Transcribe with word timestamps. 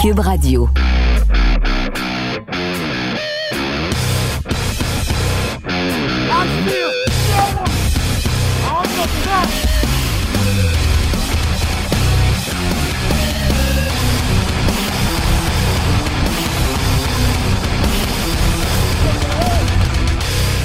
Cube 0.00 0.20
Radio. 0.20 0.66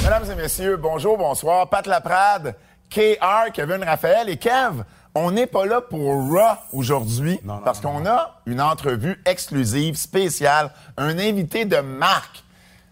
Mesdames 0.02 0.30
et 0.30 0.34
messieurs, 0.34 0.78
bonjour, 0.78 1.18
bonsoir. 1.18 1.68
Pat 1.68 1.86
Laprade, 1.86 2.54
KR, 2.88 3.52
Kevin 3.52 3.84
Raphaël 3.84 4.30
et 4.30 4.38
Kev. 4.38 4.82
On 5.18 5.30
n'est 5.30 5.46
pas 5.46 5.64
là 5.64 5.80
pour 5.80 5.98
Raw 6.00 6.58
aujourd'hui 6.74 7.40
parce 7.64 7.80
qu'on 7.80 8.04
a 8.04 8.38
une 8.44 8.60
entrevue 8.60 9.18
exclusive, 9.24 9.96
spéciale, 9.96 10.70
un 10.98 11.18
invité 11.18 11.64
de 11.64 11.78
marque. 11.78 12.44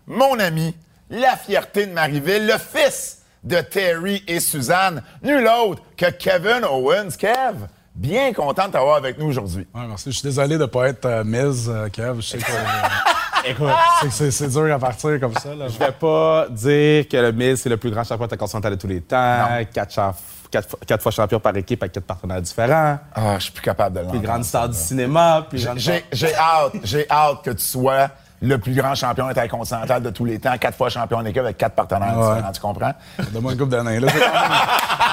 Mon 0.07 0.39
ami, 0.39 0.75
la 1.11 1.37
fierté 1.37 1.85
de 1.87 1.93
Marieville, 1.93 2.47
le 2.47 2.57
fils 2.57 3.19
de 3.43 3.61
Terry 3.61 4.25
et 4.27 4.41
Suzanne, 4.41 5.03
nul 5.23 5.47
autre 5.67 5.83
que 5.99 6.11
Kevin 6.13 6.65
Owens. 6.65 7.11
Kev, 7.19 7.57
bien 7.95 8.33
content 8.33 8.69
de 8.69 8.73
t'avoir 8.73 8.97
avec 8.97 9.19
nous 9.19 9.27
aujourd'hui. 9.27 9.67
Ouais, 9.75 9.83
merci. 9.87 10.11
Je 10.11 10.17
suis 10.17 10.27
désolé 10.27 10.57
de 10.57 10.63
ne 10.63 10.67
pas 10.67 10.89
être 10.89 11.05
euh, 11.05 11.25
Miz, 11.25 11.69
euh, 11.69 11.91
Kev. 11.91 12.23
Je 12.23 12.27
sais 12.27 12.39
que, 12.39 12.51
euh, 12.51 13.51
Écoute, 13.51 13.69
c'est 14.11 14.49
dur 14.49 14.73
à 14.75 14.79
partir 14.79 15.21
comme 15.21 15.35
ça. 15.35 15.55
Là. 15.55 15.69
je 15.69 15.79
vais 15.79 15.93
pas 15.93 16.47
dire 16.49 17.07
que 17.07 17.19
le 17.19 17.33
Miz, 17.33 17.61
c'est 17.61 17.69
le 17.69 17.77
plus 17.77 17.91
grand 17.91 18.03
champion 18.03 18.25
intercontinental 18.25 18.73
de 18.77 18.81
tous 18.81 18.87
les 18.87 19.03
temps. 19.03 19.47
Champ- 19.91 20.15
quatre 20.55 20.69
fois- 20.71 20.79
quatre 20.87 21.03
fois 21.03 21.13
champion 21.13 21.41
par 21.41 21.57
équipe 21.57 21.83
avec 21.83 21.93
quatre 21.93 22.05
partenaires 22.07 22.41
différents. 22.41 22.99
Ah, 23.15 23.35
je 23.39 23.45
suis 23.45 23.53
plus 23.53 23.63
capable 23.63 23.97
de 23.97 24.01
Plus 24.01 24.07
l'entendre. 24.07 24.23
grande 24.25 24.45
star 24.45 24.69
du 24.69 24.77
cinéma. 24.79 25.47
Plus 25.51 25.65
grande 25.65 25.79
J'ai 25.79 26.05
j'ai 26.13 26.35
hâte, 26.35 26.73
j'ai 26.85 27.11
hâte 27.11 27.43
que 27.45 27.51
tu 27.51 27.65
sois 27.65 28.09
le 28.43 28.59
plus 28.59 28.75
grand 28.75 28.95
champion 28.95 29.27
intercontinental 29.27 30.03
de 30.03 30.11
tous 30.11 30.25
les 30.27 30.39
temps, 30.39 30.57
quatre 30.59 30.77
fois 30.77 30.91
champion 30.91 31.23
d'équipe 31.23 31.39
avec 31.43 31.57
quatre 31.57 31.75
partenaires 31.75 32.17
Ouais. 32.19 32.35
différents, 32.35 32.53
tu 32.53 32.61
comprends? 32.61 32.93
Donne-moi 33.33 33.53
une 33.53 33.59
coupe 33.59 33.69
d'années. 33.71 34.01
là. 34.01 34.09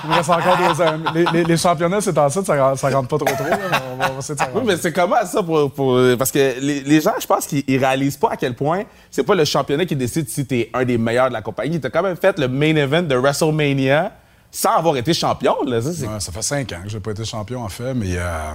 Il 0.04 0.10
me 0.10 0.16
reste 0.16 0.30
encore 0.30 0.58
deux 0.58 0.82
ans. 0.82 0.98
Les, 1.14 1.26
les- 1.32 1.44
les 1.46 1.58
championnats, 1.58 2.02
c'est 2.02 2.18
en 2.18 2.28
ça, 2.30 2.44
ça, 2.44 2.62
rentre- 2.62 2.80
ça 2.80 2.90
rentre 2.90 3.08
pas 3.08 3.18
trop 3.18 3.36
trop. 3.36 3.44
là, 3.50 3.58
mais 3.58 3.78
on 3.94 3.96
va, 3.98 4.10
on 4.10 4.14
va 4.14 4.20
essayer 4.20 4.36
de 4.36 4.40
s'en 4.42 4.48
Oui, 4.54 4.62
mais 4.66 4.76
c'est 4.78 4.92
comment 4.92 5.24
ça 5.26 5.42
pour, 5.44 5.72
pour- 5.72 5.98
Parce 6.18 6.32
que 6.32 6.60
les, 6.60 6.82
les 6.82 7.00
gens, 7.02 7.14
je 7.22 7.28
pense 7.28 7.46
qu'ils 7.48 7.64
ils 7.68 7.78
réalisent 7.78 8.18
pas 8.18 8.32
à 8.32 8.36
quel 8.38 8.54
point 8.54 8.84
c'est 9.10 9.24
pas 9.24 9.36
le 9.36 9.46
championnat 9.46 9.86
qui 9.86 9.96
décide 9.96 10.28
si 10.28 10.46
t'es 10.46 10.70
un 10.74 10.84
des 10.84 10.98
meilleurs 10.98 11.30
de 11.30 11.34
la 11.34 11.42
compagnie. 11.42 11.80
T'as 11.80 11.90
quand 11.90 12.04
même 12.04 12.18
fait 12.18 12.38
le 12.38 12.48
main 12.50 12.76
event 12.76 13.04
de 13.04 13.16
WrestleMania 13.16 14.12
sans 14.52 14.76
avoir 14.78 14.98
été 14.98 15.14
champion. 15.14 15.56
Là. 15.66 15.82
Ça, 15.82 15.94
c'est- 15.94 16.08
Ouais, 16.08 16.20
ça 16.20 16.32
fait 16.32 16.42
cinq 16.42 16.74
ans 16.74 16.82
que 16.84 16.90
j'ai 16.90 17.00
pas 17.00 17.12
été 17.12 17.24
champion, 17.26 17.64
en 17.64 17.70
fait, 17.70 17.94
mais... 17.94 18.16
euh, 18.18 18.52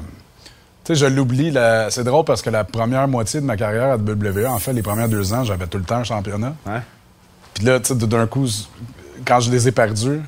tu 0.85 0.95
sais, 0.95 1.01
je 1.01 1.07
l'oublie. 1.07 1.51
la- 1.51 1.91
C'est 1.91 2.05
drôle 2.05 2.25
parce 2.25 2.43
que 2.43 2.51
la 2.51 2.63
première 2.65 3.09
moitié 3.09 3.41
de 3.41 3.47
ma 3.47 3.57
carrière 3.57 3.91
à 3.93 3.97
WWE, 3.97 4.47
en 4.47 4.59
fait, 4.59 4.73
les 4.73 4.83
premières 4.83 5.09
deux 5.09 5.33
ans, 5.33 5.43
j'avais 5.45 5.67
tout 5.67 5.79
le 5.79 5.85
temps 5.85 5.97
un 5.97 6.05
championnat. 6.05 6.55
Ouais. 6.67 6.81
Puis 7.55 7.65
là, 7.65 7.81
tu 7.81 7.89
sais, 7.99 8.07
d'un 8.07 8.27
coup, 8.27 8.47
quand 9.25 9.41
je 9.41 9.51
les 9.51 9.67
ai 9.67 9.73
perdus, 9.73 10.21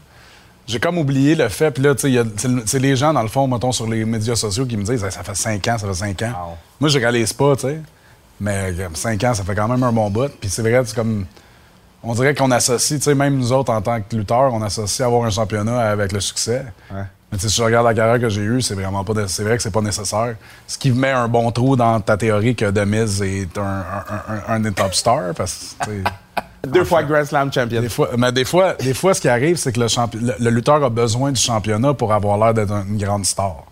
j'ai 0.66 0.80
comme 0.80 0.98
oublié 0.98 1.34
le 1.34 1.48
fait. 1.48 1.70
Puis 1.70 1.82
là, 1.82 1.94
tu 1.94 2.12
sais, 2.12 2.22
c'est 2.36 2.48
le- 2.48 2.62
c'est 2.66 2.78
les 2.78 2.96
gens, 2.96 3.12
dans 3.12 3.22
le 3.22 3.28
fond, 3.28 3.46
mettons, 3.46 3.70
sur 3.72 3.86
les 3.88 4.04
médias 4.04 4.34
sociaux 4.36 4.66
qui 4.66 4.76
me 4.76 4.82
disent 4.82 5.04
Hey, 5.04 5.12
ça 5.12 5.22
fait 5.22 5.36
cinq 5.36 5.68
ans, 5.68 5.78
ça 5.78 5.86
fait 5.86 5.94
cinq 5.94 6.22
ans. 6.22 6.32
Wow. 6.48 6.56
Moi, 6.80 6.88
je 6.90 6.98
réalise 6.98 7.32
pas, 7.32 7.54
tu 7.54 7.62
sais. 7.62 7.80
Mais 8.40 8.72
comme 8.76 8.96
cinq 8.96 9.22
ans, 9.24 9.34
ça 9.34 9.44
fait 9.44 9.54
quand 9.54 9.68
même 9.68 9.82
un 9.82 9.92
bon 9.92 10.10
bout. 10.10 10.30
Puis 10.40 10.48
c'est 10.50 10.62
vrai, 10.62 10.82
c'est 10.84 10.94
comme. 10.94 11.24
On 12.02 12.14
dirait 12.14 12.34
qu'on 12.34 12.50
associe, 12.50 12.98
tu 13.00 13.04
sais, 13.04 13.14
même 13.14 13.36
nous 13.36 13.52
autres, 13.52 13.72
en 13.72 13.80
tant 13.82 14.00
que 14.00 14.14
lutteurs, 14.16 14.52
on 14.54 14.62
associe 14.62 15.04
avoir 15.06 15.24
un 15.24 15.30
championnat 15.30 15.78
avec 15.90 16.12
le 16.12 16.20
succès. 16.20 16.64
Ouais. 16.92 17.02
Mais 17.32 17.38
si 17.38 17.48
je 17.48 17.62
regarde 17.62 17.86
la 17.86 17.92
carrière 17.92 18.20
que 18.20 18.28
j'ai 18.28 18.40
eue, 18.42 18.62
c'est 18.62 18.74
vraiment 18.74 19.04
pas. 19.04 19.12
C'est 19.26 19.42
vrai 19.42 19.56
que 19.56 19.62
c'est 19.62 19.70
pas 19.72 19.80
nécessaire. 19.82 20.34
Ce 20.66 20.78
qui 20.78 20.90
met 20.92 21.10
un 21.10 21.28
bon 21.28 21.50
trou 21.50 21.76
dans 21.76 22.00
ta 22.00 22.16
théorie 22.16 22.54
que 22.54 22.70
The 22.70 22.86
Miz 22.86 23.20
est 23.22 23.58
un, 23.58 23.62
un, 23.62 24.34
un- 24.34 24.54
un 24.54 24.60
des 24.60 24.72
top 24.72 24.94
stars, 24.94 25.34
parce 25.36 25.76
que, 25.84 25.90
Deux 26.66 26.84
fois 26.84 27.02
Grand 27.04 27.24
Slam 27.24 27.52
champion. 27.52 27.80
des 27.80 27.88
fois, 27.88 28.10
mais 28.16 28.32
des 28.32 28.44
fois, 28.44 28.74
des 28.74 28.92
fois, 28.94 29.14
ce 29.14 29.20
qui 29.20 29.28
arrive, 29.28 29.56
c'est 29.56 29.72
que 29.72 29.80
le, 29.80 29.86
le 30.40 30.50
lutteur 30.50 30.82
a 30.82 30.90
besoin 30.90 31.30
du 31.32 31.40
championnat 31.40 31.94
pour 31.94 32.12
avoir 32.12 32.36
l'air 32.38 32.52
d'être 32.54 32.72
une 32.88 32.98
grande 32.98 33.24
star. 33.24 33.64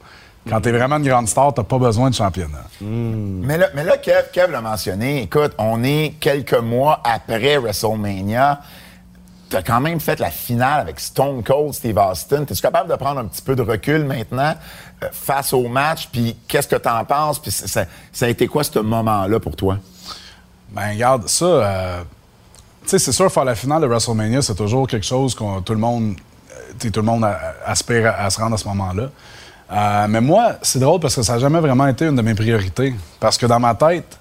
Quand 0.48 0.60
t'es 0.60 0.70
vraiment 0.70 0.96
une 0.96 1.08
grande 1.08 1.28
star, 1.28 1.52
t'as 1.52 1.64
pas 1.64 1.78
besoin 1.78 2.08
de 2.10 2.14
championnat. 2.14 2.64
Mais 2.80 3.58
là, 3.58 3.68
mais 3.74 3.82
là 3.82 3.96
Kev, 3.96 4.26
Kev 4.32 4.52
l'a 4.52 4.60
mentionné, 4.60 5.22
écoute, 5.22 5.52
on 5.58 5.82
est 5.82 6.14
quelques 6.20 6.54
mois 6.54 7.00
après 7.02 7.58
WrestleMania. 7.58 8.60
Tu 9.50 9.56
as 9.56 9.62
quand 9.62 9.80
même 9.80 10.00
fait 10.00 10.18
la 10.18 10.30
finale 10.30 10.80
avec 10.80 10.98
Stone 11.00 11.42
Cold 11.42 11.72
Steve 11.72 11.98
Austin. 11.98 12.42
Es-tu 12.42 12.60
capable 12.60 12.90
de 12.90 12.96
prendre 12.96 13.20
un 13.20 13.26
petit 13.26 13.42
peu 13.42 13.54
de 13.56 13.62
recul 13.62 14.04
maintenant 14.04 14.54
euh, 15.02 15.08
face 15.12 15.52
au 15.52 15.68
match? 15.68 16.08
Puis 16.12 16.36
qu'est-ce 16.48 16.68
que 16.68 16.76
tu 16.76 16.88
en 16.88 17.04
penses? 17.04 17.38
Puis 17.40 17.50
ça, 17.52 17.84
ça 18.12 18.26
a 18.26 18.28
été 18.28 18.46
quoi 18.48 18.64
ce 18.64 18.78
moment-là 18.78 19.38
pour 19.40 19.54
toi? 19.54 19.78
Ben, 20.70 20.90
regarde, 20.90 21.28
ça, 21.28 21.44
euh, 21.44 22.00
tu 22.82 22.90
sais, 22.90 22.98
c'est 22.98 23.12
sûr, 23.12 23.30
faire 23.30 23.44
la 23.44 23.54
finale 23.54 23.82
de 23.82 23.86
WrestleMania, 23.86 24.42
c'est 24.42 24.56
toujours 24.56 24.88
quelque 24.88 25.06
chose 25.06 25.34
qu'on 25.34 25.60
tout 25.62 25.74
le 25.74 25.78
monde, 25.80 26.16
euh, 26.50 26.72
tu 26.78 26.90
tout 26.90 27.00
le 27.00 27.06
monde 27.06 27.24
aspire 27.64 28.08
à, 28.08 28.24
à 28.24 28.30
se 28.30 28.40
rendre 28.40 28.54
à 28.54 28.58
ce 28.58 28.66
moment-là. 28.66 29.10
Euh, 29.70 30.06
mais 30.08 30.20
moi, 30.20 30.56
c'est 30.62 30.78
drôle 30.78 31.00
parce 31.00 31.14
que 31.14 31.22
ça 31.22 31.34
n'a 31.34 31.38
jamais 31.38 31.60
vraiment 31.60 31.86
été 31.86 32.06
une 32.06 32.16
de 32.16 32.22
mes 32.22 32.34
priorités. 32.34 32.94
Parce 33.18 33.36
que 33.36 33.46
dans 33.46 33.58
ma 33.58 33.74
tête, 33.74 34.18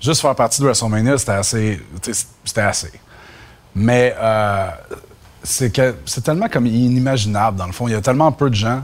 juste 0.00 0.20
faire 0.20 0.34
partie 0.34 0.60
de 0.60 0.66
WrestleMania, 0.66 1.18
c'était 1.18 1.32
assez. 1.32 1.80
C'était 2.44 2.60
assez. 2.60 2.92
Mais 3.74 4.14
euh, 4.18 4.68
c'est 5.42 5.72
que 5.72 5.96
c'est 6.04 6.22
tellement 6.22 6.48
comme 6.48 6.66
inimaginable, 6.66 7.56
dans 7.56 7.66
le 7.66 7.72
fond. 7.72 7.86
Il 7.86 7.92
y 7.92 7.96
a 7.96 8.00
tellement 8.00 8.32
peu 8.32 8.50
de 8.50 8.54
gens 8.54 8.82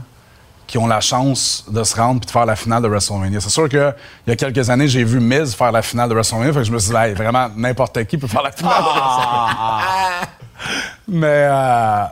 qui 0.67 0.77
ont 0.77 0.87
la 0.87 1.01
chance 1.01 1.65
de 1.69 1.83
se 1.83 1.95
rendre 1.95 2.21
puis 2.21 2.27
de 2.27 2.31
faire 2.31 2.45
la 2.45 2.55
finale 2.55 2.81
de 2.81 2.87
WrestleMania. 2.87 3.39
C'est 3.39 3.49
sûr 3.49 3.69
que 3.69 3.93
il 4.25 4.29
y 4.29 4.33
a 4.33 4.35
quelques 4.35 4.69
années, 4.69 4.87
j'ai 4.87 5.03
vu 5.03 5.19
Miz 5.19 5.53
faire 5.53 5.71
la 5.71 5.81
finale 5.81 6.09
de 6.09 6.15
WrestleMania, 6.15 6.53
fait 6.53 6.59
que 6.59 6.65
je 6.65 6.71
me 6.71 6.79
suis 6.79 6.91
dit, 6.91 6.97
Hey, 6.97 7.13
vraiment, 7.13 7.49
n'importe 7.55 8.03
qui 8.05 8.17
peut 8.17 8.27
faire 8.27 8.41
la 8.41 8.51
finale 8.51 8.79
de 8.79 8.87
WrestleMania. 8.87 10.27
Mais, 11.07 11.27
euh, 11.27 12.05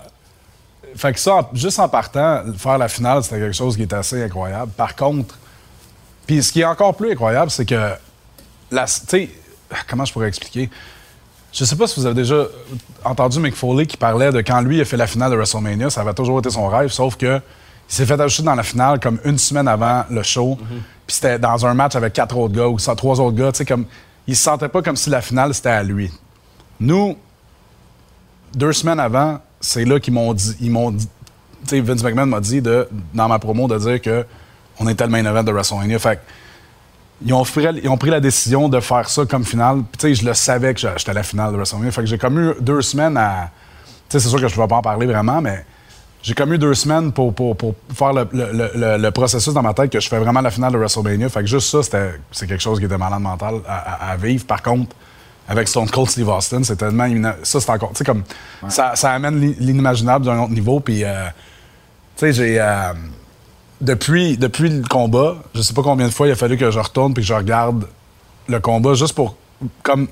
fait 0.95 1.13
que 1.13 1.19
ça, 1.19 1.49
juste 1.53 1.79
en 1.79 1.89
partant, 1.89 2.43
faire 2.57 2.77
la 2.77 2.87
finale, 2.87 3.23
c'était 3.23 3.39
quelque 3.39 3.55
chose 3.55 3.75
qui 3.75 3.83
est 3.83 3.93
assez 3.93 4.23
incroyable. 4.23 4.71
Par 4.71 4.95
contre, 4.95 5.37
puis 6.25 6.41
ce 6.41 6.51
qui 6.51 6.61
est 6.61 6.65
encore 6.65 6.95
plus 6.95 7.11
incroyable, 7.11 7.51
c'est 7.51 7.65
que, 7.65 7.91
la, 8.71 8.85
tu 8.85 8.91
sais, 9.07 9.29
comment 9.89 10.05
je 10.05 10.13
pourrais 10.13 10.27
expliquer? 10.27 10.69
Je 11.51 11.65
sais 11.65 11.75
pas 11.75 11.85
si 11.85 11.99
vous 11.99 12.05
avez 12.05 12.15
déjà 12.15 12.47
entendu 13.03 13.39
Mick 13.39 13.55
Foley 13.55 13.85
qui 13.85 13.97
parlait 13.97 14.31
de 14.31 14.41
quand 14.41 14.61
lui 14.61 14.81
a 14.81 14.85
fait 14.85 14.97
la 14.97 15.05
finale 15.05 15.31
de 15.31 15.35
WrestleMania, 15.35 15.89
ça 15.89 16.01
avait 16.01 16.13
toujours 16.13 16.39
été 16.39 16.49
son 16.49 16.67
rêve, 16.67 16.89
sauf 16.89 17.15
que 17.15 17.39
il 17.89 17.95
s'est 17.95 18.05
fait 18.05 18.19
ajouter 18.19 18.43
dans 18.43 18.55
la 18.55 18.63
finale 18.63 18.99
comme 18.99 19.19
une 19.23 19.37
semaine 19.37 19.67
avant 19.67 20.03
le 20.09 20.23
show. 20.23 20.57
Puis 21.05 21.15
c'était 21.15 21.37
dans 21.37 21.65
un 21.65 21.73
match 21.73 21.95
avec 21.95 22.13
quatre 22.13 22.35
autres 22.37 22.55
gars 22.55 22.67
ou 22.67 22.77
trois 22.77 23.19
autres 23.19 23.37
gars, 23.37 23.51
tu 23.51 23.59
sais 23.59 23.65
comme 23.65 23.85
il 24.25 24.35
se 24.35 24.43
sentait 24.43 24.69
pas 24.69 24.81
comme 24.81 24.95
si 24.95 25.09
la 25.09 25.21
finale 25.21 25.53
c'était 25.53 25.69
à 25.69 25.83
lui. 25.83 26.11
Nous 26.79 27.17
deux 28.55 28.73
semaines 28.73 28.99
avant, 28.99 29.39
c'est 29.63 29.85
là 29.85 29.99
qu'ils 29.99 30.13
m'ont 30.13 30.33
dit 30.33 30.55
ils 30.61 30.69
m'ont 30.71 30.91
dit 30.91 31.07
tu 31.63 31.69
sais 31.69 31.79
Vince 31.81 32.03
McMahon 32.03 32.25
m'a 32.27 32.39
dit 32.41 32.61
de 32.61 32.87
dans 33.13 33.27
ma 33.27 33.39
promo 33.39 33.67
de 33.67 33.77
dire 33.79 34.01
que 34.01 34.25
on 34.79 34.87
était 34.87 35.05
le 35.05 35.09
main 35.11 35.23
event 35.25 35.43
de 35.43 35.51
WrestleMania. 35.51 35.97
Fait 35.99 36.19
ils 37.25 37.33
ont, 37.33 37.43
pris, 37.43 37.63
ils 37.81 37.87
ont 37.87 37.95
pris 37.97 38.09
la 38.09 38.19
décision 38.19 38.67
de 38.67 38.79
faire 38.81 39.07
ça 39.07 39.23
comme 39.25 39.45
finale. 39.45 39.77
Puis, 39.91 39.97
tu 39.97 40.07
sais, 40.07 40.15
je 40.21 40.25
le 40.27 40.33
savais 40.33 40.73
que 40.73 40.79
j'étais 40.81 41.11
à 41.11 41.13
la 41.13 41.23
finale 41.23 41.51
de 41.51 41.55
WrestleMania. 41.55 41.91
Fait 41.91 42.01
que 42.01 42.07
j'ai 42.07 42.17
comme 42.17 42.37
eu 42.37 42.53
deux 42.59 42.81
semaines 42.81 43.15
à. 43.15 43.49
Tu 44.09 44.17
sais, 44.17 44.19
c'est 44.19 44.29
sûr 44.29 44.41
que 44.41 44.47
je 44.49 44.57
ne 44.57 44.61
vais 44.61 44.67
pas 44.67 44.75
en 44.77 44.81
parler 44.81 45.05
vraiment, 45.05 45.39
mais 45.39 45.63
j'ai 46.21 46.33
comme 46.33 46.51
eu 46.53 46.57
deux 46.57 46.73
semaines 46.73 47.13
pour, 47.13 47.33
pour, 47.33 47.55
pour 47.55 47.75
faire 47.93 48.11
le, 48.13 48.27
le- 48.33 48.97
le- 48.97 49.11
processus 49.11 49.53
dans 49.53 49.61
ma 49.61 49.73
tête 49.73 49.89
que 49.91 49.99
je 50.01 50.09
fais 50.09 50.19
vraiment 50.19 50.41
la 50.41 50.51
finale 50.51 50.73
de 50.73 50.77
WrestleMania. 50.79 51.29
Fait 51.29 51.41
que 51.41 51.45
juste 51.45 51.69
ça, 51.69 51.99
c'est 52.31 52.47
quelque 52.47 52.61
chose 52.61 52.79
qui 52.79 52.85
était 52.85 52.97
malade 52.97 53.21
mental 53.21 53.61
à- 53.67 54.11
à 54.11 54.17
vivre. 54.17 54.45
Par 54.45 54.61
contre, 54.61 54.93
avec 55.47 55.67
Stone 55.67 55.89
Cold 55.89 56.09
Steve 56.09 56.29
Austin, 56.29 56.63
c'est 56.63 56.75
tellement. 56.77 57.07
Ça, 57.43 57.59
c'est 57.59 57.69
encore. 57.69 57.89
Tu 57.89 57.97
sais, 57.97 58.03
comme. 58.05 58.23
Ça, 58.69 58.95
ça 58.95 59.11
amène 59.11 59.39
l'i- 59.39 59.55
l'inimaginable 59.59 60.25
d'un 60.25 60.39
autre 60.39 60.53
niveau. 60.53 60.79
Puis, 60.79 61.03
euh, 61.03 61.25
tu 62.15 62.25
sais, 62.27 62.33
j'ai. 62.33 62.59
euh, 62.61 62.93
depuis, 63.81 64.37
depuis 64.37 64.69
le 64.69 64.83
combat, 64.87 65.35
je 65.53 65.61
sais 65.61 65.73
pas 65.73 65.81
combien 65.83 66.07
de 66.07 66.11
fois 66.13 66.27
il 66.27 66.31
a 66.31 66.35
fallu 66.35 66.57
que 66.57 66.71
je 66.71 66.79
retourne 66.79 67.13
puis 67.13 67.21
que 67.21 67.27
je 67.27 67.33
regarde 67.33 67.85
le 68.47 68.59
combat 68.61 68.93
juste 68.93 69.13
pour 69.13 69.35
comme 69.81 70.07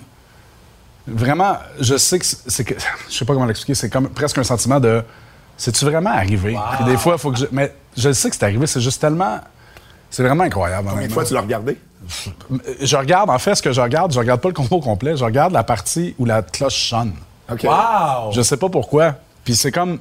vraiment 1.07 1.57
je 1.79 1.97
sais 1.97 2.19
que 2.19 2.25
c'est 2.25 2.63
que 2.63 2.73
je 3.09 3.13
sais 3.17 3.25
pas 3.25 3.33
comment 3.33 3.45
l'expliquer 3.45 3.75
c'est 3.75 3.89
comme 3.89 4.09
presque 4.09 4.37
un 4.37 4.43
sentiment 4.43 4.79
de 4.79 5.03
c'est-tu 5.57 5.85
vraiment 5.85 6.09
arrivé? 6.11 6.57
Puis 6.77 6.85
des 6.85 6.97
fois 6.97 7.13
il 7.15 7.19
faut 7.19 7.31
que 7.31 7.37
je 7.39 7.45
mais 7.51 7.73
je 7.97 8.11
sais 8.11 8.29
que 8.29 8.35
c'est 8.35 8.43
arrivé 8.43 8.67
c'est 8.67 8.81
juste 8.81 8.99
tellement 9.01 9.39
c'est 10.09 10.23
vraiment 10.23 10.43
incroyable 10.43 10.89
Combien 10.89 11.07
de 11.07 11.13
fois 11.13 11.23
tu 11.23 11.33
l'as 11.33 11.41
regardé? 11.41 11.77
Je 12.81 12.95
regarde 12.97 13.29
en 13.29 13.37
fait 13.39 13.55
ce 13.55 13.61
que 13.61 13.71
je 13.71 13.81
regarde 13.81 14.11
je 14.13 14.19
regarde 14.19 14.41
pas 14.41 14.49
le 14.49 14.53
combat 14.53 14.75
au 14.75 14.79
complet 14.79 15.15
je 15.15 15.23
regarde 15.23 15.53
la 15.53 15.63
partie 15.63 16.15
où 16.17 16.25
la 16.25 16.41
cloche 16.41 16.89
sonne. 16.89 17.13
Wow! 17.67 18.31
je 18.31 18.41
sais 18.41 18.57
pas 18.57 18.69
pourquoi. 18.69 19.15
Puis 19.43 19.55
c'est 19.55 19.71
comme 19.71 19.99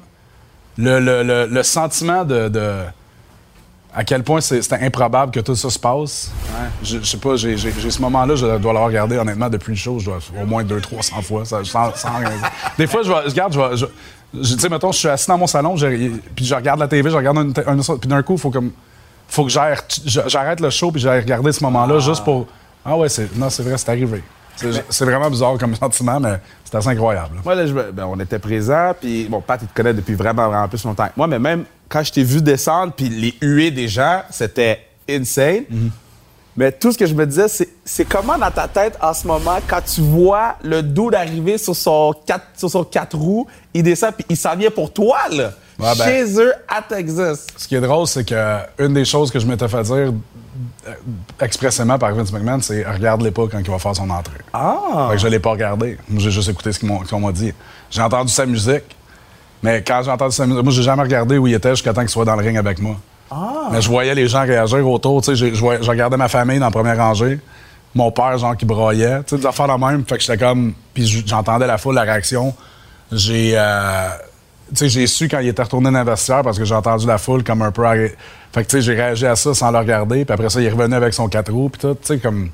le, 0.77 0.99
le- 0.99 1.23
le- 1.23 1.45
le 1.47 1.63
sentiment 1.63 2.23
de, 2.23 2.47
de- 2.47 2.83
à 3.93 4.03
quel 4.05 4.23
point 4.23 4.39
c'est 4.39 4.61
c'est 4.61 4.81
improbable 4.81 5.31
que 5.33 5.41
tout 5.41 5.55
ça 5.55 5.69
se 5.69 5.77
passe. 5.77 6.31
Je, 6.81 6.99
je 6.99 7.03
sais 7.05 7.17
pas, 7.17 7.35
j'ai 7.35 7.57
ce 7.57 8.01
moment-là, 8.01 8.35
je 8.35 8.45
dois 8.45 8.71
l'avoir 8.71 8.85
regardé 8.85 9.17
honnêtement 9.17 9.49
depuis 9.49 9.71
le 9.71 9.75
show, 9.77 9.99
je 9.99 10.05
dois 10.05 10.19
au 10.41 10.45
moins 10.45 10.63
200-300 10.63 11.21
fois, 11.23 11.43
ça, 11.45 11.57
sans, 11.65 11.93
sans 11.95 12.17
rien 12.17 12.29
dire. 12.29 12.49
Des 12.77 12.87
fois, 12.87 13.01
je, 13.03 13.09
vais- 13.09 13.23
je 13.25 13.29
regarde, 13.31 13.53
je, 13.53 13.59
vais- 13.59 13.75
je, 13.77 13.85
je- 14.41 14.53
tu 14.55 14.59
sais, 14.61 14.69
mettons, 14.69 14.93
je 14.93 14.97
suis 14.99 15.09
assis 15.09 15.27
dans 15.27 15.37
mon 15.37 15.47
salon, 15.47 15.75
je- 15.75 16.09
puis 16.35 16.45
je 16.45 16.55
regarde 16.55 16.79
la 16.79 16.87
TV, 16.87 17.09
je 17.11 17.17
regarde 17.17 17.37
un, 17.37 17.49
un- 17.49 17.97
puis 17.97 18.07
d'un 18.07 18.23
coup, 18.23 18.33
il 18.33 18.39
faut 18.39 18.49
comme 18.51 18.71
faut 19.31 19.45
que 19.45 19.49
j'arrête 19.49 20.59
le 20.59 20.69
show 20.69 20.91
puis 20.91 21.01
j'aille 21.01 21.21
regarder 21.21 21.51
ce 21.51 21.63
moment-là 21.63 21.99
juste 21.99 22.23
pour. 22.23 22.47
Ah 22.85 22.97
ouais, 22.97 23.09
c'est, 23.09 23.35
non, 23.35 23.49
c'est 23.49 23.63
vrai, 23.63 23.77
c'est 23.77 23.89
arrivé. 23.89 24.21
C'est, 24.55 24.83
c'est 24.89 25.05
vraiment 25.05 25.29
bizarre 25.29 25.57
comme 25.57 25.75
sentiment, 25.79 26.19
mais 26.19 26.39
c'est 26.65 26.75
assez 26.75 26.89
incroyable. 26.89 27.37
Moi, 27.43 27.55
là, 27.55 27.65
je 27.65 27.73
ben, 27.73 28.05
on 28.05 28.19
était 28.19 28.39
présents, 28.39 28.93
puis 28.99 29.27
bon, 29.29 29.41
Pat, 29.41 29.59
il 29.61 29.67
te 29.67 29.73
connaît 29.73 29.93
depuis 29.93 30.15
vraiment, 30.15 30.47
vraiment 30.47 30.67
plus 30.67 30.83
longtemps 30.83 31.07
que 31.07 31.13
moi, 31.15 31.27
mais 31.27 31.39
même 31.39 31.63
quand 31.87 32.03
je 32.03 32.11
t'ai 32.11 32.23
vu 32.23 32.41
descendre, 32.41 32.93
puis 32.93 33.07
les 33.09 33.33
huées 33.41 33.71
des 33.71 33.87
gens, 33.87 34.21
c'était 34.29 34.85
insane. 35.09 35.63
Mais 36.57 36.71
tout 36.71 36.91
ce 36.91 36.97
que 36.97 37.05
je 37.05 37.13
me 37.13 37.25
disais, 37.25 37.47
c'est, 37.47 37.69
c'est 37.85 38.03
comment 38.03 38.37
dans 38.37 38.51
ta 38.51 38.67
tête 38.67 38.97
en 39.01 39.13
ce 39.13 39.25
moment, 39.25 39.57
quand 39.67 39.81
tu 39.81 40.01
vois 40.01 40.55
le 40.63 40.83
dos 40.83 41.09
d'arriver 41.09 41.57
sur 41.57 41.75
son 41.75 42.13
quatre, 42.25 42.45
sur 42.57 42.69
son 42.69 42.83
quatre 42.83 43.17
roues, 43.17 43.47
il 43.73 43.83
descend, 43.83 44.13
puis 44.13 44.25
il 44.29 44.35
s'en 44.35 44.55
vient 44.55 44.69
pour 44.69 44.91
toi, 44.91 45.17
là, 45.31 45.53
Ouais, 45.81 45.91
ben- 45.97 46.05
chez 46.05 46.39
eux, 46.39 46.53
à 46.67 46.81
Texas. 46.81 47.47
Ce 47.57 47.67
qui 47.67 47.75
est 47.75 47.81
drôle, 47.81 48.07
c'est 48.07 48.23
que 48.23 48.57
une 48.79 48.93
des 48.93 49.05
choses 49.05 49.31
que 49.31 49.39
je 49.39 49.47
m'étais 49.47 49.67
fait 49.67 49.81
dire 49.83 49.95
euh, 49.95 50.11
expressément 51.39 51.97
par 51.97 52.13
Vince 52.13 52.31
McMahon, 52.31 52.59
c'est 52.61 52.83
regarde-les 52.85 53.31
pas 53.31 53.43
quand 53.51 53.59
il 53.59 53.69
va 53.69 53.79
faire 53.79 53.95
son 53.95 54.09
entrée. 54.09 54.33
Ah! 54.53 55.07
Fait 55.09 55.15
que 55.15 55.21
je 55.21 55.27
l'ai 55.27 55.39
pas 55.39 55.51
regardé. 55.51 55.97
J'ai 56.17 56.31
juste 56.31 56.49
écouté 56.49 56.71
ce 56.71 56.79
qu'on 56.79 57.19
m'a 57.19 57.31
dit. 57.31 57.53
J'ai 57.89 58.01
entendu 58.01 58.31
sa 58.31 58.45
musique, 58.45 58.83
mais 59.63 59.83
quand 59.85 60.01
j'ai 60.03 60.11
entendu 60.11 60.35
sa 60.35 60.45
musique, 60.45 60.63
moi, 60.63 60.71
j'ai 60.73 60.83
jamais 60.83 61.03
regardé 61.03 61.37
où 61.37 61.47
il 61.47 61.53
était 61.53 61.69
jusqu'à 61.71 61.93
temps 61.93 62.01
qu'il 62.01 62.09
soit 62.09 62.25
dans 62.25 62.35
le 62.35 62.43
ring 62.43 62.57
avec 62.57 62.79
moi. 62.79 62.95
Mais 63.71 63.81
je 63.81 63.87
voyais 63.87 64.13
les 64.13 64.27
gens 64.27 64.41
réagir 64.41 64.87
autour. 64.89 65.21
tu 65.21 65.27
sais, 65.31 65.35
j'ai- 65.35 65.55
Je, 65.55 65.59
voyais- 65.59 65.81
je 65.81 65.89
regardais 65.89 66.17
ma 66.17 66.27
famille 66.27 66.59
dans 66.59 66.65
la 66.65 66.71
première 66.71 66.97
rangée. 66.97 67.39
Mon 67.95 68.11
père, 68.11 68.37
genre, 68.37 68.55
qui 68.57 68.65
broyait. 68.65 69.19
Tu 69.23 69.35
sais, 69.35 69.37
des 69.37 69.45
affaires 69.45 69.67
la 69.67 69.77
même. 69.77 70.03
Fait 70.05 70.17
que 70.17 70.23
j'étais 70.23 70.37
comme... 70.37 70.73
Puis 70.93 71.23
j'entendais 71.25 71.65
la 71.67 71.77
foule, 71.77 71.95
la 71.95 72.01
réaction. 72.03 72.53
J'ai... 73.11 73.53
euh, 73.55 74.09
sais, 74.77 74.89
j'ai 74.89 75.07
su 75.07 75.27
quand 75.27 75.39
il 75.39 75.47
était 75.47 75.63
retourné 75.63 75.91
dans 75.91 76.03
vestiaire 76.03 76.41
parce 76.43 76.57
que 76.57 76.65
j'ai 76.65 76.75
entendu 76.75 77.05
la 77.07 77.17
foule 77.17 77.43
comme 77.43 77.61
un 77.61 77.71
peu... 77.71 77.83
arrêt- 77.85 78.15
Fait 78.53 78.63
que, 78.63 78.69
tu 78.69 78.77
sais, 78.77 78.81
j'ai 78.81 78.93
réagi 78.95 79.25
à 79.25 79.35
ça 79.35 79.53
sans 79.53 79.71
le 79.71 79.77
regarder. 79.77 80.25
Puis 80.25 80.33
après 80.33 80.49
ça, 80.49 80.59
il 80.61 80.67
est 80.67 80.71
revenu 80.71 80.95
avec 80.95 81.13
son 81.13 81.27
quatre 81.27 81.51
roues. 81.51 81.69
Puis 81.69 81.79
tout, 81.81 81.93
tu 81.95 81.99
sais, 82.07 82.19
comme... 82.19 82.49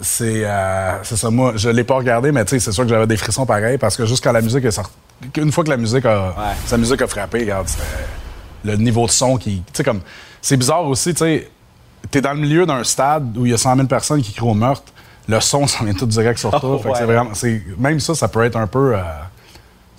C'est 0.00 0.44
euh, 0.44 1.02
c'est 1.02 1.16
ça, 1.16 1.28
moi, 1.28 1.54
je 1.56 1.68
l'ai 1.70 1.82
pas 1.82 1.96
regardé, 1.96 2.30
mais 2.30 2.44
tu 2.44 2.50
sais, 2.50 2.60
c'est 2.60 2.70
sûr 2.70 2.84
que 2.84 2.88
j'avais 2.90 3.08
des 3.08 3.16
frissons 3.16 3.44
pareils 3.44 3.78
parce 3.78 3.96
que 3.96 4.06
juste 4.06 4.22
quand 4.22 4.30
la 4.30 4.40
musique 4.42 4.64
est 4.64 4.70
sortie, 4.70 4.92
une 5.36 5.50
fois 5.50 5.64
que 5.64 5.70
la 5.70 5.76
musique 5.76 6.06
a, 6.06 6.34
sa 6.66 6.76
musique 6.78 7.02
a 7.02 7.08
frappé, 7.08 7.40
regarde, 7.40 7.66
le 8.64 8.76
niveau 8.76 9.06
de 9.06 9.10
son 9.10 9.36
qui, 9.38 9.56
tu 9.56 9.62
sais, 9.72 9.82
comme, 9.82 10.00
c'est 10.40 10.56
bizarre 10.56 10.84
aussi, 10.84 11.14
tu 11.14 11.18
sais, 11.24 11.50
t'es 12.12 12.20
dans 12.20 12.32
le 12.32 12.38
milieu 12.38 12.64
d'un 12.64 12.84
stade 12.84 13.36
où 13.36 13.44
il 13.44 13.50
y 13.50 13.54
a 13.54 13.58
100 13.58 13.74
000 13.74 13.88
personnes 13.88 14.22
qui 14.22 14.32
crient 14.32 14.48
au 14.48 14.54
meurtre, 14.54 14.92
le 15.26 15.40
son, 15.40 15.66
ça 15.66 15.82
vient 15.84 15.94
tout 15.94 16.06
direct 16.06 16.38
sur 16.38 16.50
toi, 16.60 16.78
fait 16.82 16.90
que 16.90 16.94
c'est 16.96 17.00
ouais. 17.04 17.14
vraiment, 17.14 17.30
c'est, 17.34 17.60
même 17.76 17.98
ça, 17.98 18.14
ça 18.14 18.28
peut 18.28 18.44
être 18.44 18.56
un 18.56 18.68
peu, 18.68 18.94
euh, 18.94 19.00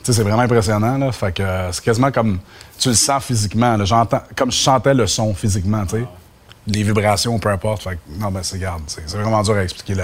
c'est 0.04 0.24
vraiment 0.24 0.42
impressionnant, 0.42 0.98
là, 0.98 1.12
fait 1.12 1.32
que 1.32 1.44
euh, 1.44 1.72
c'est 1.72 1.84
quasiment 1.84 2.12
comme, 2.12 2.40
tu 2.78 2.90
le 2.90 2.96
sens 2.96 3.24
physiquement, 3.24 3.84
j'entends, 3.86 4.22
comme 4.36 4.52
je 4.52 4.58
chantais 4.58 4.94
le 4.94 5.08
son 5.08 5.34
physiquement, 5.34 5.84
les 6.68 6.84
vibrations, 6.84 7.40
peu 7.40 7.50
importe. 7.50 7.88
Non, 8.20 8.32
ben, 8.32 8.42
c'est, 8.44 8.60
garde, 8.60 8.82
c'est, 8.88 9.08
vraiment 9.10 9.42
dur 9.42 9.56
à 9.56 9.64
expliquer 9.64 10.02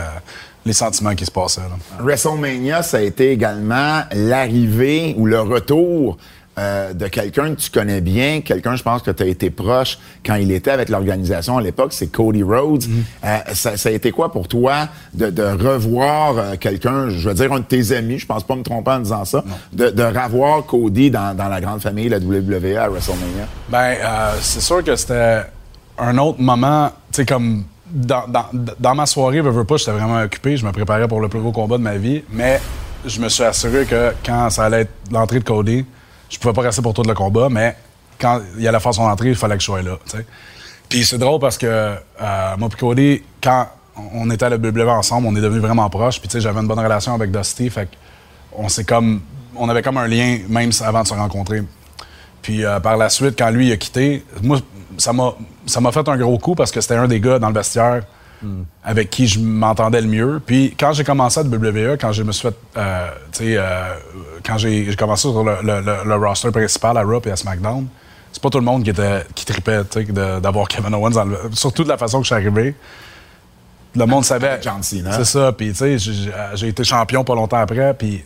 les 0.65 0.73
sentiments 0.73 1.15
qui 1.15 1.25
se 1.25 1.31
passaient. 1.31 1.61
WrestleMania, 1.99 2.81
ça 2.81 2.97
a 2.97 3.01
été 3.01 3.31
également 3.31 4.03
l'arrivée 4.11 5.13
ou 5.17 5.25
le 5.25 5.41
retour 5.41 6.17
euh, 6.57 6.93
de 6.93 7.07
quelqu'un 7.07 7.53
que 7.53 7.59
tu 7.59 7.69
connais 7.69 8.01
bien, 8.01 8.41
quelqu'un, 8.41 8.75
je 8.75 8.83
pense, 8.83 9.01
que 9.01 9.11
tu 9.11 9.23
as 9.23 9.25
été 9.25 9.49
proche 9.49 9.97
quand 10.25 10.35
il 10.35 10.51
était 10.51 10.71
avec 10.71 10.89
l'organisation 10.89 11.57
à 11.57 11.61
l'époque, 11.61 11.91
c'est 11.93 12.07
Cody 12.07 12.43
Rhodes. 12.43 12.83
Euh, 13.23 13.37
ça, 13.53 13.75
ça 13.77 13.89
a 13.89 13.91
été 13.91 14.11
quoi 14.11 14.31
pour 14.31 14.47
toi 14.47 14.87
de, 15.13 15.29
de 15.29 15.43
revoir 15.43 16.37
euh, 16.37 16.55
quelqu'un, 16.59 17.09
je 17.09 17.27
veux 17.29 17.35
dire 17.35 17.51
un 17.51 17.59
de 17.59 17.65
tes 17.65 17.91
amis, 17.91 18.19
je 18.19 18.25
pense 18.25 18.43
pas 18.43 18.55
me 18.55 18.63
tromper 18.63 18.91
en 18.91 18.99
disant 18.99 19.25
ça, 19.25 19.43
de, 19.73 19.89
de 19.89 20.03
revoir 20.03 20.65
Cody 20.65 21.11
dans, 21.11 21.35
dans 21.35 21.47
la 21.49 21.59
grande 21.59 21.81
famille, 21.81 22.07
la 22.09 22.19
WWE 22.19 22.77
à 22.77 22.87
WrestleMania? 22.89 23.45
Ben, 23.69 23.95
c'est 24.41 24.61
sûr 24.61 24.83
que 24.83 24.95
c'était 24.95 25.41
un 25.97 26.17
autre 26.17 26.39
moment, 26.41 26.89
tu 27.11 27.17
sais, 27.17 27.25
comme 27.25 27.63
dans, 27.91 28.27
dans- 28.27 28.45
dans 28.79 28.95
ma 28.95 29.05
soirée, 29.05 29.41
veux, 29.41 29.51
veux 29.51 29.63
pas, 29.63 29.77
j'étais 29.77 29.91
vraiment 29.91 30.21
occupé, 30.21 30.57
je 30.57 30.65
me 30.65 30.71
préparais 30.71 31.07
pour 31.07 31.21
le 31.21 31.27
plus 31.29 31.39
gros 31.39 31.51
combat 31.51 31.77
de 31.77 31.83
ma 31.83 31.95
vie, 31.95 32.23
mais 32.31 32.59
je 33.05 33.19
me 33.21 33.29
suis 33.29 33.43
assuré 33.43 33.85
que 33.85 34.11
quand 34.25 34.49
ça 34.49 34.65
allait 34.65 34.81
être 34.81 34.91
l'entrée 35.11 35.39
de 35.39 35.43
Cody, 35.43 35.85
je 36.29 36.39
pouvais 36.39 36.53
pas 36.53 36.61
rester 36.61 36.81
pour 36.81 36.93
tout 36.93 37.03
le 37.03 37.13
combat, 37.13 37.47
mais 37.49 37.75
quand 38.19 38.41
il 38.57 38.67
allait 38.67 38.79
faire 38.79 38.93
son 38.93 39.03
entrée, 39.03 39.29
il 39.29 39.35
fallait 39.35 39.55
que 39.55 39.61
je 39.61 39.65
sois 39.65 39.81
là, 39.81 39.97
tu 40.05 40.17
sais. 40.17 40.25
Puis 40.87 41.05
c'est 41.05 41.17
drôle 41.17 41.39
parce 41.39 41.57
que 41.57 41.65
euh, 41.67 43.15
quand 43.41 43.67
on 44.13 44.29
était 44.29 44.45
à 44.45 44.49
la 44.49 44.57
WWE 44.57 44.89
ensemble, 44.89 45.27
on 45.27 45.35
est 45.35 45.41
devenus 45.41 45.61
vraiment 45.61 45.89
proches, 45.89 46.19
puis 46.19 46.27
tu 46.27 46.33
sais, 46.33 46.41
j'avais 46.41 46.59
une 46.59 46.67
bonne 46.67 46.79
relation 46.79 47.13
avec 47.13 47.31
Dusty, 47.31 47.69
fait 47.69 47.89
on 48.53 48.69
s'est 48.69 48.83
comme... 48.83 49.21
On 49.57 49.69
avait 49.69 49.81
comme 49.81 49.97
un 49.97 50.07
lien, 50.07 50.39
même 50.49 50.71
avant 50.81 51.03
de 51.03 51.07
se 51.07 51.13
rencontrer. 51.13 51.63
Puis 52.41 52.65
euh, 52.65 52.81
par 52.81 52.97
la 52.97 53.09
suite, 53.09 53.35
quand 53.37 53.49
lui 53.51 53.67
il 53.67 53.71
a 53.71 53.77
quitté, 53.77 54.25
moi, 54.43 54.59
ça 54.97 55.13
m'a 55.13 55.91
fait 55.91 56.07
un 56.09 56.17
gros 56.17 56.37
coup 56.37 56.55
parce 56.55 56.71
que 56.71 56.81
c'était 56.81 56.95
un 56.95 57.07
des 57.07 57.21
gars 57.21 57.39
dans 57.39 57.47
le 57.47 57.53
vestiaire 57.53 58.03
avec 58.83 59.09
qui 59.09 59.27
je 59.27 59.39
m'entendais 59.39 60.01
le 60.01 60.07
mieux. 60.07 60.41
Puis 60.45 60.75
quand 60.79 60.93
j'ai 60.93 61.03
commencé 61.03 61.39
à 61.39 61.43
WWE, 61.43 61.97
quand 61.99 62.11
je 62.11 62.23
me 62.23 62.31
suis 62.31 62.47
fait, 62.47 62.55
euh, 62.77 63.07
tu 63.31 63.39
sais, 63.39 63.55
euh, 63.57 63.93
quand 64.45 64.57
j'ai, 64.57 64.95
commencé 64.95 65.23
sur 65.29 65.43
le, 65.43 65.55
le- 65.63 65.81
le- 65.81 66.07
le 66.07 66.15
roster 66.15 66.51
principal 66.51 66.97
à 66.97 67.03
Raw 67.03 67.21
et 67.25 67.31
à 67.31 67.35
SmackDown, 67.35 67.87
c'est 68.31 68.41
pas 68.41 68.49
tout 68.49 68.59
le 68.59 68.65
monde 68.65 68.83
qui 68.83 68.89
était 68.91 69.23
qui 69.33 69.45
tripait, 69.45 69.83
tu 69.85 70.05
sais, 70.05 70.11
de- 70.11 70.39
d'avoir 70.39 70.67
Kevin 70.67 70.93
Owens, 70.93 71.11
dans 71.11 71.25
le- 71.25 71.39
surtout 71.53 71.83
de 71.83 71.89
la 71.89 71.97
façon 71.97 72.19
que 72.19 72.23
je 72.25 72.27
suis 72.27 72.35
arrivé. 72.35 72.75
Le 73.95 74.05
monde 74.05 74.25
savait. 74.25 74.59
John 74.61 74.83
Cena. 74.83 75.13
C'est 75.13 75.23
ça. 75.25 75.51
Puis 75.53 75.69
tu 75.69 75.75
sais, 75.75 75.97
j'ai- 75.97 76.67
été 76.67 76.83
champion 76.83 77.23
pas 77.23 77.33
longtemps 77.33 77.59
après. 77.61 77.93
Puis 77.93 78.23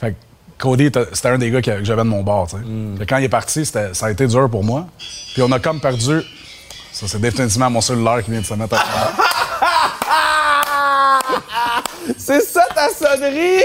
fait 0.00 0.12
que 0.12 0.16
Cody, 0.56 0.84
était- 0.84 1.06
c'était 1.12 1.28
un 1.30 1.38
des 1.38 1.50
gars 1.50 1.60
que, 1.62 1.70
que 1.80 1.84
j'avais 1.84 2.04
de 2.04 2.08
mon 2.08 2.22
bord. 2.22 2.46
que 2.48 3.04
Quand 3.04 3.16
il 3.16 3.24
est 3.24 3.28
parti, 3.28 3.66
ça 3.66 3.90
a 4.00 4.10
été 4.10 4.26
dur 4.28 4.48
pour 4.48 4.62
moi. 4.62 4.86
Puis 5.34 5.42
on 5.42 5.50
a 5.50 5.58
comme 5.58 5.80
perdu. 5.80 6.20
Ça, 6.92 7.06
c'est 7.08 7.20
définitivement 7.20 7.70
mon 7.70 7.80
cellulaire 7.80 8.22
qui 8.22 8.30
vient 8.30 8.40
de 8.40 8.46
se 8.46 8.54
mettre 8.54 8.74
à 8.74 8.78
C'est 12.18 12.40
ça 12.40 12.62
ta 12.74 12.88
sonnerie? 12.88 13.62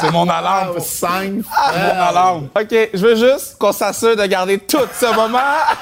C'est 0.00 0.10
mon 0.10 0.28
alarme. 0.28 0.74
pour- 0.74 0.84
Cinq. 0.84 1.32
mon 1.32 2.00
alarme. 2.02 2.48
OK, 2.58 2.74
je 2.94 3.06
veux 3.06 3.16
juste 3.16 3.56
qu'on 3.58 3.72
s'assure 3.72 4.16
de 4.16 4.24
garder 4.26 4.58
tout 4.58 4.78
ce 4.98 5.14
moment. 5.14 5.38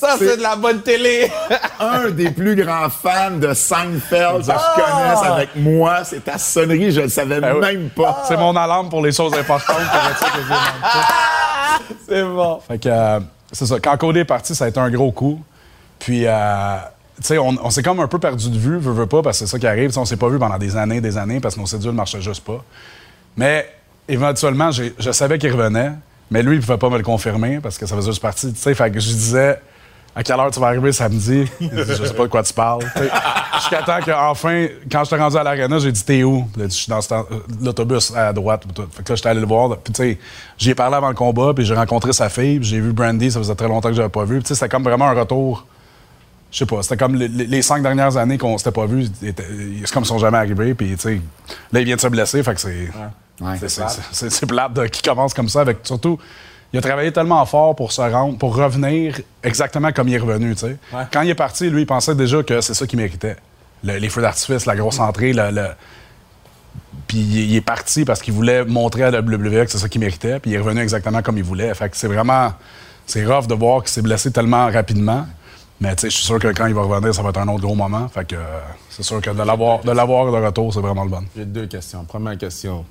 Ça, 0.00 0.16
c'est 0.18 0.36
de 0.38 0.42
la 0.42 0.56
bonne 0.56 0.82
télé. 0.82 1.30
un 1.78 2.10
des 2.10 2.30
plus 2.30 2.56
grands 2.56 2.90
fans 2.90 3.30
de 3.36 3.54
Seinfeld 3.54 4.38
que 4.38 4.42
je 4.46 4.50
Ah! 4.52 4.74
connaisse 4.74 5.22
avec 5.32 5.50
moi. 5.54 6.02
C'est 6.02 6.24
ta 6.24 6.38
sonnerie, 6.38 6.90
je 6.90 7.02
le 7.02 7.08
savais 7.08 7.38
oui. 7.38 7.60
même 7.60 7.88
pas. 7.90 8.24
C'est 8.26 8.36
mon 8.36 8.56
alarme 8.56 8.88
pour 8.90 9.00
les 9.00 9.12
choses 9.12 9.32
importantes. 9.34 9.76
C'est 12.08 12.22
bon. 12.24 12.60
Fait 12.66 12.78
que, 12.78 12.88
euh, 12.88 13.20
c'est 13.52 13.66
ça. 13.66 13.76
Quand 13.80 13.96
Cody 13.96 14.20
est 14.20 14.24
parti, 14.24 14.54
ça 14.54 14.64
a 14.64 14.68
été 14.68 14.80
un 14.80 14.90
gros 14.90 15.12
coup. 15.12 15.40
Puis, 15.98 16.26
euh, 16.26 16.76
on, 17.32 17.56
on 17.62 17.70
s'est 17.70 17.82
comme 17.82 18.00
un 18.00 18.08
peu 18.08 18.18
perdu 18.18 18.50
de 18.50 18.58
vue, 18.58 18.78
veut, 18.78 18.92
veut 18.92 19.06
pas, 19.06 19.22
parce 19.22 19.38
que 19.38 19.46
c'est 19.46 19.50
ça 19.50 19.58
qui 19.58 19.66
arrive. 19.66 19.96
On 19.98 20.04
s'est 20.04 20.16
pas 20.16 20.28
vu 20.28 20.38
pendant 20.38 20.58
des 20.58 20.76
années, 20.76 21.00
des 21.00 21.16
années, 21.16 21.40
parce 21.40 21.54
que 21.54 21.60
nos 21.60 21.66
cédules 21.66 21.92
marchaient 21.92 22.22
juste 22.22 22.44
pas. 22.44 22.64
Mais, 23.36 23.68
éventuellement, 24.08 24.70
je 24.70 25.12
savais 25.12 25.38
qu'il 25.38 25.52
revenait, 25.52 25.92
mais 26.30 26.42
lui, 26.42 26.56
il 26.56 26.60
pouvait 26.60 26.78
pas 26.78 26.90
me 26.90 26.98
le 26.98 27.04
confirmer, 27.04 27.60
parce 27.60 27.78
que 27.78 27.86
ça 27.86 27.96
faisait 27.96 28.10
juste 28.10 28.22
partie. 28.22 28.52
Tu 28.52 28.58
sais, 28.58 28.74
fait 28.74 28.90
que 28.90 29.00
je 29.00 29.08
disais, 29.08 29.58
à 30.16 30.22
quelle 30.22 30.38
heure 30.38 30.50
tu 30.50 30.60
vas 30.60 30.68
arriver 30.68 30.92
samedi? 30.92 31.44
Il 31.60 31.70
dit, 31.70 31.76
je 31.88 32.04
sais 32.04 32.14
pas 32.14 32.22
de 32.22 32.28
quoi 32.28 32.42
tu 32.42 32.52
parles. 32.52 32.84
Jusqu'à 33.54 33.82
temps 33.82 33.98
qu'enfin, 34.04 34.68
quand 34.90 35.04
j'étais 35.04 35.16
rendu 35.16 35.36
à 35.36 35.42
l'aréna, 35.42 35.78
j'ai 35.78 35.90
dit, 35.90 36.04
t'es 36.04 36.22
où? 36.22 36.48
Je 36.56 36.68
suis 36.68 36.88
dans 36.88 37.00
euh, 37.00 37.22
l'autobus 37.60 38.12
à 38.14 38.32
droite. 38.32 38.62
Fait 38.92 39.02
que 39.02 39.12
là, 39.12 39.16
j'étais 39.16 39.28
allé 39.28 39.40
le 39.40 39.46
voir. 39.46 39.76
Puis, 39.78 39.92
tu 39.92 40.02
sais, 40.02 40.18
j'y 40.56 40.70
ai 40.70 40.74
parlé 40.74 40.96
avant 40.96 41.08
le 41.08 41.14
combat, 41.14 41.52
puis 41.54 41.64
j'ai 41.64 41.74
rencontré 41.74 42.12
sa 42.12 42.28
fille, 42.28 42.58
j'ai 42.62 42.80
vu 42.80 42.92
Brandy, 42.92 43.30
ça 43.30 43.40
faisait 43.40 43.54
très 43.54 43.68
longtemps 43.68 43.88
que 43.88 43.94
je 43.94 44.00
l'avais 44.00 44.10
pas 44.10 44.24
vu. 44.24 44.42
Tu 44.42 44.54
c'était 44.54 44.68
comme 44.68 44.84
vraiment 44.84 45.06
un 45.06 45.14
retour. 45.14 45.66
Je 46.54 46.60
sais 46.60 46.66
pas, 46.66 46.82
c'était 46.84 46.96
comme 46.96 47.16
les, 47.16 47.26
les 47.26 47.62
cinq 47.62 47.82
dernières 47.82 48.16
années 48.16 48.38
qu'on 48.38 48.56
s'était 48.58 48.70
pas 48.70 48.86
vu, 48.86 49.06
c'est 49.20 49.34
comme 49.92 50.04
ils 50.04 50.06
sont 50.06 50.18
jamais 50.20 50.38
arrivés. 50.38 50.72
Puis, 50.74 50.90
tu 50.94 50.98
sais, 51.00 51.20
là, 51.72 51.80
il 51.80 51.84
vient 51.84 51.96
de 51.96 52.00
se 52.00 52.06
blesser, 52.06 52.44
fait 52.44 52.54
que 52.54 52.60
c'est. 52.60 52.68
Ouais. 53.40 53.56
c'est- 54.12 54.30
c'est- 54.30 54.46
plate 54.46 54.88
qui 54.90 55.02
commence 55.02 55.34
comme 55.34 55.48
ça 55.48 55.62
avec. 55.62 55.78
Surtout, 55.82 56.16
il 56.72 56.78
a 56.78 56.80
travaillé 56.80 57.10
tellement 57.10 57.44
fort 57.44 57.74
pour 57.74 57.90
se 57.90 58.00
rendre, 58.02 58.38
pour 58.38 58.54
revenir 58.54 59.20
exactement 59.42 59.90
comme 59.90 60.06
il 60.06 60.14
est 60.14 60.18
revenu, 60.18 60.54
tu 60.54 60.60
sais. 60.60 60.76
Quand 61.12 61.22
il 61.22 61.30
est 61.30 61.34
parti, 61.34 61.68
lui, 61.70 61.82
il 61.82 61.86
pensait 61.86 62.14
déjà 62.14 62.40
que 62.44 62.60
c'est 62.60 62.74
ça 62.74 62.86
qu'il 62.86 63.00
méritait. 63.00 63.34
Le- 63.82 63.96
les 63.98 64.08
feux 64.08 64.22
d'artifice, 64.22 64.64
la 64.64 64.76
grosse 64.76 65.00
entrée, 65.00 65.32
le. 65.32 65.50
le- 65.50 65.70
Puis 67.08 67.18
il, 67.18 67.50
il 67.50 67.56
est 67.56 67.60
parti 67.60 68.04
parce 68.04 68.22
qu'il 68.22 68.32
voulait 68.32 68.64
montrer 68.64 69.02
à 69.02 69.10
la 69.10 69.20
WWE 69.22 69.64
que 69.64 69.70
c'est 69.72 69.78
ça 69.78 69.88
qu'il 69.88 70.00
méritait, 70.00 70.38
puis 70.38 70.52
il 70.52 70.54
est 70.54 70.58
revenu 70.58 70.80
exactement 70.80 71.20
comme 71.20 71.36
il 71.36 71.44
voulait. 71.44 71.74
Fait 71.74 71.88
que 71.88 71.96
c'est 71.96 72.06
vraiment. 72.06 72.52
C'est 73.06 73.26
rough 73.26 73.48
de 73.48 73.54
voir 73.54 73.80
qu'il 73.82 73.90
s'est 73.90 74.02
blessé 74.02 74.30
tellement 74.30 74.70
rapidement. 74.70 75.26
Mais 75.80 75.94
tu 75.96 76.02
sais, 76.02 76.10
je 76.10 76.16
suis 76.16 76.24
sûr 76.24 76.38
que 76.38 76.48
quand 76.48 76.66
il 76.66 76.74
va 76.74 76.82
revenir, 76.82 77.14
ça 77.14 77.22
va 77.22 77.30
être 77.30 77.38
un 77.38 77.48
autre 77.48 77.62
gros 77.62 77.74
moment. 77.74 78.08
Fait 78.08 78.24
que 78.24 78.36
euh, 78.36 78.60
c'est 78.88 79.02
sûr 79.02 79.20
que 79.20 79.30
de 79.30 79.42
l'avoir 79.42 79.80
de 79.80 79.90
l'avoir 79.90 80.26
de 80.26 80.30
retour, 80.46 80.72
c'est 80.72 80.80
vraiment 80.80 81.04
le 81.04 81.10
bon. 81.10 81.24
J'ai 81.36 81.44
deux 81.44 81.66
questions. 81.66 82.04
Première 82.04 82.38
question. 82.38 82.84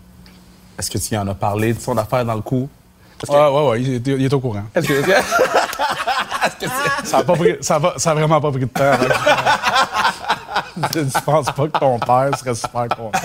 Est-ce 0.77 0.91
que 0.91 0.97
tu 0.97 1.15
en 1.17 1.27
as 1.27 1.35
parlé 1.35 1.73
de 1.73 1.79
son 1.79 1.97
affaire 1.97 2.25
dans 2.25 2.35
le 2.35 2.41
coup? 2.41 2.67
Ouais, 3.29 3.35
ouais, 3.47 3.67
ouais, 3.69 3.81
il 3.81 3.93
est, 3.95 4.07
il 4.07 4.25
est 4.25 4.33
au 4.33 4.39
courant. 4.39 4.63
Est-ce 4.75 4.87
que... 4.87 5.01
Ça 7.05 7.17
a, 7.19 7.23
pas 7.23 7.33
pris- 7.33 7.57
ça, 7.61 7.79
va- 7.79 7.93
ça 7.97 8.11
a 8.11 8.13
vraiment 8.15 8.39
pas 8.41 8.51
pris 8.51 8.59
de 8.61 8.65
temps. 8.65 8.97
que- 10.91 11.03
Je 11.03 11.19
pense 11.23 11.45
pas 11.47 11.67
que 11.67 11.79
ton 11.79 11.99
père 11.99 12.37
serait 12.37 12.55
super 12.55 12.87
content. 12.89 13.19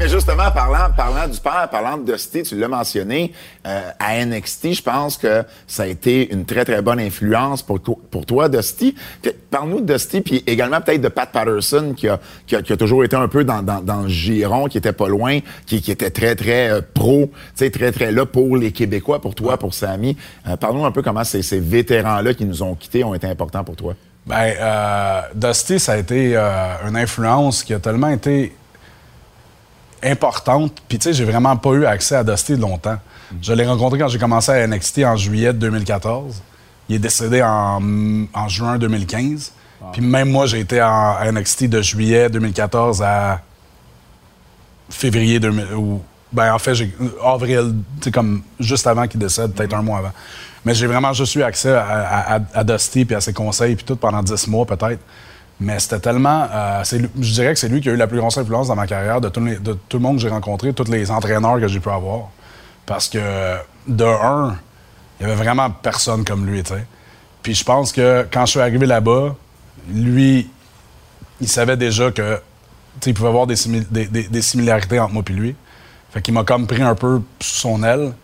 Mais 0.00 0.08
juste 0.08 0.20
justement, 0.20 0.50
parlant, 0.50 0.90
parlant 0.96 1.28
du 1.28 1.38
père, 1.38 1.68
parlant 1.70 1.98
de 1.98 2.10
Dusty, 2.10 2.42
tu 2.42 2.58
l'as 2.58 2.68
mentionné, 2.68 3.34
euh, 3.66 3.90
à 3.98 4.24
NXT, 4.24 4.72
je 4.72 4.82
pense 4.82 5.18
que 5.18 5.42
ça 5.66 5.82
a 5.82 5.86
été 5.86 6.32
une 6.32 6.46
très, 6.46 6.64
très 6.64 6.80
bonne 6.80 7.00
influence 7.00 7.62
pour, 7.62 7.82
toi, 8.26 8.48
Dusty. 8.48 8.94
Parle-nous 9.50 9.82
de 9.82 9.92
Dusty, 9.92 10.22
puis 10.22 10.42
également 10.46 10.80
peut-être 10.80 11.02
de 11.02 11.08
Pat 11.08 11.30
Patterson, 11.30 11.94
qui 11.94 12.08
a, 12.08 12.18
toujours 12.78 13.04
été 13.04 13.14
un 13.14 13.28
peu 13.28 13.44
dans, 13.44 13.62
le 14.02 14.08
giron, 14.08 14.68
qui 14.68 14.78
était 14.78 14.94
pas 14.94 15.08
loin, 15.08 15.40
qui, 15.66 15.76
était 15.76 16.10
très, 16.10 16.34
très 16.34 16.70
euh, 16.70 16.80
pro, 16.94 17.30
très, 17.54 17.92
très 17.92 18.10
là 18.10 18.24
pour 18.24 18.56
les 18.56 18.72
Québécois, 18.72 19.20
pour 19.20 19.34
toi, 19.34 19.58
pour 19.58 19.74
Samy. 19.74 20.16
Euh, 20.48 20.56
Parle-nous 20.56 20.86
un 20.86 20.92
peu 20.92 21.02
comment 21.02 21.24
ces, 21.24 21.60
vétérans-là 21.60 22.32
qui 22.32 22.46
nous 22.46 22.62
ont 22.62 22.74
quittés 22.74 23.04
ont 23.04 23.14
été 23.14 23.26
importants 23.26 23.64
pour 23.64 23.76
toi. 23.76 23.94
Ben, 24.26 24.54
Dusty, 25.34 25.78
ça 25.78 25.92
a 25.92 25.96
été 25.98 26.36
une 26.36 26.96
influence 26.96 27.64
qui 27.64 27.74
a 27.74 27.80
tellement 27.80 28.08
été 28.08 28.54
importante. 30.02 30.72
Puis, 30.88 30.98
tu 30.98 31.04
sais, 31.04 31.12
j'ai 31.12 31.24
vraiment 31.24 31.56
pas 31.56 31.70
eu 31.70 31.84
accès 31.84 32.16
à 32.16 32.24
Dusty 32.24 32.56
longtemps. 32.56 32.98
Je 33.40 33.52
l'ai 33.52 33.66
rencontré 33.66 33.98
quand 33.98 34.08
j'ai 34.08 34.18
commencé 34.18 34.50
à 34.50 34.66
NXT 34.66 35.04
en 35.04 35.16
juillet 35.16 35.52
2014. 35.52 36.42
Il 36.88 36.96
est 36.96 36.98
décédé 36.98 37.42
en, 37.42 38.48
juin 38.48 38.78
2015. 38.78 39.52
Puis 39.92 40.02
même 40.02 40.30
moi, 40.30 40.46
j'ai 40.46 40.60
été 40.60 40.82
en 40.82 41.16
NXT 41.32 41.64
de 41.68 41.80
juillet 41.80 42.28
2014 42.28 43.02
à 43.02 43.40
février 44.90 45.38
2000. 45.38 45.66
ben, 46.32 46.52
en 46.52 46.58
fait, 46.58 46.74
j'ai 46.74 46.94
avril, 47.24 47.76
tu 48.00 48.10
comme 48.10 48.42
juste 48.58 48.86
avant 48.86 49.06
qu'il 49.06 49.20
décède, 49.20 49.52
peut-être 49.52 49.74
un 49.74 49.82
mois 49.82 49.98
avant. 49.98 50.12
Mais 50.64 50.74
j'ai 50.74 50.86
vraiment 50.86 51.12
juste 51.12 51.34
eu 51.36 51.42
accès 51.42 51.72
à, 51.74 52.64
Dusty 52.64 53.04
puis 53.04 53.14
à 53.14 53.20
ses 53.20 53.32
conseils 53.32 53.76
puis 53.76 53.84
tout 53.84 53.96
pendant 53.96 54.22
dix 54.22 54.46
mois 54.48 54.66
peut-être. 54.66 55.00
Mais 55.60 55.78
c'était 55.78 56.00
tellement. 56.00 56.48
Euh, 56.50 56.82
je 56.84 57.32
dirais 57.32 57.52
que 57.52 57.58
c'est 57.58 57.68
lui 57.68 57.82
qui 57.82 57.90
a 57.90 57.92
eu 57.92 57.96
la 57.96 58.06
plus 58.06 58.18
grosse 58.18 58.38
influence 58.38 58.68
dans 58.68 58.76
ma 58.76 58.86
carrière 58.86 59.20
de 59.20 59.28
tout, 59.28 59.40
le 59.40 59.98
monde 59.98 60.16
que 60.16 60.22
j'ai 60.22 60.30
rencontré, 60.30 60.72
tous 60.72 60.90
les 60.90 61.10
entraîneurs 61.10 61.60
que 61.60 61.68
j'ai 61.68 61.80
pu 61.80 61.90
avoir. 61.90 62.30
Parce 62.86 63.08
que, 63.08 63.56
de 63.86 64.04
un, 64.04 64.56
il 65.18 65.26
y 65.26 65.30
avait 65.30 65.42
vraiment 65.42 65.70
personne 65.70 66.24
comme 66.24 66.46
lui, 66.46 66.62
tu 66.62 66.72
sais. 66.72 66.86
Puis 67.42 67.54
je 67.54 67.64
pense 67.64 67.92
que 67.92 68.26
quand 68.32 68.46
je 68.46 68.52
suis 68.52 68.60
arrivé 68.60 68.86
là-bas, 68.86 69.34
lui, 69.92 70.50
il 71.40 71.48
savait 71.48 71.76
déjà 71.76 72.10
que, 72.10 72.40
il 73.04 73.14
pouvait 73.14 73.28
avoir 73.28 73.46
des, 73.46 73.56
des, 74.08 74.42
similarités 74.42 74.98
entre 74.98 75.12
moi 75.12 75.22
et 75.28 75.32
lui. 75.32 75.54
Fait 76.10 76.22
qu'il 76.22 76.34
m'a 76.34 76.44
comme 76.44 76.66
pris 76.66 76.82
un 76.82 76.94
peu 76.94 77.22
sous 77.40 77.60
son 77.60 77.82
aile. 77.82 78.14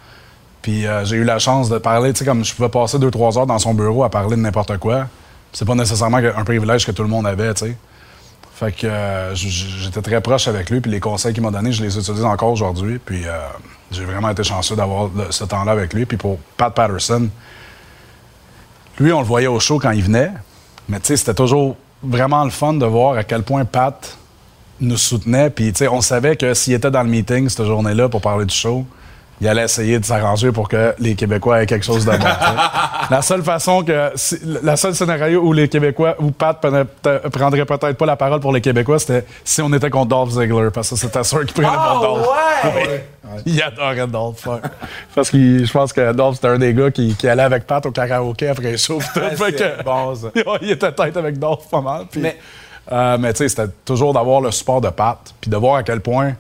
Puis 0.63 0.87
euh, 0.87 1.05
j'ai 1.05 1.17
eu 1.17 1.25
la 1.25 1.39
chance 1.39 1.69
de 1.69 1.79
parler, 1.79 2.13
tu 2.13 2.21
sais, 2.21 2.25
comme 2.25 2.45
je 2.45 2.55
pouvais 2.55 2.69
passer 2.69 2.99
deux, 2.99 3.11
trois 3.11 3.39
heures 3.39 3.47
dans 3.47 3.59
son 3.59 3.75
bureau 3.75 4.05
à 4.05 4.11
parler 4.11 4.37
de 4.37 4.41
n'importe 4.41 4.79
quoi. 4.79 5.07
C'est 5.53 5.65
pas 5.65 5.75
nécessairement 5.75 6.19
un 6.19 6.45
privilège 6.45 6.87
que 6.87 6.93
tout 6.93 7.03
le 7.03 7.09
monde 7.09 7.27
avait, 7.27 7.55
tu 7.55 7.67
sais. 7.67 7.77
Fait 8.57 8.73
que 8.73 8.87
euh, 8.87 9.35
j'étais 9.35 10.01
très 10.01 10.21
proche 10.23 10.49
avec 10.49 10.71
lui, 10.71 10.81
puis 10.81 10.91
les 10.91 10.99
conseils 10.99 11.35
qu'il 11.35 11.43
m'a 11.43 11.51
donnés, 11.51 11.73
je 11.73 11.83
les 11.83 11.99
utilise 11.99 12.25
encore 12.25 12.53
aujourd'hui. 12.53 12.99
Puis 12.99 13.27
euh, 13.27 13.39
j'ai 13.91 14.07
vraiment 14.07 14.31
été 14.31 14.43
chanceux 14.45 14.75
d'avoir 14.75 15.11
ce 15.29 15.45
temps-là 15.45 15.73
avec 15.73 15.93
lui. 15.93 16.07
Puis 16.07 16.17
pour 16.17 16.39
Pat 16.57 16.75
Patterson, 16.75 17.29
lui, 18.99 19.13
on 19.13 19.21
le 19.21 19.27
voyait 19.27 19.47
au 19.47 19.61
show 19.61 19.79
quand 19.79 19.91
il 19.91 20.03
venait, 20.03 20.31
mais 20.89 21.01
tu 21.01 21.09
sais, 21.09 21.19
c'était 21.19 21.35
toujours 21.35 21.77
vraiment 22.03 22.45
le 22.45 22.51
fun 22.51 22.73
de 22.73 22.87
voir 22.87 23.19
à 23.19 23.25
quel 23.25 23.43
point 23.43 23.67
Pat 23.67 24.17
nous 24.81 24.97
soutenait. 24.97 25.51
Puis 25.51 25.73
tu 25.73 25.81
sais, 25.81 25.89
on 25.89 26.01
savait 26.01 26.37
que 26.37 26.55
s'il 26.55 26.73
était 26.73 26.91
dans 26.91 27.03
le 27.03 27.11
meeting 27.11 27.51
cette 27.51 27.67
journée-là 27.67 28.09
pour 28.09 28.23
parler 28.23 28.47
du 28.47 28.55
show, 28.55 28.87
il 29.41 29.49
allait 29.49 29.65
essayer 29.65 29.99
de 29.99 30.05
s'arranger 30.05 30.51
pour 30.51 30.69
que 30.69 30.95
les 30.99 31.15
Québécois 31.15 31.63
aient 31.63 31.67
quelque 31.67 31.85
chose 31.85 32.07
de 32.07 32.11
bon. 32.11 32.25
la 33.11 33.23
seule 33.23 33.43
façon 33.43 33.85
que. 33.85 34.13
La 34.63 34.77
seule 34.77 34.95
scénario 34.95 35.43
où 35.43 35.53
les 35.53 35.69
Québécois, 35.69 36.17
où 36.19 36.31
Pat 36.31 36.59
prendrait 36.59 37.67
peut-être 37.67 37.93
pas 37.93 38.07
la 38.07 38.17
parole 38.17 38.41
pour 38.41 38.53
les 38.53 38.61
Québécois, 38.61 38.99
c'était 38.99 39.27
si 39.45 39.61
on 39.61 39.73
était 39.75 39.91
contre 39.91 40.09
Dolph 40.09 40.31
Ziggler, 40.31 40.71
parce 40.73 40.91
que 40.91 40.97
c'était 40.97 41.25
sûr 41.25 41.45
qu'il 41.45 41.53
prenait 41.53 41.69
oh, 41.69 42.01
Dolph. 42.01 42.27
Ouais! 42.27 43.07
Il 43.45 43.61
adorait 43.63 44.07
Dolph. 44.07 44.49
Parce 45.15 45.31
que 45.31 45.65
je 45.65 45.71
pense 45.71 45.93
que 45.93 46.13
Dolph, 46.13 46.37
c'était 46.37 46.49
un 46.49 46.59
des 46.59 46.73
gars 46.73 46.91
qui, 46.91 47.15
allait 47.29 47.43
avec 47.43 47.67
Pat 47.67 47.85
au 47.85 47.91
karaoké 47.91 48.49
après 48.49 48.73
les 48.73 48.79
shows. 48.79 49.01
Tout, 49.13 49.21
bon, 49.85 50.15
ça. 50.15 50.29
il 50.63 50.71
était 50.71 50.93
tête 50.93 51.17
avec 51.17 51.39
Dolph 51.39 51.69
pas 51.71 51.83
mal. 51.83 52.07
mais, 52.17 52.39
euh, 52.91 53.19
mais 53.19 53.33
tu 53.33 53.39
sais, 53.39 53.49
c'était 53.49 53.71
toujours 53.85 54.15
d'avoir 54.15 54.41
le 54.41 54.51
support 54.51 54.81
de 54.81 54.89
Pat, 54.89 55.19
puis 55.41 55.51
de 55.51 55.57
voir 55.57 55.77
à 55.77 55.83
quel 55.83 56.01
point 56.01 56.33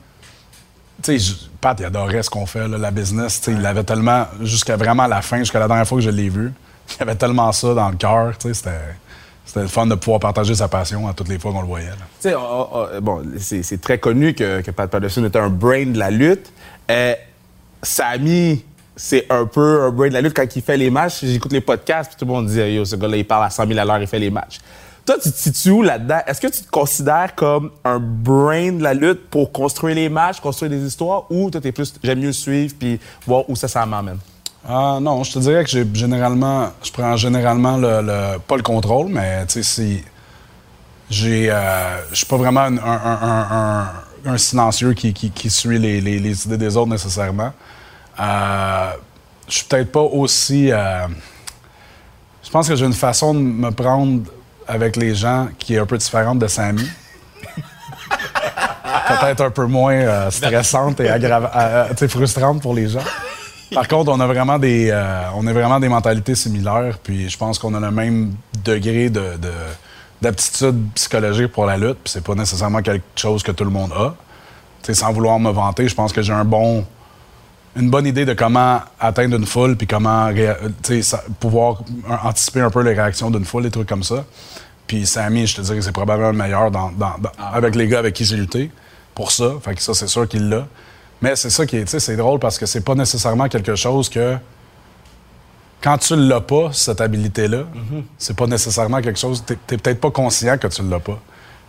tu 1.02 1.18
Pat, 1.60 1.78
il 1.80 1.86
adorait 1.86 2.22
ce 2.22 2.30
qu'on 2.30 2.46
fait, 2.46 2.68
la 2.68 2.90
business. 2.90 3.40
Il 3.48 3.60
l'avait 3.60 3.84
tellement, 3.84 4.26
jusqu'à 4.42 4.76
vraiment 4.76 5.06
la 5.06 5.22
fin, 5.22 5.38
jusqu'à 5.38 5.58
la 5.58 5.68
dernière 5.68 5.86
fois 5.86 5.98
que 5.98 6.04
je 6.04 6.10
l'ai 6.10 6.28
vu, 6.28 6.52
il 6.98 7.02
avait 7.02 7.14
tellement 7.14 7.52
ça 7.52 7.74
dans 7.74 7.88
le 7.88 7.96
cœur. 7.96 8.34
C'était. 8.38 8.70
C'était 9.46 9.60
le 9.60 9.68
fun 9.68 9.86
de 9.86 9.94
pouvoir 9.94 10.18
partager 10.18 10.56
sa 10.56 10.66
passion 10.66 11.06
à 11.06 11.14
toutes 11.14 11.28
les 11.28 11.38
fois 11.38 11.52
qu'on 11.52 11.60
le 11.60 11.68
voyait. 11.68 11.86
Tu 12.20 12.30
sais, 12.30 12.34
bon, 13.00 13.22
c'est 13.38 13.80
très 13.80 13.98
connu 13.98 14.34
que, 14.34 14.60
Pat 14.72 14.90
Patterson 14.90 15.24
était 15.24 15.38
un 15.38 15.48
brain 15.48 15.86
de 15.86 15.98
la 15.98 16.10
lutte. 16.10 16.52
Euh, 16.90 17.14
Sammy, 17.80 18.64
c'est 18.96 19.30
un 19.30 19.46
peu 19.46 19.84
un 19.84 19.90
brain 19.92 20.08
de 20.08 20.14
la 20.14 20.20
lutte 20.20 20.34
quand 20.34 20.56
il 20.56 20.62
fait 20.62 20.76
les 20.76 20.90
matchs. 20.90 21.24
J'écoute 21.24 21.52
les 21.52 21.60
podcasts, 21.60 22.10
puis 22.10 22.18
tout 22.18 22.24
le 22.24 22.32
monde 22.32 22.48
dit 22.48 22.58
Yo, 22.58 22.84
ce 22.84 22.96
gars-là, 22.96 23.18
il 23.18 23.24
parle 23.24 23.44
à 23.44 23.50
100 23.50 23.68
000 23.68 23.78
à 23.78 23.84
l'heure, 23.84 24.00
il 24.00 24.08
fait 24.08 24.18
les 24.18 24.30
matchs. 24.30 24.58
Toi, 25.06 25.18
tu 25.22 25.30
te 25.30 25.38
situes 25.38 25.70
où 25.70 25.82
là-dedans? 25.82 26.18
Est-ce 26.26 26.40
que 26.40 26.48
tu 26.48 26.62
te 26.62 26.70
considères 26.70 27.36
comme 27.36 27.70
un 27.84 28.00
brain 28.00 28.72
de 28.72 28.82
la 28.82 28.92
lutte 28.92 29.30
pour 29.30 29.52
construire 29.52 29.94
les 29.94 30.08
matchs, 30.08 30.40
construire 30.40 30.68
des 30.68 30.84
histoires, 30.84 31.30
ou 31.30 31.48
toi, 31.48 31.60
t'es 31.60 31.70
plus, 31.70 31.94
j'aime 32.02 32.18
mieux 32.18 32.32
suivre 32.32 32.74
puis 32.76 32.98
voir 33.24 33.48
où 33.48 33.54
ça, 33.54 33.68
ça 33.68 33.86
m'amène? 33.86 34.18
Ah 34.68 34.98
non, 35.00 35.22
je 35.22 35.32
te 35.32 35.38
dirais 35.38 35.62
que 35.62 35.70
j'ai 35.70 35.86
généralement, 35.94 36.70
je 36.82 36.90
prends 36.90 37.16
généralement 37.16 37.76
le, 37.76 38.38
pas 38.38 38.56
le 38.56 38.64
contrôle, 38.64 39.06
mais 39.06 39.46
tu 39.46 39.52
sais, 39.52 39.62
si 39.62 40.04
j'ai, 41.08 41.52
euh, 41.52 42.04
je 42.10 42.16
suis 42.16 42.26
pas 42.26 42.36
vraiment 42.36 42.66
un, 44.26 44.38
silencieux 44.38 44.92
qui, 44.92 45.50
suit 45.50 45.78
les, 45.78 46.46
idées 46.46 46.56
des 46.56 46.76
autres 46.76 46.90
nécessairement. 46.90 47.52
Euh, 48.18 48.90
je 49.46 49.54
suis 49.54 49.64
peut-être 49.66 49.92
pas 49.92 50.00
aussi, 50.00 50.72
euh, 50.72 51.06
je 52.42 52.50
pense 52.50 52.68
que 52.68 52.74
j'ai 52.74 52.86
une 52.86 52.92
façon 52.92 53.34
de 53.34 53.38
me 53.38 53.70
prendre 53.70 54.22
avec 54.66 54.96
les 54.96 55.14
gens 55.14 55.48
qui 55.58 55.74
est 55.74 55.78
un 55.78 55.86
peu 55.86 55.98
différente 55.98 56.38
de 56.38 56.46
Sammy. 56.46 56.88
Peut-être 59.08 59.42
un 59.42 59.50
peu 59.50 59.66
moins 59.66 59.94
euh, 59.94 60.30
stressante 60.30 61.00
et 61.00 61.10
euh, 61.10 61.16
euh, 61.20 62.08
frustrante 62.08 62.62
pour 62.62 62.74
les 62.74 62.88
gens. 62.88 63.04
Par 63.74 63.88
contre, 63.88 64.10
on 64.12 64.20
a 64.20 64.26
vraiment 64.26 64.58
des, 64.58 64.92
on 65.34 65.46
a 65.46 65.52
vraiment 65.52 65.80
des 65.80 65.88
mentalités 65.88 66.34
similaires, 66.34 66.98
puis 67.02 67.28
je 67.28 67.36
pense 67.36 67.58
qu'on 67.58 67.74
a 67.74 67.80
le 67.80 67.90
même 67.90 68.34
degré 68.64 69.10
de, 69.10 69.32
d'aptitude 70.22 70.76
psychologique 70.94 71.48
pour 71.48 71.66
la 71.66 71.76
lutte, 71.76 71.98
puis 72.04 72.12
c'est 72.12 72.24
pas 72.24 72.34
nécessairement 72.34 72.80
quelque 72.80 73.04
chose 73.16 73.42
que 73.42 73.50
tout 73.50 73.64
le 73.64 73.70
monde 73.70 73.92
a. 73.92 74.14
sans 74.94 75.12
vouloir 75.12 75.40
me 75.40 75.50
vanter, 75.50 75.88
je 75.88 75.94
pense 75.94 76.12
que 76.12 76.22
j'ai 76.22 76.32
un 76.32 76.44
bon 76.44 76.86
une 77.76 77.90
bonne 77.90 78.06
idée 78.06 78.24
de 78.24 78.32
comment 78.32 78.80
atteindre 78.98 79.36
une 79.36 79.46
foule 79.46 79.76
puis 79.76 79.86
comment 79.86 80.30
pouvoir 81.38 81.82
anticiper 82.24 82.60
un 82.60 82.70
peu 82.70 82.82
les 82.82 82.94
réactions 82.94 83.30
d'une 83.30 83.44
foule, 83.44 83.64
des 83.64 83.70
trucs 83.70 83.88
comme 83.88 84.02
ça. 84.02 84.24
Puis 84.86 85.06
Sammy, 85.06 85.46
je 85.46 85.56
te 85.56 85.60
dirais 85.60 85.76
que 85.76 85.82
c'est 85.82 85.92
probablement 85.92 86.30
le 86.30 86.38
meilleur 86.38 86.70
dans, 86.70 86.90
ah. 87.00 87.16
avec 87.52 87.74
les 87.74 87.86
gars 87.88 87.98
avec 87.98 88.14
qui 88.14 88.24
j'ai 88.24 88.36
lutté 88.36 88.70
pour 89.14 89.30
ça. 89.32 89.54
Fait 89.62 89.74
que 89.74 89.82
ça, 89.82 89.94
c'est 89.94 90.06
sûr 90.06 90.26
qu'il 90.28 90.48
l'a. 90.48 90.66
Mais 91.20 91.36
c'est 91.36 91.50
ça 91.50 91.66
qui 91.66 91.76
est, 91.76 91.98
c'est 91.98 92.16
drôle 92.16 92.38
parce 92.38 92.58
que 92.58 92.66
c'est 92.66 92.82
pas 92.82 92.94
nécessairement 92.94 93.48
quelque 93.48 93.74
chose 93.74 94.08
que 94.08 94.36
quand 95.82 95.98
tu 95.98 96.16
l'as 96.16 96.40
pas, 96.40 96.70
cette 96.72 97.00
habilité-là, 97.00 97.58
mm-hmm. 97.58 98.02
c'est 98.18 98.36
pas 98.36 98.46
nécessairement 98.46 99.02
quelque 99.02 99.18
chose. 99.18 99.44
T'es, 99.44 99.76
peut-être 99.76 100.00
pas 100.00 100.10
conscient 100.10 100.56
que 100.56 100.66
tu 100.68 100.82
l'as 100.82 101.00
pas. 101.00 101.18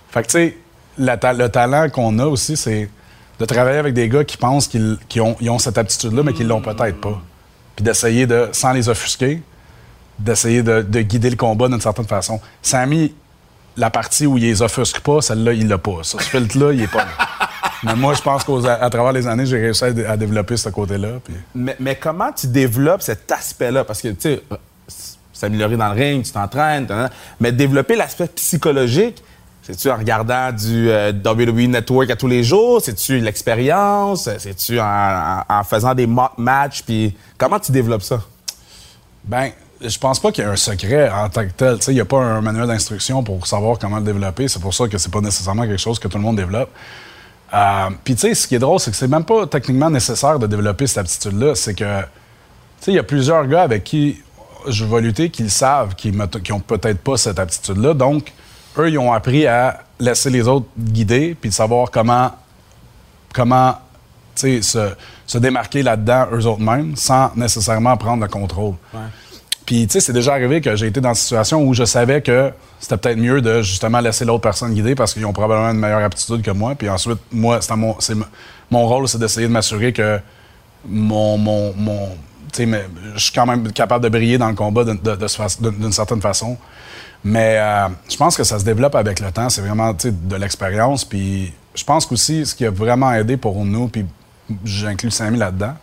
Fait 0.10 0.22
que 0.22 0.28
tu 0.28 0.32
sais, 0.32 0.58
le 0.98 1.48
talent 1.48 1.90
qu'on 1.90 2.18
a 2.20 2.26
aussi, 2.26 2.56
c'est 2.56 2.90
de 3.39 3.46
travailler 3.46 3.77
avec 3.77 3.94
des 3.94 4.10
gars 4.10 4.24
qui 4.24 4.38
pensent 4.38 4.67
qu'ils, 4.67 4.98
ont, 5.22 5.60
cette 5.60 5.77
aptitude-là, 5.77 6.24
mais 6.24 6.34
qu'ils 6.34 6.48
l'ont 6.48 6.62
peut-être 6.62 7.00
pas. 7.00 7.22
Puis 7.75 7.84
d'essayer 7.84 8.25
de, 8.25 8.50
sans 8.51 8.74
les 8.74 8.89
offusquer, 8.89 9.41
d'essayer 10.17 10.63
de, 10.63 10.82
guider 11.01 11.29
le 11.29 11.36
combat 11.36 11.67
d'une 11.67 11.82
certaine 11.82 12.08
façon. 12.08 12.39
Sammy, 12.62 13.13
la 13.75 13.91
partie 13.91 14.25
où 14.25 14.38
il 14.38 14.44
les 14.44 14.62
offusque 14.62 15.01
pas, 15.01 15.22
celle-là, 15.22 15.53
il 15.53 15.67
l'a 15.67 15.77
pas. 15.77 16.00
Ce 16.01 16.17
filtre-là, 16.17 16.74
il 16.74 16.82
est 16.82 16.91
pas 16.91 17.06
là. 17.06 17.12
Mais 17.84 17.96
moi, 17.96 18.15
je 18.15 18.22
pense 18.22 18.44
qu'à 18.44 18.89
travers 18.89 19.12
les 19.12 19.27
années, 19.27 19.46
j'ai 19.46 19.60
réussi 19.60 19.84
à, 19.84 20.17
développer 20.17 20.58
ce 20.58 20.70
côté-là. 20.70 21.20
Mais, 21.53 21.96
comment 21.96 22.32
tu 22.32 22.48
développes 22.48 23.03
cet 23.03 23.32
aspect-là? 23.32 23.84
Parce 23.84 24.01
que, 24.01 24.08
tu 24.10 24.22
sais, 24.22 24.44
s'améliorer 25.32 25.77
dans 25.77 25.94
le 25.94 26.00
ring, 26.00 26.25
tu 26.25 26.32
t'entraînes, 26.32 26.88
mais 27.39 27.51
développer 27.51 27.96
l'aspect 27.96 28.27
psychologique, 28.29 29.22
c'est-tu 29.67 29.91
en 29.91 29.97
regardant 29.97 30.53
du 30.53 30.89
euh, 30.89 31.12
WWE 31.12 31.67
Network 31.67 32.09
à 32.09 32.15
tous 32.15 32.27
les 32.27 32.41
jours? 32.41 32.81
C'est-tu 32.81 33.19
l'expérience? 33.19 34.29
C'est-tu 34.38 34.79
en, 34.79 35.63
faisant 35.65 35.93
des 35.93 36.07
matchs? 36.38 36.83
Puis 36.83 37.13
comment 37.38 37.59
tu 37.59 37.74
développes 37.74 38.03
ça? 38.03 38.21
Ben, 39.25 39.51
je 39.81 39.97
pense 39.97 40.21
pas 40.21 40.31
qu'il 40.31 40.45
y 40.45 40.47
ait 40.47 40.50
un 40.50 40.55
secret 40.55 41.09
en 41.09 41.27
tant 41.27 41.45
que 41.45 41.51
tel. 41.51 41.79
Il 41.89 41.95
n'y 41.95 42.00
a 42.00 42.05
pas 42.05 42.19
un 42.19 42.39
manuel 42.39 42.67
d'instruction 42.67 43.24
pour 43.24 43.45
savoir 43.45 43.77
comment 43.77 43.97
le 43.97 44.05
développer. 44.05 44.47
C'est 44.47 44.62
pour 44.62 44.74
ça 44.74 44.88
que 44.88 44.97
c'est 44.97 45.12
pas 45.12 45.19
nécessairement 45.19 45.63
quelque 45.63 45.81
chose 45.81 46.00
que 46.00 46.07
tout 46.07 46.17
le 46.17 46.24
monde 46.24 46.38
développe. 46.38 46.69
Euh, 47.53 47.89
Puis, 48.05 48.15
tu 48.15 48.21
sais, 48.21 48.36
ce 48.36 48.47
qui 48.47 48.55
est 48.55 48.59
drôle, 48.59 48.79
c'est 48.79 48.91
que 48.91 48.97
c'est 48.97 49.09
même 49.09 49.25
pas 49.25 49.47
techniquement 49.47 49.89
nécessaire 49.89 50.39
de 50.39 50.47
développer 50.47 50.88
cette 50.88 51.00
aptitude-là. 51.00 51.55
C'est 51.55 51.74
que, 51.74 52.00
tu 52.00 52.07
sais, 52.79 52.91
il 52.93 52.95
y 52.95 53.00
a 53.00 53.03
plusieurs 53.03 53.45
gars 53.45 53.63
avec 53.63 53.83
qui 53.83 54.21
je 54.65 54.86
vais 54.86 55.01
lutter 55.01 55.29
qui 55.29 55.43
le 55.43 55.50
savent, 55.50 55.93
qui, 55.95 56.13
qui 56.41 56.53
ont 56.53 56.62
peut-être 56.62 57.00
pas 57.00 57.17
cette 57.17 57.38
aptitude-là. 57.38 57.93
Donc, 57.93 58.31
eux, 58.79 58.89
ils 58.89 58.98
ont 58.98 59.13
appris 59.13 59.48
à 59.48 59.81
laisser 60.00 60.29
les 60.29 60.48
autres 60.48 60.67
guider 60.77 61.36
puis 61.39 61.50
de 61.50 61.55
savoir 61.55 61.91
comment, 61.91 62.31
comment 63.34 63.77
se, 64.36 64.62
se 65.25 65.38
démarquer 65.38 65.84
là-dedans 65.84 66.27
eux 66.31 66.46
autres 66.46 66.62
mêmes 66.62 66.96
sans 66.96 67.31
nécessairement 67.36 67.98
prendre 67.98 68.24
le 68.24 68.29
contrôle. 68.29 68.75
Puis, 69.65 69.86
tu 69.86 69.93
sais, 69.93 70.00
c'est 70.00 70.13
déjà 70.13 70.34
arrivé 70.34 70.62
que 70.62 70.77
j'ai 70.77 70.88
été 70.88 71.01
dans 71.01 71.10
une 71.10 71.15
situation 71.15 71.62
où 71.62 71.74
je 71.74 71.84
savais 71.84 72.22
que 72.22 72.51
c'était 72.79 72.96
peut-être 72.96 73.17
mieux 73.17 73.41
de 73.41 73.62
justement 73.62 74.00
laisser 74.00 74.24
l'autre 74.24 74.43
personne 74.43 74.74
guider 74.74 74.96
parce 74.96 75.13
qu'ils 75.13 75.25
ont 75.25 75.34
probablement 75.34 75.72
une 75.72 75.79
meilleure 75.79 76.03
aptitude 76.03 76.41
que 76.41 76.51
moi. 76.51 76.74
Puis 76.75 76.89
ensuite, 76.89 77.19
moi, 77.34 77.60
c'est 77.60 77.75
mon, 77.75 77.98
mon 78.72 78.88
rôle, 78.88 79.10
c'est 79.10 79.17
d'essayer 79.17 79.48
de 79.48 79.51
m'assurer 79.51 79.91
que 79.91 80.19
mon, 80.88 81.38
mon, 81.38 81.74
mon 81.74 82.10
je 82.56 83.20
suis 83.20 83.32
quand 83.34 83.46
même 83.46 83.72
capable 83.72 84.04
de 84.04 84.10
briller 84.10 84.38
dans 84.38 84.50
le 84.50 84.56
combat 84.56 84.84
d'une 84.84 85.92
certaine 85.92 86.22
façon. 86.22 86.58
Mais 87.24 87.58
euh, 87.58 87.88
je 88.10 88.16
pense 88.16 88.38
que 88.38 88.44
ça 88.44 88.60
se 88.60 88.66
développe 88.66 88.96
avec 88.96 89.20
le 89.20 89.32
temps. 89.32 89.50
C'est 89.50 89.62
vraiment 89.62 89.94
de 89.94 90.36
l'expérience. 90.36 91.04
Puis 91.04 91.54
je 91.75 91.84
pense 91.84 92.06
qu'aussi, 92.06 92.46
ce 92.46 92.56
qui 92.56 92.66
a 92.66 92.72
vraiment 92.72 93.12
aidé 93.13 93.38
pour 93.38 93.63
nous, 93.66 93.88
puis 93.88 94.06
j'inclus 94.63 95.12
Samy 95.12 95.38
là-dedans, 95.38 95.74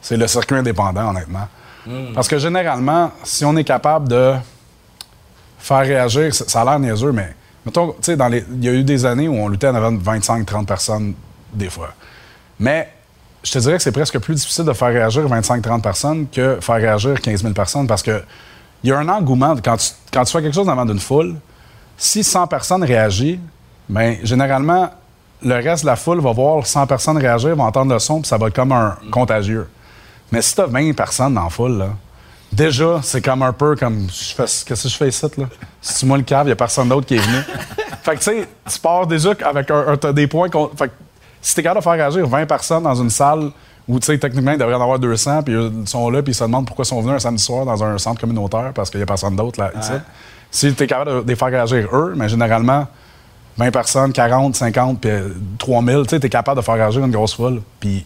c'est 0.00 0.16
le 0.16 0.26
circuit 0.26 0.56
indépendant, 0.56 1.10
honnêtement. 1.10 1.48
Hmm. 1.86 2.12
Parce 2.14 2.28
que 2.28 2.38
généralement, 2.38 3.12
si 3.24 3.44
on 3.44 3.56
est 3.56 3.64
capable 3.64 4.08
de 4.08 4.34
faire 5.58 5.80
réagir, 5.80 6.34
ça 6.34 6.62
a 6.62 6.64
l'air 6.64 6.78
niaiseux, 6.78 7.12
mais 7.12 7.34
mettons, 7.64 7.92
tu 8.00 8.14
sais, 8.14 8.18
il 8.52 8.64
y 8.64 8.68
a 8.68 8.72
eu 8.72 8.84
des 8.84 9.04
années 9.04 9.28
où 9.28 9.34
on 9.34 9.48
luttait 9.48 9.68
en 9.68 9.74
avant 9.74 9.92
25-30 9.92 10.64
personnes 10.64 11.14
des 11.52 11.70
fois. 11.70 11.90
Mais 12.58 12.92
je 13.46 13.52
te 13.52 13.58
dirais 13.60 13.76
que 13.76 13.82
c'est 13.82 13.92
presque 13.92 14.18
plus 14.18 14.34
difficile 14.34 14.64
de 14.64 14.72
faire 14.72 14.88
réagir 14.88 15.22
25-30 15.24 15.80
personnes 15.80 16.26
que 16.26 16.58
faire 16.60 16.76
réagir 16.76 17.20
15 17.20 17.42
000 17.42 17.54
personnes 17.54 17.86
parce 17.86 18.02
que 18.02 18.20
il 18.82 18.90
y 18.90 18.92
a 18.92 18.98
un 18.98 19.08
engouement. 19.08 19.54
Quand 19.64 19.76
tu, 19.76 19.90
quand 20.12 20.24
tu 20.24 20.32
fais 20.32 20.42
quelque 20.42 20.54
chose 20.54 20.66
devant 20.66 20.86
une 20.86 20.98
foule, 20.98 21.36
si 21.96 22.24
100 22.24 22.48
personnes 22.48 22.82
réagissent, 22.82 23.38
bien, 23.88 24.16
généralement, 24.24 24.90
le 25.42 25.54
reste 25.54 25.84
de 25.84 25.86
la 25.86 25.94
foule 25.94 26.20
va 26.20 26.32
voir 26.32 26.66
100 26.66 26.88
personnes 26.88 27.18
réagir, 27.18 27.54
va 27.54 27.64
entendre 27.64 27.92
le 27.92 28.00
son, 28.00 28.20
puis 28.20 28.28
ça 28.28 28.36
va 28.36 28.48
être 28.48 28.54
comme 28.54 28.72
un 28.72 28.96
contagieux. 29.12 29.68
Mais 30.32 30.42
si 30.42 30.56
tu 30.56 30.60
as 30.62 30.66
20 30.66 30.92
personnes 30.94 31.34
dans 31.34 31.44
la 31.44 31.50
foule, 31.50 31.78
là, 31.78 31.88
déjà, 32.52 33.00
c'est 33.00 33.24
comme 33.24 33.42
un 33.42 33.52
peu 33.52 33.76
comme 33.76 34.08
qu'est-ce 34.08 34.64
que 34.64 34.74
je 34.74 34.96
fais 34.96 35.08
ici, 35.08 35.24
là? 35.38 35.46
Si 35.80 36.00
tu 36.00 36.06
moi 36.06 36.18
le 36.18 36.24
cave, 36.24 36.46
il 36.46 36.48
n'y 36.48 36.52
a 36.52 36.56
personne 36.56 36.88
d'autre 36.88 37.06
qui 37.06 37.14
est 37.14 37.20
venu. 37.20 37.38
fait 38.02 38.14
que 38.14 38.18
tu 38.18 38.24
sais, 38.24 38.48
tu 38.68 38.80
pars 38.80 39.06
déjà 39.06 39.30
avec 39.44 39.70
un, 39.70 40.12
des 40.12 40.26
points. 40.26 40.48
Fait 40.76 40.88
que 40.88 40.92
si 41.46 41.54
tu 41.54 41.60
es 41.60 41.62
capable 41.62 41.78
de 41.78 41.84
faire 41.84 41.92
réagir 41.92 42.26
20 42.26 42.46
personnes 42.46 42.82
dans 42.82 42.96
une 42.96 43.08
salle 43.08 43.52
où, 43.86 44.00
tu 44.00 44.06
sais, 44.06 44.18
techniquement, 44.18 44.50
il 44.50 44.58
devrait 44.58 44.74
y 44.74 44.76
en 44.76 44.82
avoir 44.82 44.98
200, 44.98 45.44
puis 45.44 45.54
ils 45.54 45.86
sont 45.86 46.10
là, 46.10 46.20
puis 46.20 46.32
ils 46.32 46.34
se 46.34 46.42
demandent 46.42 46.66
pourquoi 46.66 46.84
ils 46.84 46.88
sont 46.88 47.00
venus 47.00 47.14
un 47.14 47.18
samedi 47.20 47.40
soir 47.40 47.64
dans 47.64 47.84
un 47.84 47.98
centre 47.98 48.20
communautaire 48.20 48.72
parce 48.74 48.90
qu'il 48.90 48.98
n'y 48.98 49.04
a 49.04 49.06
personne 49.06 49.36
d'autre 49.36 49.60
là, 49.60 49.70
ici. 49.80 49.92
Si 50.50 50.74
tu 50.74 50.82
es 50.82 50.86
capable 50.88 51.24
de 51.24 51.28
les 51.28 51.36
faire 51.36 51.46
réagir 51.46 51.88
eux, 51.92 52.14
mais 52.16 52.28
généralement, 52.28 52.88
20 53.58 53.70
personnes, 53.70 54.12
40, 54.12 54.56
50, 54.56 55.00
puis 55.00 55.10
3000, 55.58 56.02
tu 56.02 56.08
sais, 56.08 56.20
tu 56.20 56.26
es 56.26 56.28
capable 56.28 56.56
de 56.56 56.64
faire 56.64 56.74
réagir 56.74 57.04
une 57.04 57.12
grosse 57.12 57.36
foule. 57.36 57.62
Puis 57.78 58.04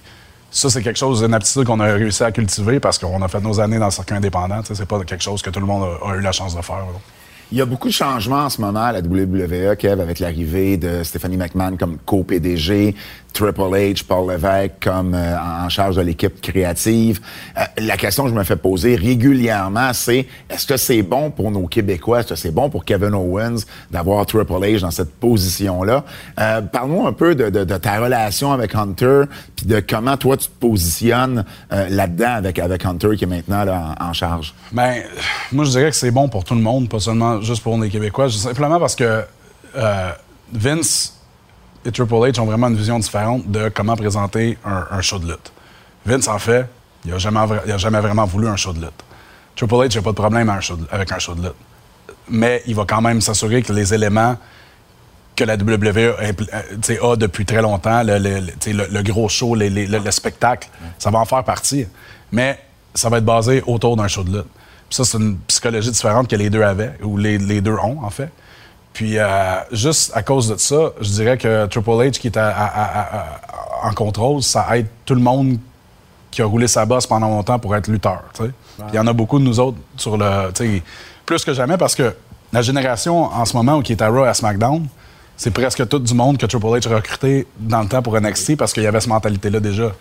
ça, 0.51 0.69
c'est 0.69 0.83
quelque 0.83 0.99
chose, 0.99 1.23
une 1.23 1.33
aptitude 1.33 1.65
qu'on 1.65 1.81
a 1.81 1.95
réussi 1.95 2.23
à 2.23 2.33
cultiver 2.33 2.79
parce 2.79 2.99
qu'on 2.99 3.23
a 3.23 3.29
fait 3.29 3.41
nos 3.41 3.59
années 3.59 3.79
dans 3.79 3.87
le 3.87 3.91
circuit 3.91 4.17
indépendant. 4.17 4.61
C'est 4.65 4.85
pas 4.85 4.99
quelque 5.05 5.25
chose 5.25 5.41
que 5.41 5.49
tout 5.49 5.61
le 5.61 5.67
monde 5.67 5.89
a, 6.05 6.15
eu 6.15 6.21
la 6.21 6.33
chance 6.33 6.55
de 6.55 6.61
faire. 6.61 6.85
Il 7.53 7.59
y 7.59 7.61
a 7.61 7.67
beaucoup 7.67 7.89
de 7.89 7.93
changements 7.93 8.45
en 8.45 8.49
ce 8.49 8.61
moment 8.61 8.85
à 8.85 8.93
la 8.93 9.01
WWE, 9.01 9.75
Kev, 9.77 10.01
avec 10.01 10.21
l'arrivée 10.21 10.77
de 10.77 11.03
Stephanie 11.03 11.37
McMahon 11.37 11.77
comme 11.77 11.99
co-PDG, 12.07 12.95
Triple 13.33 13.61
H, 13.61 14.05
Paul 14.05 14.31
Levesque 14.31 14.75
comme 14.83 15.15
euh, 15.15 15.37
en 15.39 15.69
charge 15.69 15.97
de 15.97 16.03
l'équipe 16.03 16.41
créative. 16.41 17.21
Euh, 17.57 17.63
la 17.79 17.97
question 17.97 18.25
que 18.25 18.31
je 18.31 18.35
me 18.35 18.45
fais 18.45 18.57
poser 18.57 18.97
régulièrement, 18.97 19.93
c'est 19.93 20.27
est-ce 20.49 20.67
que 20.67 20.77
c'est 20.77 21.03
bon 21.03 21.31
pour 21.31 21.51
nos 21.51 21.67
Québécois, 21.67 22.21
est-ce 22.21 22.29
que 22.29 22.35
c'est 22.35 22.51
bon 22.51 22.71
pour 22.71 22.85
Kevin 22.85 23.15
Owens 23.15 23.65
d'avoir 23.91 24.27
Triple 24.27 24.53
H 24.53 24.81
dans 24.81 24.91
cette 24.91 25.15
position-là? 25.15 26.05
Euh, 26.39 26.61
Parle-nous 26.63 27.07
un 27.07 27.13
peu 27.13 27.35
de, 27.35 27.65
ta 27.65 28.01
relation 28.01 28.53
avec 28.53 28.75
Hunter, 28.75 29.23
puis 29.57 29.67
de 29.67 29.81
comment 29.81 30.17
toi 30.17 30.37
tu 30.37 30.49
te 30.49 30.59
positionnes 30.59 31.45
là-dedans 31.71 32.35
avec, 32.35 32.85
Hunter 32.85 33.17
qui 33.17 33.25
est 33.25 33.27
maintenant 33.27 33.95
en, 34.01 34.13
charge. 34.13 34.55
Ben, 34.73 35.03
moi 35.53 35.65
je 35.65 35.71
dirais 35.71 35.91
que 35.91 35.97
c'est 35.97 36.11
bon 36.11 36.29
pour 36.29 36.45
tout 36.45 36.55
le 36.55 36.61
monde, 36.61 36.89
pas 36.89 37.01
seulement 37.01 37.41
juste 37.41 37.63
pour 37.63 37.79
les 37.79 37.89
Québécois, 37.89 38.29
simplement 38.31 38.79
parce 38.81 38.97
que 38.97 39.23
Vince 40.53 41.20
et 41.85 41.93
Triple 41.93 42.15
H 42.15 42.41
ont 42.41 42.45
vraiment 42.45 42.69
une 42.69 42.77
vision 42.77 42.99
différente 42.99 43.51
de 43.51 43.71
comment 43.71 43.97
présenter 43.97 44.59
un, 44.65 45.01
show 45.01 45.19
de 45.19 45.27
lutte. 45.27 45.53
Vince, 46.05 46.29
en 46.29 46.39
fait, 46.39 46.67
il 47.05 47.11
n'a 47.11 47.19
jamais, 47.19 47.41
jamais, 47.77 48.01
vraiment 48.01 48.25
voulu 48.27 48.49
un 48.49 48.57
show 48.57 48.73
de 48.73 48.81
lutte. 48.81 49.05
Triple 49.57 49.75
H 49.75 49.97
n'a 49.97 50.03
pas 50.03 50.11
de 50.11 50.17
problème 50.17 50.49
avec 50.91 51.13
un 51.13 51.19
show 51.19 51.35
de 51.35 51.43
lutte. 51.43 51.55
Mais 52.29 52.63
il 52.67 52.75
va 52.75 52.85
quand 52.87 53.01
même 53.01 53.21
s'assurer 53.21 53.63
que 53.63 53.73
les 53.73 53.95
éléments 53.95 54.37
que 55.37 55.45
la 55.45 55.55
WWE 55.55 56.17
a 56.21 57.17
depuis 57.17 57.47
très 57.47 57.63
longtemps, 57.63 58.03
le, 58.05 59.03
gros 59.03 59.29
show, 59.29 59.55
le, 59.55 60.11
spectacle, 60.11 60.69
ça 60.99 61.11
va 61.11 61.19
en 61.19 61.25
faire 61.25 61.45
partie. 61.45 61.87
Mais 62.31 62.59
ça 62.95 63.09
va 63.09 63.19
être 63.19 63.25
basé 63.25 63.63
autour 63.67 63.97
d'un 63.97 64.07
show 64.07 64.23
de 64.23 64.39
lutte. 64.39 64.49
ça, 64.91 65.05
c'est 65.05 65.17
une 65.17 65.39
psychologie 65.49 65.91
différente 65.91 66.29
que 66.29 66.37
les 66.37 66.51
deux 66.51 66.63
avaient, 66.63 66.93
ou 67.03 67.17
les 67.17 67.61
deux 67.63 67.73
ont, 67.73 68.05
en 68.05 68.11
fait. 68.11 68.31
Puis, 69.01 69.17
euh, 69.17 69.25
juste 69.73 70.13
à 70.15 70.23
cause 70.23 70.49
de 70.49 70.59
ça, 70.59 70.91
je 71.01 71.09
dirais 71.09 71.39
que 71.39 71.65
Triple 71.69 71.89
H, 71.89 72.11
qui 72.19 72.27
est 72.27 72.37
en 72.37 73.95
contrôle, 73.95 74.43
ça 74.43 74.77
aide 74.77 74.89
tout 75.07 75.15
le 75.15 75.23
monde 75.23 75.57
qui 76.31 76.43
a 76.43 76.45
roulé 76.45 76.69
sa 76.69 76.85
bosse 76.85 77.07
pendant 77.07 77.31
longtemps 77.31 77.59
pour 77.59 77.75
être 77.75 77.89
lutteur. 77.89 78.21
Il 78.91 78.95
y 78.95 78.99
en 78.99 79.07
a 79.07 79.15
beaucoup 79.15 79.39
de 79.39 79.45
nous 79.45 79.59
autres 79.59 79.79
sur 79.97 80.19
le. 80.19 80.53
Plus 81.25 81.43
que 81.47 81.55
jamais 81.55 81.79
parce 81.79 81.95
que 81.95 82.15
la 82.53 82.61
génération 82.61 83.25
en 83.25 83.47
ce 83.47 83.57
moment 83.57 83.81
qui 83.81 83.93
est 83.93 84.03
à 84.03 84.09
Raw 84.09 84.27
et 84.27 84.29
à 84.29 84.35
SmackDown, 84.35 84.87
c'est 85.35 85.51
presque 85.51 85.89
tout 85.89 85.99
du 85.99 86.13
monde 86.13 86.37
que 86.37 86.45
Triple 86.45 86.67
H 86.67 86.93
a 86.93 86.97
recruté 86.97 87.47
dans 87.59 87.81
le 87.81 87.89
temps 87.89 88.03
pour 88.03 88.21
NXT 88.21 88.59
parce 88.59 88.75
qu'il 88.75 88.83
y 88.83 88.87
avait 88.87 89.01
cette 89.01 89.09
mentalité-là 89.09 89.61
déjà. 89.61 89.93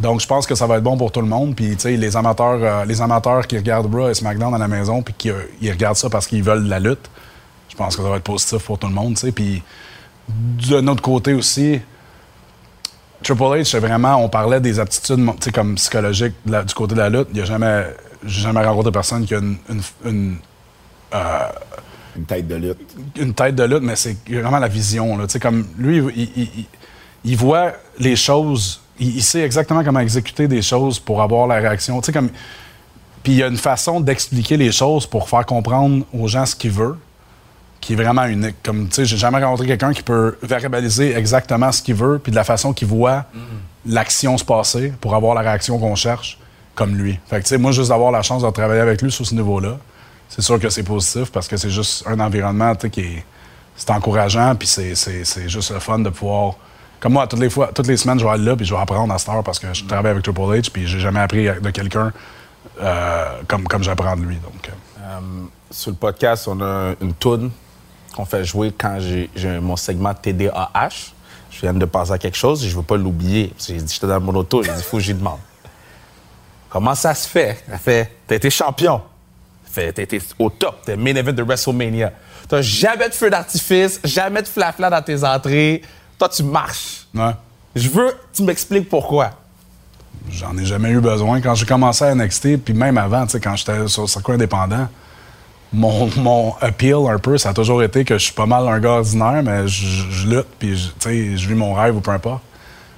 Donc, 0.00 0.20
je 0.20 0.26
pense 0.26 0.46
que 0.46 0.54
ça 0.54 0.66
va 0.66 0.76
être 0.76 0.84
bon 0.84 0.98
pour 0.98 1.12
tout 1.12 1.22
le 1.22 1.28
monde. 1.28 1.56
Puis, 1.56 1.78
les 1.82 2.14
amateurs, 2.14 2.58
euh, 2.60 2.84
les 2.84 3.00
amateurs 3.00 3.46
qui 3.46 3.56
regardent 3.56 3.90
Raw 3.94 4.10
et 4.10 4.14
SmackDown 4.14 4.54
à 4.54 4.58
la 4.58 4.68
maison 4.68 5.00
puis 5.00 5.14
qui 5.16 5.30
euh, 5.30 5.36
regardent 5.62 5.96
ça 5.96 6.10
parce 6.10 6.26
qu'ils 6.26 6.42
veulent 6.42 6.66
la 6.66 6.78
lutte, 6.78 7.08
je 7.74 7.78
pense 7.78 7.96
que 7.96 8.02
ça 8.02 8.08
va 8.08 8.16
être 8.16 8.22
positif 8.22 8.58
pour 8.58 8.78
tout 8.78 8.86
le 8.86 8.92
monde. 8.92 9.18
Puis 9.34 9.60
d'un 10.28 10.86
autre 10.86 11.02
côté 11.02 11.32
aussi, 11.32 11.80
Triple 13.20 13.42
H, 13.42 13.64
c'est 13.64 13.80
vraiment, 13.80 14.14
on 14.22 14.28
parlait 14.28 14.60
des 14.60 14.78
aptitudes 14.78 15.28
comme 15.52 15.74
psychologiques 15.74 16.34
du 16.44 16.74
côté 16.74 16.94
de 16.94 17.00
la 17.00 17.10
lutte. 17.10 17.28
Il 17.30 17.36
n'y 17.36 17.40
a 17.40 17.44
jamais, 17.44 17.86
jamais 18.24 18.64
rencontré 18.64 18.92
personne 18.92 19.26
qui 19.26 19.34
a 19.34 19.38
une, 19.38 19.56
une, 20.04 20.36
euh, 21.14 21.48
une, 22.16 22.24
tête 22.26 22.46
de 22.46 22.54
lutte. 22.54 22.96
Une 23.16 23.34
tête 23.34 23.56
de 23.56 23.64
lutte, 23.64 23.82
mais 23.82 23.96
c'est 23.96 24.16
vraiment 24.28 24.60
la 24.60 24.68
vision. 24.68 25.16
Là. 25.16 25.26
Comme 25.42 25.66
lui, 25.76 26.68
il, 27.24 27.36
voit 27.36 27.72
les 27.98 28.14
choses, 28.14 28.82
il, 29.00 29.22
sait 29.22 29.40
exactement 29.40 29.82
comment 29.82 30.00
exécuter 30.00 30.46
des 30.46 30.62
choses 30.62 31.00
pour 31.00 31.22
avoir 31.22 31.48
la 31.48 31.56
réaction. 31.56 32.00
Comme, 32.00 32.28
puis 33.24 33.32
il 33.32 33.38
y 33.38 33.42
a 33.42 33.48
une 33.48 33.56
façon 33.56 34.00
d'expliquer 34.00 34.56
les 34.56 34.70
choses 34.70 35.08
pour 35.08 35.28
faire 35.28 35.44
comprendre 35.44 36.04
aux 36.12 36.28
gens 36.28 36.46
ce 36.46 36.54
qu'il 36.54 36.70
veut 36.70 36.96
qui 37.84 37.92
est 37.92 37.96
vraiment 37.96 38.24
unique. 38.24 38.56
Comme, 38.62 38.88
tu 38.88 38.94
sais, 38.94 39.04
j'ai 39.04 39.18
jamais 39.18 39.44
rencontré 39.44 39.66
quelqu'un 39.66 39.92
qui 39.92 40.02
peut 40.02 40.38
verbaliser 40.42 41.14
exactement 41.14 41.70
ce 41.70 41.82
qu'il 41.82 41.94
veut, 41.94 42.18
puis 42.18 42.30
de 42.30 42.36
la 42.36 42.44
façon 42.44 42.72
qu'il 42.72 42.88
voit 42.88 43.26
l'action 43.86 44.38
se 44.38 44.44
passer 44.44 44.92
pour 45.02 45.14
avoir 45.14 45.34
la 45.34 45.42
réaction 45.42 45.78
qu'on 45.78 45.94
cherche, 45.94 46.38
comme 46.74 46.96
lui. 46.96 47.20
Fait 47.26 47.36
que, 47.36 47.42
tu 47.42 47.48
sais, 47.50 47.58
moi, 47.58 47.72
juste 47.72 47.90
d'avoir 47.90 48.10
la 48.10 48.22
chance 48.22 48.42
de 48.42 48.50
travailler 48.50 48.80
avec 48.80 49.02
lui 49.02 49.12
sur 49.12 49.26
ce 49.26 49.34
niveau-là, 49.34 49.76
c'est 50.30 50.40
sûr 50.40 50.58
que 50.58 50.70
c'est 50.70 50.82
positif 50.82 51.30
parce 51.30 51.46
que 51.46 51.58
c'est 51.58 51.68
juste 51.68 52.04
un 52.06 52.18
environnement, 52.20 52.74
tu 52.74 52.82
sais, 52.82 52.90
qui 52.90 53.00
est, 53.00 53.24
c'est 53.76 53.90
encourageant, 53.90 54.54
puis 54.54 54.66
c'est, 54.66 54.94
juste 55.48 55.70
le 55.70 55.78
fun 55.78 55.98
de 55.98 56.08
pouvoir. 56.08 56.54
Comme 57.00 57.12
moi, 57.12 57.26
toutes 57.26 57.40
les 57.40 57.50
fois, 57.50 57.70
toutes 57.74 57.86
les 57.86 57.98
semaines, 57.98 58.18
je 58.18 58.24
vais 58.24 58.30
aller 58.30 58.44
là, 58.44 58.56
puis 58.56 58.64
je 58.64 58.74
vais 58.74 58.80
apprendre 58.80 59.12
à 59.12 59.18
cette 59.18 59.28
heure 59.28 59.44
parce 59.44 59.58
que 59.58 59.74
je 59.74 59.84
travaille 59.84 60.12
avec 60.12 60.22
Triple 60.22 60.40
H, 60.40 60.70
puis 60.70 60.86
j'ai 60.86 61.00
jamais 61.00 61.20
appris 61.20 61.44
de 61.44 61.70
quelqu'un 61.70 62.12
euh, 62.80 63.40
comme, 63.46 63.64
comme 63.64 63.82
j'apprends 63.82 64.16
de 64.16 64.22
lui. 64.22 64.36
Donc. 64.36 64.70
Euh. 64.70 65.20
sur 65.70 65.90
le 65.90 65.96
podcast, 65.96 66.48
on 66.48 66.62
a 66.62 66.94
une 67.02 67.12
toune 67.12 67.50
qu'on 68.14 68.24
fait 68.24 68.44
jouer 68.44 68.72
quand 68.76 68.98
j'ai 69.00 69.60
mon 69.60 69.76
segment 69.76 70.14
TDAH. 70.14 71.12
Je 71.50 71.60
viens 71.60 71.74
de 71.74 71.84
penser 71.84 72.12
à 72.12 72.18
quelque 72.18 72.36
chose 72.36 72.64
et 72.64 72.68
je 72.68 72.76
veux 72.76 72.82
pas 72.82 72.96
l'oublier. 72.96 73.52
J'ai 73.58 73.74
dit, 73.74 73.92
j'étais 73.92 74.06
dans 74.06 74.20
mon 74.20 74.34
auto, 74.34 74.62
j'ai 74.62 74.72
dit, 74.72 74.82
faut 74.82 74.96
que 74.96 75.02
j'y 75.02 75.14
demande. 75.14 75.38
Comment 76.68 76.94
ça 76.94 77.14
se 77.14 77.28
fait? 77.28 77.62
Elle 77.70 77.78
fait, 77.78 78.10
t'as 78.26 78.34
été 78.36 78.50
champion. 78.50 79.00
T'as 79.72 79.88
été 79.88 80.20
au 80.38 80.50
top. 80.50 80.82
T'es 80.84 80.96
main 80.96 81.14
event 81.14 81.32
de 81.32 81.42
WrestleMania. 81.42 82.12
T'as 82.48 82.62
jamais 82.62 83.08
de 83.08 83.14
feu 83.14 83.30
d'artifice, 83.30 84.00
jamais 84.04 84.42
de 84.42 84.48
flafla 84.48 84.90
dans 84.90 85.02
tes 85.02 85.24
entrées. 85.24 85.82
Toi, 86.18 86.28
tu 86.28 86.42
marches. 86.44 87.06
Ouais. 87.14 87.32
Je 87.74 87.88
veux 87.88 88.10
que 88.10 88.36
tu 88.36 88.42
m'expliques 88.42 88.88
pourquoi. 88.88 89.30
J'en 90.30 90.56
ai 90.56 90.64
jamais 90.64 90.90
eu 90.90 91.00
besoin. 91.00 91.40
Quand 91.40 91.54
j'ai 91.54 91.66
commencé 91.66 92.04
à 92.04 92.14
NXT, 92.14 92.58
puis 92.58 92.74
même 92.74 92.98
avant, 92.98 93.26
quand 93.26 93.56
j'étais 93.56 93.88
sur 93.88 94.02
le 94.02 94.08
circuit 94.08 94.34
indépendant, 94.34 94.88
mon, 95.74 96.08
mon 96.16 96.54
appeal 96.60 97.06
un 97.08 97.18
peu, 97.18 97.36
ça 97.36 97.50
a 97.50 97.54
toujours 97.54 97.82
été 97.82 98.04
que 98.04 98.16
je 98.16 98.24
suis 98.24 98.32
pas 98.32 98.46
mal 98.46 98.66
un 98.68 98.78
gars 98.78 98.92
ordinaire, 98.92 99.42
mais 99.42 99.66
je, 99.66 100.26
lutte, 100.28 100.46
puis 100.58 100.76
je, 100.76 101.36
je 101.36 101.48
vis 101.48 101.54
mon 101.54 101.74
rêve 101.74 101.96
ou 101.96 102.00
peu 102.00 102.12
importe. 102.12 102.42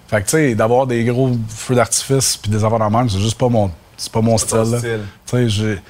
Fait 0.08 0.18
que, 0.18 0.24
tu 0.24 0.30
sais, 0.30 0.54
d'avoir 0.54 0.86
des 0.86 1.04
gros 1.04 1.32
feux 1.48 1.74
d'artifice 1.74 2.36
puis 2.36 2.50
des 2.50 2.62
affaires 2.64 2.78
dans 2.78 2.90
même, 2.90 3.08
c'est 3.08 3.18
juste 3.18 3.38
pas 3.38 3.48
mon, 3.48 3.70
c'est 3.96 4.12
pas 4.12 4.20
mon 4.20 4.38
style. 4.38 4.78
Tu 5.26 5.50
sais, 5.50 5.80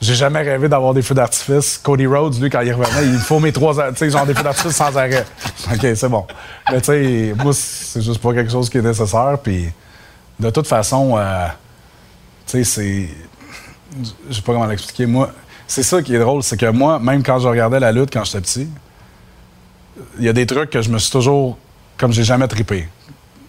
j'ai 0.00 0.14
jamais 0.14 0.42
rêvé 0.42 0.68
d'avoir 0.68 0.94
des 0.94 1.02
feux 1.02 1.14
d'artifice. 1.14 1.78
Cody 1.78 2.06
Rhodes, 2.06 2.38
lui, 2.40 2.50
quand 2.50 2.60
il 2.60 2.72
revenait, 2.72 3.06
il 3.06 3.18
faut 3.18 3.38
mes 3.38 3.52
trois, 3.52 3.90
tu 3.92 3.96
sais, 3.96 4.10
genre 4.10 4.26
des 4.26 4.34
feux 4.34 4.42
d'artifice 4.42 4.76
sans 4.76 4.94
arrêt. 4.96 5.24
OK, 5.72 5.86
c'est 5.94 6.08
bon. 6.08 6.26
Mais 6.70 6.80
tu 6.80 6.86
sais, 6.86 7.34
moi, 7.42 7.52
c'est 7.54 8.02
juste 8.02 8.20
pas 8.20 8.34
quelque 8.34 8.50
chose 8.50 8.68
qui 8.68 8.78
est 8.78 8.82
nécessaire. 8.82 9.38
Puis, 9.42 9.68
de 10.40 10.50
toute 10.50 10.66
façon, 10.66 11.16
euh, 11.16 11.46
tu 12.46 12.64
sais, 12.64 12.64
c'est. 12.64 13.08
Je 14.28 14.34
sais 14.34 14.42
pas 14.42 14.52
comment 14.52 14.66
l'expliquer. 14.66 15.06
Moi, 15.06 15.30
c'est 15.72 15.82
ça 15.82 16.02
qui 16.02 16.14
est 16.14 16.18
drôle, 16.18 16.42
c'est 16.42 16.56
que 16.56 16.66
moi, 16.66 16.98
même 16.98 17.22
quand 17.22 17.38
je 17.38 17.48
regardais 17.48 17.80
la 17.80 17.92
lutte 17.92 18.12
quand 18.12 18.24
j'étais 18.24 18.40
petit, 18.40 18.68
il 20.18 20.24
y 20.24 20.28
a 20.28 20.32
des 20.32 20.46
trucs 20.46 20.70
que 20.70 20.82
je 20.82 20.90
me 20.90 20.98
suis 20.98 21.10
toujours. 21.10 21.58
comme 21.98 22.12
j'ai 22.12 22.24
jamais 22.24 22.48
trippé. 22.48 22.88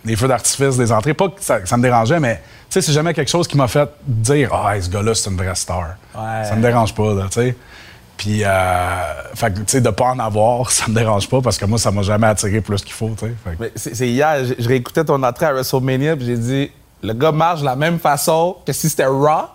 Les 0.05 0.15
feux 0.15 0.27
d'artifice, 0.27 0.77
des 0.77 0.91
entrées. 0.91 1.13
Pas 1.13 1.29
que 1.29 1.41
ça, 1.41 1.65
ça 1.65 1.77
me 1.77 1.81
dérangeait, 1.81 2.19
mais 2.19 2.35
tu 2.35 2.41
sais, 2.69 2.81
c'est 2.81 2.91
jamais 2.91 3.13
quelque 3.13 3.29
chose 3.31 3.47
qui 3.47 3.55
m'a 3.57 3.67
fait 3.67 3.89
dire 4.05 4.49
Ah, 4.53 4.79
ce 4.79 4.89
gars-là, 4.89 5.15
c'est 5.15 5.29
une 5.29 5.37
vraie 5.37 5.55
star. 5.55 5.95
Ouais. 6.15 6.43
Ça 6.47 6.55
me 6.55 6.61
dérange 6.61 6.93
pas, 6.93 7.13
tu 7.29 7.31
sais. 7.31 7.55
Puis, 8.17 8.43
euh, 8.43 8.49
fait 9.33 9.51
que, 9.53 9.57
tu 9.59 9.63
sais, 9.67 9.81
de 9.81 9.89
pas 9.89 10.05
en 10.11 10.19
avoir, 10.19 10.69
ça 10.77 10.87
me 10.87 10.93
dérange 10.93 11.27
pas 11.29 11.41
parce 11.41 11.57
que 11.57 11.65
moi, 11.65 11.77
ça 11.79 11.89
m'a 11.91 12.03
jamais 12.03 12.27
attiré 12.27 12.61
plus 12.61 12.83
qu'il 12.83 12.93
faut, 12.93 13.09
tu 13.17 13.25
sais. 13.27 13.33
Fait 13.43 13.51
que- 13.55 13.61
Mais 13.61 13.71
c'est 13.75 14.07
hier, 14.07 14.45
je, 14.45 14.53
je 14.59 14.67
réécoutais 14.67 15.03
ton 15.05 15.21
entrée 15.23 15.45
à 15.47 15.53
WrestleMania, 15.53 16.15
puis 16.15 16.25
j'ai 16.27 16.37
dit, 16.37 16.71
le 17.03 17.13
gars 17.13 17.31
marche 17.33 17.59
de 17.59 17.65
la 17.65 17.75
même 17.75 17.99
façon 17.99 18.55
que 18.65 18.71
si 18.73 18.89
c'était 18.89 19.05
Raw 19.05 19.47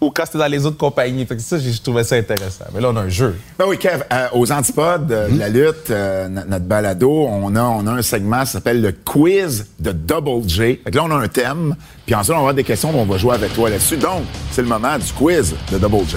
ou 0.00 0.10
quand 0.10 0.24
c'était 0.26 0.38
dans 0.38 0.46
les 0.50 0.66
autres 0.66 0.76
compagnies. 0.76 1.24
Fait 1.26 1.34
que 1.36 1.42
ça, 1.42 1.58
j'ai 1.58 1.72
trouvé 1.78 2.04
ça 2.04 2.16
intéressant. 2.16 2.64
Mais 2.74 2.80
là, 2.80 2.90
on 2.90 2.96
a 2.96 3.00
un 3.02 3.08
jeu. 3.08 3.36
Ben 3.58 3.64
oui, 3.66 3.78
Kev, 3.78 4.02
euh, 4.12 4.28
aux 4.34 4.52
antipodes 4.52 5.10
euh, 5.10 5.28
de 5.28 5.38
la 5.38 5.48
lutte, 5.48 5.90
euh, 5.90 6.28
no- 6.28 6.44
notre 6.46 6.64
balado, 6.66 7.10
on 7.10 7.54
a, 7.56 7.62
on 7.62 7.86
a 7.86 7.92
un 7.92 8.02
segment 8.02 8.42
qui 8.44 8.50
s'appelle 8.50 8.80
le 8.82 8.92
quiz 8.92 9.66
de 9.80 9.92
Double 9.92 10.46
J. 10.48 10.80
Fait 10.84 10.90
que 10.90 10.96
là, 10.96 11.04
on 11.04 11.10
a 11.10 11.16
un 11.16 11.28
thème, 11.28 11.74
puis 12.04 12.14
ensuite, 12.14 12.30
on 12.32 12.34
va 12.34 12.40
avoir 12.40 12.54
des 12.54 12.64
questions, 12.64 12.90
on 12.94 13.04
va 13.06 13.16
jouer 13.18 13.34
avec 13.34 13.54
toi 13.54 13.70
là-dessus. 13.70 13.96
Donc, 13.96 14.22
c'est 14.50 14.62
le 14.62 14.68
moment 14.68 14.98
du 14.98 15.12
quiz 15.12 15.54
de 15.72 15.78
Double 15.78 16.04
J. 16.06 16.16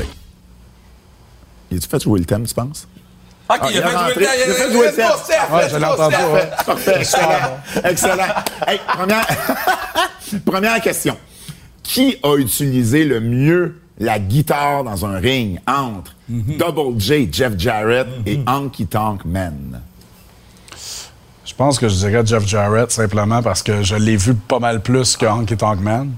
tu 1.69 1.80
fait 1.88 2.04
jouer 2.04 2.19
le 2.19 2.26
thème, 2.26 2.45
tu 2.45 2.54
penses? 2.54 2.88
OK, 3.47 3.58
Ah, 3.62 3.67
il 3.71 3.77
a 3.77 3.81
fait 3.81 3.89
jouer 3.89 3.95
rentré- 3.95 4.19
le 4.19 4.25
temps. 4.25 4.31
il 4.36 4.41
a 4.41 4.53
fait 4.55 4.71
jouer 4.71 4.86
le. 4.88 5.55
Ouais, 5.55 5.69
je 5.71 5.77
l'ai 5.77 5.86
entendu, 5.86 6.15
ouais. 6.34 6.49
Parfait, 6.65 6.95
excellent. 6.99 7.60
excellent. 7.84 8.34
Hey, 8.67 8.79
première... 8.88 9.27
première 10.45 10.81
question. 10.81 11.17
Qui 11.84 12.17
a 12.23 12.36
utilisé 12.38 13.05
le 13.05 13.19
mieux 13.19 13.79
la 13.99 14.17
guitare 14.19 14.84
dans 14.84 15.05
un 15.05 15.17
ring 15.19 15.60
entre 15.67 16.15
Double 16.27 16.99
J, 16.99 17.29
Jeff 17.31 17.53
Jarrett 17.58 18.08
et 18.25 18.39
Honky 18.47 18.88
Tonk 18.88 19.23
Man? 19.25 19.81
Je 21.45 21.53
pense 21.53 21.77
que 21.77 21.88
je 21.88 21.93
dirais 21.95 22.25
Jeff 22.25 22.45
Jarrett 22.47 22.91
simplement 22.91 23.43
parce 23.43 23.62
que 23.62 23.84
je 23.84 23.95
l'ai 23.95 24.17
vu 24.17 24.34
pas 24.34 24.58
mal 24.60 24.81
plus 24.81 25.15
que 25.15 25.25
Honky 25.27 25.55
Tonk 25.55 25.79
Man. 25.79 26.12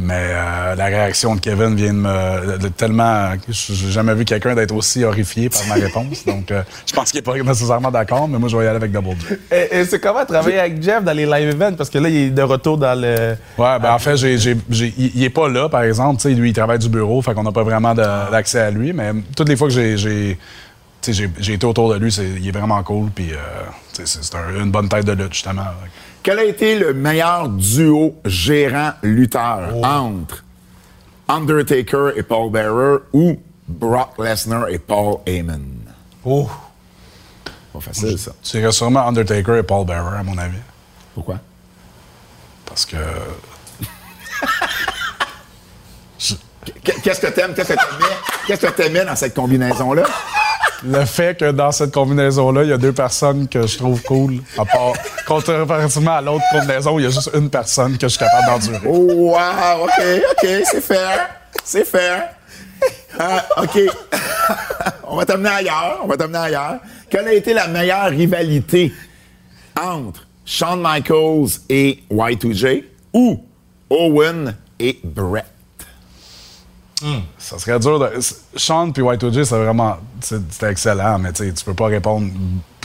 Mais 0.00 0.14
euh, 0.30 0.76
la 0.76 0.84
réaction 0.86 1.34
de 1.34 1.40
Kevin 1.40 1.74
vient 1.74 1.92
de 1.92 1.98
me. 1.98 2.56
de 2.58 2.68
tellement. 2.68 3.32
J'ai 3.48 3.90
jamais 3.90 4.14
vu 4.14 4.24
quelqu'un 4.24 4.54
d'être 4.54 4.72
aussi 4.74 5.02
horrifié 5.02 5.48
par 5.48 5.66
ma 5.66 5.74
réponse. 5.74 6.24
Donc, 6.26 6.52
euh, 6.52 6.62
je 6.86 6.92
pense 6.92 7.10
qu'il 7.10 7.18
n'est 7.18 7.22
pas 7.22 7.34
nécessairement 7.36 7.90
d'accord, 7.90 8.28
mais 8.28 8.38
moi, 8.38 8.48
je 8.48 8.56
vais 8.56 8.64
y 8.64 8.66
aller 8.68 8.76
avec 8.76 8.92
Double 8.92 9.16
J. 9.28 9.34
Et, 9.50 9.78
et 9.80 9.84
c'est 9.86 9.98
comment 9.98 10.24
travailler 10.24 10.60
avec 10.60 10.80
Jeff 10.80 11.02
dans 11.02 11.12
les 11.16 11.26
live 11.26 11.48
events? 11.48 11.74
Parce 11.76 11.90
que 11.90 11.98
là, 11.98 12.08
il 12.08 12.16
est 12.16 12.30
de 12.30 12.42
retour 12.42 12.78
dans 12.78 12.94
le. 12.96 13.34
Ouais, 13.58 13.78
ben 13.80 13.90
en 13.92 13.98
fait, 13.98 14.16
j'ai, 14.16 14.38
j'ai- 14.38 14.56
j'ai- 14.70 14.94
il 14.96 15.10
il 15.16 15.24
est 15.24 15.30
pas 15.30 15.48
là, 15.48 15.68
par 15.68 15.82
exemple. 15.82 16.22
Tu 16.22 16.28
sais, 16.28 16.34
lui, 16.34 16.50
il 16.50 16.54
travaille 16.54 16.78
du 16.78 16.88
bureau, 16.88 17.20
fait 17.20 17.34
qu'on 17.34 17.42
n'a 17.42 17.50
pas 17.52 17.64
vraiment 17.64 17.92
de- 17.94 18.30
d'accès 18.30 18.60
à 18.60 18.70
lui. 18.70 18.92
Mais 18.92 19.10
toutes 19.36 19.48
les 19.48 19.56
fois 19.56 19.66
que 19.66 19.74
j'ai, 19.74 20.38
j'ai, 21.00 21.00
tu 21.00 21.12
sais, 21.12 21.12
j'ai, 21.12 21.30
j'ai 21.42 21.52
été 21.54 21.66
autour 21.66 21.92
de 21.92 21.98
lui, 21.98 22.10
c'est, 22.12 22.28
il 22.28 22.46
est 22.48 22.52
vraiment 22.52 22.82
cool. 22.82 23.10
Puis, 23.10 23.32
euh, 23.32 23.36
c'est, 23.92 24.06
c'est 24.06 24.34
un- 24.34 24.60
une 24.64 24.70
bonne 24.70 24.88
tête 24.88 25.04
de 25.04 25.12
lutte, 25.12 25.34
justement. 25.34 25.66
Quel 26.22 26.38
a 26.38 26.44
été 26.44 26.78
le 26.78 26.94
meilleur 26.94 27.48
duo 27.48 28.16
gérant-lutteur 28.24 29.76
entre 29.84 30.44
Undertaker 31.28 32.10
et 32.16 32.22
Paul 32.22 32.50
Bearer 32.50 32.98
ou 33.12 33.38
Brock 33.68 34.18
Lesnar 34.18 34.68
et 34.68 34.78
Paul 34.78 35.18
Heyman? 35.26 35.62
Oh! 36.24 36.48
Pas 37.72 37.80
facile, 37.80 38.18
ça. 38.18 38.32
Tu 38.42 38.56
dirais 38.58 38.72
sûrement 38.72 39.06
Undertaker 39.06 39.58
et 39.58 39.62
Paul 39.62 39.86
Bearer, 39.86 40.18
à 40.18 40.22
mon 40.22 40.36
avis. 40.38 40.58
Pourquoi? 41.14 41.38
Parce 42.66 42.84
que. 42.86 42.96
Qu- 46.84 47.00
Qu'est-ce 47.02 47.20
que 47.20 47.26
t'aimes? 47.28 47.54
Qu'est-ce 47.54 47.72
que 47.72 47.78
t'aimais? 47.78 48.14
Qu'est-ce 48.46 48.66
que 48.66 48.70
t'aimais 48.72 49.04
dans 49.04 49.16
cette 49.16 49.34
combinaison-là? 49.34 50.02
Le 50.84 51.04
fait 51.04 51.36
que 51.38 51.50
dans 51.50 51.72
cette 51.72 51.92
combinaison-là, 51.92 52.62
il 52.62 52.70
y 52.70 52.72
a 52.72 52.78
deux 52.78 52.92
personnes 52.92 53.48
que 53.48 53.66
je 53.66 53.78
trouve 53.78 54.00
cool, 54.02 54.40
à 54.56 54.64
part, 54.64 54.92
comparativement 55.26 56.12
à 56.16 56.20
l'autre 56.20 56.44
combinaison 56.52 56.98
il 57.00 57.02
y 57.02 57.06
a 57.06 57.10
juste 57.10 57.30
une 57.34 57.50
personne 57.50 57.98
que 57.98 58.06
je 58.06 58.14
suis 58.16 58.18
capable 58.24 58.46
d'endurer. 58.46 58.86
Oh, 58.86 59.32
wow! 59.34 59.84
OK, 59.84 60.02
OK, 60.30 60.48
c'est 60.70 60.80
fair. 60.80 61.30
C'est 61.64 61.84
fair. 61.84 62.28
Euh, 63.20 63.38
OK. 63.64 63.80
on 65.08 65.16
va 65.16 65.24
t'amener 65.26 65.48
ailleurs. 65.50 65.98
On 66.04 66.06
va 66.06 66.16
t'amener 66.16 66.38
ailleurs. 66.38 66.78
Quelle 67.10 67.26
a 67.26 67.32
été 67.32 67.52
la 67.54 67.66
meilleure 67.66 68.06
rivalité 68.10 68.92
entre 69.80 70.26
Shawn 70.44 70.80
Michaels 70.80 71.58
et 71.68 72.04
Y2J 72.10 72.84
ou 73.14 73.44
Owen 73.90 74.54
et 74.78 75.00
Brett? 75.02 75.44
Ça 77.38 77.58
serait 77.58 77.78
dur 77.78 77.98
de. 77.98 78.10
Sean 78.56 78.90
puis 78.90 79.02
White 79.02 79.24
c'est 79.44 79.56
vraiment. 79.56 79.96
C'était 80.20 80.70
excellent, 80.70 81.18
mais 81.18 81.32
tu 81.32 81.52
peux 81.64 81.74
pas 81.74 81.86
répondre. 81.86 82.28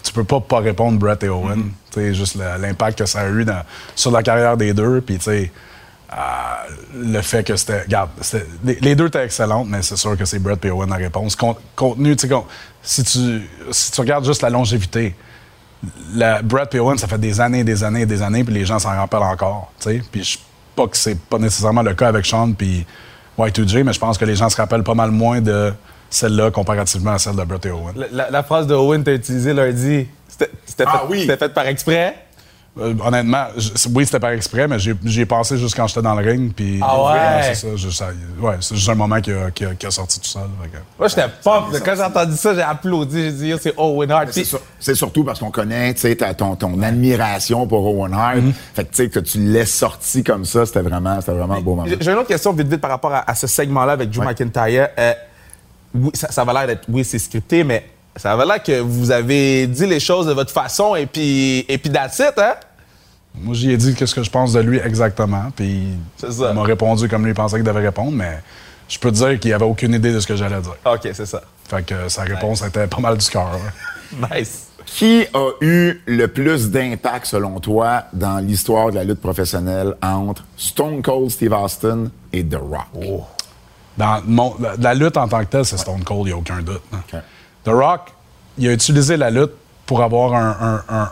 Tu 0.04 0.12
peux 0.12 0.23
pas 0.23 0.39
pas 0.41 0.60
répondre 0.60 0.99
Brett 0.99 1.23
et 1.23 1.30
Owen. 1.30 1.71
Tu 1.91 1.99
sais, 1.99 2.13
juste 2.13 2.36
l'impact 2.36 2.99
que 2.99 3.06
ça 3.06 3.21
a 3.21 3.30
eu 3.30 3.45
dans- 3.45 3.63
sur 3.95 4.12
la 4.12 4.21
carrière 4.21 4.58
des 4.58 4.73
deux. 4.73 4.99
Puis, 5.02 5.17
tu 5.17 5.23
sais, 5.23 5.52
euh, 6.12 6.15
le 6.93 7.21
fait 7.21 7.43
que 7.43 7.56
c'était. 7.56 7.84
Regarde, 7.84 8.10
les, 8.63 8.76
les 8.82 8.95
deux 8.95 9.08
étaient 9.08 9.23
excellentes, 9.23 9.67
mais 9.69 9.82
c'est 9.82 9.95
sûr 9.95 10.17
que 10.17 10.26
c'est 10.26 10.39
Brett 10.39 10.63
et 10.65 10.71
Owen 10.71 10.89
la 10.89 10.97
réponse. 10.97 11.36
Con- 11.36 11.56
contenu, 11.76 12.15
tu 12.15 12.28
sais, 12.28 12.36
si 12.84 13.04
tu, 13.04 13.49
si 13.71 13.91
tu 13.91 14.02
regardes 14.02 14.26
juste 14.26 14.41
la 14.41 14.49
longévité, 14.49 15.15
la, 16.13 16.41
Brett 16.41 16.76
et 16.76 16.80
Owen, 16.80 16.97
ça 16.97 17.08
fait 17.08 17.17
des 17.17 17.39
années, 17.41 17.63
des 17.63 17.84
années, 17.84 18.06
des 18.06 18.21
années, 18.21 18.43
puis 18.43 18.54
les 18.54 18.65
gens 18.65 18.78
s'en 18.80 18.89
rappellent 18.95 19.21
encore. 19.23 19.71
tu 19.80 19.89
sais. 19.89 20.02
Puis 20.12 20.23
je 20.23 20.38
pas 20.76 20.88
que 20.88 20.97
c'est 20.97 21.17
pas 21.19 21.38
nécessairement 21.39 21.82
le 21.84 21.93
cas 21.93 22.08
avec 22.10 22.26
Sean 22.26 22.52
puis 22.54 22.86
Y2J, 23.38 23.84
mais 23.84 23.93
je 23.93 24.00
pense 24.00 24.17
que 24.17 24.26
les 24.26 24.36
gens 24.36 24.50
se 24.50 24.58
rappellent 24.58 24.84
pas 24.84 24.93
mal 24.93 25.12
moins 25.12 25.41
de 25.41 25.74
celle-là 26.10 26.52
comparativement 26.52 27.13
à 27.13 27.19
celle 27.19 27.36
de 27.36 27.43
Brett 27.43 27.65
et 27.65 27.72
Owen. 27.72 27.93
La, 27.96 28.06
la- 28.12 28.30
la 28.30 28.43
phrase 28.43 28.67
de 28.67 28.76
Owen 28.76 29.04
t'as 29.04 29.13
utilisée 29.13 29.54
lundi, 29.54 30.08
c'était 30.28 30.84
Ah 30.86 31.00
fait, 31.00 31.06
oui. 31.10 31.22
c'était 31.22 31.38
fait 31.38 31.50
par 31.54 31.65
exprès? 31.67 32.15
Euh, 32.80 32.96
honnêtement, 33.06 33.46
je- 33.56 33.70
oui, 33.94 34.04
c'était 34.04 34.20
par 34.20 34.32
exprès, 34.32 34.68
mais 34.68 34.80
j'y 34.80 35.22
ai 35.22 35.26
pensé 35.28 35.60
juste 35.60 35.76
quand 35.76 35.86
j'étais 35.86 36.02
dans 36.02 36.16
le 36.16 36.28
ring. 36.28 36.52
Puis, 36.56 36.80
Ah 36.82 37.04
ouais? 37.04 37.54
c'est 37.54 37.54
ça. 37.54 37.68
je- 37.76 37.90
ça- 37.90 38.08
ouais, 38.42 38.56
c'est 38.62 38.76
juste 38.76 38.90
un 38.90 38.96
moment 38.96 39.22
qui 39.22 39.32
a, 39.32 39.52
qui 39.52 39.64
a- 39.64 39.76
qui 39.76 39.86
a 39.86 39.92
sorti 39.92 40.20
tout 40.20 40.26
seul. 40.26 40.42
que- 40.72 40.78
Moi, 40.98 41.08
j'étais 41.08 41.26
pump. 41.44 41.66
Quand 41.86 41.96
j'ai 41.96 42.02
entendu 42.02 42.36
ça, 42.36 42.56
j'ai 42.56 42.64
applaudi. 42.64 43.22
J'ai 43.26 43.32
dit, 43.32 43.54
c'est 43.62 43.76
Owen 43.78 44.10
Hart. 44.10 44.30
C'est 44.32 44.44
sur- 44.44 44.60
surtout 44.80 45.24
parce 45.24 45.40
qu'on 45.40 45.52
connaît 45.52 45.94
tu 45.94 46.00
sais, 46.02 46.16
ta- 46.16 46.34
ton, 46.34 46.56
ton 46.56 46.82
admiration 46.82 47.68
pour 47.68 47.86
Owen 47.96 48.12
Hart. 48.12 48.38
Mm-hmm. 48.38 48.54
Fait 48.74 48.86
que 48.86 48.90
tu 48.90 48.96
sais, 49.04 49.10
que 49.10 49.20
tu 49.20 49.38
l'aies 49.38 49.66
sorti 49.68 50.24
comme 50.24 50.44
ça, 50.44 50.66
c'était 50.66 50.82
vraiment, 50.82 51.20
c'était 51.22 51.34
vraiment 51.34 51.54
un 51.54 51.62
beau 51.62 51.76
moment. 51.76 51.88
J'ai 52.00 52.12
une 52.12 52.18
autre 52.18 52.28
question 52.28 52.54
vite 52.54 52.68
vite 52.70 52.82
par 52.82 52.90
rapport 52.90 53.14
à, 53.14 53.30
à 53.30 53.36
ce 53.36 53.46
segment-là 53.46 53.92
avec 53.94 54.10
Drew 54.10 54.24
McIntyre. 54.26 54.88
Euh, 54.98 55.14
oui, 55.94 56.10
ça, 56.16 56.32
ça 56.32 56.44
va 56.44 56.54
l'air 56.54 56.66
d'être, 56.66 56.86
oui, 56.90 57.04
c'est 57.06 57.20
scripté, 57.20 57.64
mais 57.64 57.86
ça 58.15 58.34
avait 58.34 58.45
l'air 58.45 58.62
que 58.62 58.80
vous 58.80 59.12
avez 59.12 59.67
dit 59.67 59.86
les 59.88 59.99
choses 59.99 60.28
de 60.28 60.34
votre 60.34 60.52
façon 60.52 60.95
et 60.95 61.06
puis, 61.06 61.60
et 61.67 61.78
puis 61.78 61.91
that's 61.91 62.19
it, 62.19 62.34
hein? 62.38 62.54
Moi, 63.36 63.56
j'y 63.56 63.71
ai 63.71 63.78
dit 63.78 63.95
qu'est-ce 63.95 64.13
que 64.13 64.21
je 64.21 64.30
pense 64.30 64.54
de 64.54 64.60
lui 64.60 64.78
exactement. 64.78 65.45
Puis, 65.56 65.88
C'est 66.17 66.32
ça. 66.32 66.49
il 66.52 66.56
m'a 66.56 66.63
répondu 66.63 67.08
comme 67.10 67.26
lui 67.26 67.34
pensait 67.34 67.56
qu'il 67.56 67.65
devait 67.65 67.80
répondre, 67.82 68.12
mais 68.12 68.39
je 68.88 68.99
peux 68.99 69.12
te 69.12 69.15
dire 69.15 69.39
qu'il 69.39 69.52
avait 69.54 69.65
aucune 69.65 69.93
idée 69.95 70.13
de 70.13 70.19
ce 70.19 70.28
que 70.28 70.36
j'allais 70.36 70.62
dire. 70.62 70.76
OK, 70.86 70.99
c'est 71.13 71.26
ça. 71.26 71.41
Fait 71.67 71.84
que 71.84 72.10
sa 72.10 72.21
réponse 72.23 72.62
était 72.63 72.86
pas 72.86 72.99
mal 72.99 73.17
du 73.17 73.28
cœur. 73.28 73.49
ouais. 73.54 74.28
Nice. 74.39 74.67
Qui 74.86 75.26
a 75.34 75.49
eu 75.62 76.04
le 76.06 76.28
plus 76.28 76.69
d'impact, 76.69 77.26
selon 77.26 77.60
toi, 77.60 78.04
dans 78.13 78.38
l'histoire 78.38 78.91
de 78.91 78.95
la 78.95 79.04
lutte 79.04 79.21
professionnelle 79.21 79.95
entre 80.04 80.43
Stone 80.56 81.02
Cold 81.02 81.32
Steve 81.32 81.54
Austin 81.54 82.10
et 82.32 82.45
The 82.45 82.58
Rock? 82.62 82.86
Oh. 82.95 83.23
Dans 83.97 84.21
mon- 84.28 84.54
la, 84.60 84.76
la 84.78 84.93
lutte 84.93 85.17
en 85.17 85.28
tant 85.28 85.39
que 85.39 85.45
telle, 85.49 85.65
c'est 85.65 85.78
Stone 85.78 86.04
Cold, 86.04 86.21
il 86.23 86.26
n'y 86.26 86.32
a 86.34 86.38
aucun 86.38 86.62
doute. 86.62 86.82
hein. 86.93 86.99
The 87.63 87.69
Rock, 87.69 88.13
il 88.58 88.67
a 88.67 88.73
utilisé 88.73 89.17
la 89.17 89.30
lutte 89.30 89.52
pour 89.86 90.02
avoir 90.02 90.34
un, 90.34 91.10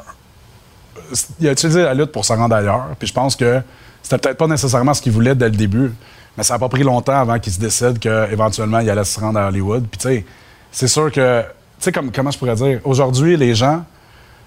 Il 1.39 1.47
a 1.47 1.51
utilisé 1.51 1.83
la 1.83 1.93
lutte 1.93 2.11
pour 2.11 2.25
se 2.25 2.33
rendre 2.33 2.55
ailleurs. 2.55 2.87
Puis 2.99 3.07
je 3.07 3.13
pense 3.13 3.35
que 3.35 3.61
c'était 4.01 4.17
peut-être 4.17 4.37
pas 4.37 4.47
nécessairement 4.47 4.93
ce 4.93 5.01
qu'il 5.01 5.11
voulait 5.11 5.35
dès 5.35 5.49
le 5.49 5.55
début. 5.55 5.91
Mais 6.37 6.43
ça 6.43 6.53
n'a 6.53 6.59
pas 6.59 6.69
pris 6.69 6.83
longtemps 6.83 7.19
avant 7.19 7.39
qu'il 7.39 7.51
se 7.51 7.59
décide 7.59 7.99
qu'éventuellement, 7.99 8.79
il 8.79 8.89
allait 8.89 9.03
se 9.03 9.19
rendre 9.19 9.39
à 9.39 9.47
Hollywood. 9.47 9.85
Puis 9.89 9.97
tu 9.97 10.07
sais, 10.07 10.25
c'est 10.71 10.87
sûr 10.87 11.11
que. 11.11 11.41
Tu 11.41 11.85
sais, 11.85 11.91
comme, 11.91 12.11
comment 12.11 12.31
je 12.31 12.37
pourrais 12.37 12.55
dire? 12.55 12.79
Aujourd'hui, 12.83 13.35
les 13.35 13.55
gens, 13.55 13.83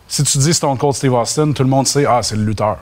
si 0.06 0.22
tu 0.22 0.38
dis 0.38 0.54
Stone 0.54 0.78
Cold 0.78 0.94
Steve 0.94 1.12
Austin, 1.12 1.52
tout 1.52 1.62
le 1.62 1.68
monde 1.68 1.86
sait, 1.86 2.06
ah, 2.06 2.22
c'est 2.22 2.36
le 2.36 2.44
lutteur. 2.44 2.78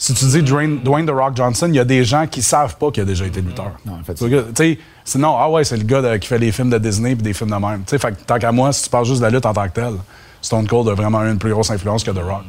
Si 0.00 0.14
tu 0.14 0.24
dis 0.26 0.42
Dwayne, 0.42 0.78
Dwayne 0.78 1.06
The 1.06 1.10
Rock 1.10 1.36
Johnson, 1.36 1.66
il 1.68 1.74
y 1.74 1.80
a 1.80 1.84
des 1.84 2.04
gens 2.04 2.26
qui 2.28 2.40
savent 2.40 2.76
pas 2.78 2.92
qu'il 2.92 3.02
a 3.02 3.06
déjà 3.06 3.26
été 3.26 3.40
lutteur. 3.40 3.72
Non, 3.84 3.94
en 3.94 4.04
fait, 4.04 4.14
Tu 4.14 4.30
sais, 4.54 4.78
c'est 5.04 5.18
non, 5.18 5.36
ah 5.36 5.50
ouais, 5.50 5.64
c'est 5.64 5.76
le 5.76 5.82
gars 5.82 6.00
de- 6.00 6.16
qui 6.18 6.28
fait 6.28 6.38
les 6.38 6.52
films 6.52 6.70
de 6.70 6.78
Disney 6.78 7.14
puis 7.16 7.22
des 7.24 7.32
films 7.32 7.50
de 7.50 7.56
même. 7.56 7.82
Tu 7.84 7.98
sais, 7.98 8.12
tant 8.26 8.38
qu'à 8.38 8.52
moi, 8.52 8.72
si 8.72 8.84
tu 8.84 8.90
parles 8.90 9.04
juste 9.06 9.18
de 9.18 9.24
la 9.24 9.30
lutte 9.30 9.44
en 9.44 9.52
tant 9.52 9.66
que 9.66 9.72
telle, 9.74 9.94
Stone 10.40 10.68
Cold 10.68 10.88
a 10.88 10.94
vraiment 10.94 11.24
eu 11.24 11.30
une 11.30 11.38
plus 11.38 11.50
grosse 11.50 11.70
influence 11.72 12.04
que 12.04 12.12
The 12.12 12.22
Rock. 12.22 12.42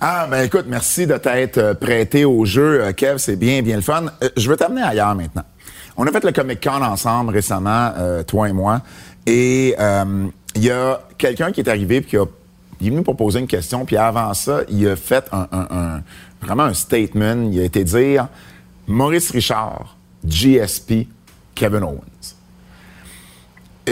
Ah, 0.00 0.28
ben 0.30 0.44
écoute, 0.44 0.66
merci 0.68 1.06
de 1.06 1.16
t'être 1.16 1.58
euh, 1.58 1.74
prêté 1.74 2.24
au 2.24 2.44
jeu, 2.44 2.84
euh, 2.84 2.92
Kev. 2.92 3.18
C'est 3.18 3.36
bien, 3.36 3.60
bien 3.60 3.76
le 3.76 3.82
fun. 3.82 4.04
Euh, 4.22 4.28
je 4.36 4.48
veux 4.48 4.56
t'amener 4.56 4.82
ailleurs 4.82 5.14
maintenant. 5.14 5.42
On 5.96 6.06
a 6.06 6.12
fait 6.12 6.24
le 6.24 6.32
Comic 6.32 6.62
Con 6.62 6.80
ensemble 6.82 7.32
récemment, 7.34 7.90
euh, 7.98 8.22
toi 8.22 8.48
et 8.48 8.52
moi. 8.52 8.80
Et 9.26 9.74
euh, 9.78 10.26
il 10.54 10.64
y 10.64 10.70
a 10.70 11.00
quelqu'un 11.18 11.50
qui 11.52 11.60
est 11.60 11.68
arrivé 11.68 12.00
puis 12.00 12.10
qui 12.10 12.16
a, 12.16 12.24
il 12.80 12.86
est 12.86 12.90
venu 12.90 13.02
pour 13.02 13.16
poser 13.16 13.40
une 13.40 13.46
question. 13.46 13.84
Puis 13.84 13.96
avant 13.96 14.32
ça, 14.34 14.60
il 14.68 14.86
a 14.88 14.96
fait 14.96 15.28
un, 15.32 16.02
vraiment 16.40 16.64
un 16.64 16.74
statement. 16.74 17.50
Il 17.50 17.60
a 17.60 17.64
été 17.64 17.84
dire 17.84 18.28
Maurice 18.86 19.30
Richard, 19.30 19.96
GSP, 20.26 21.06
Kevin 21.54 21.82
Owens. 21.82 22.36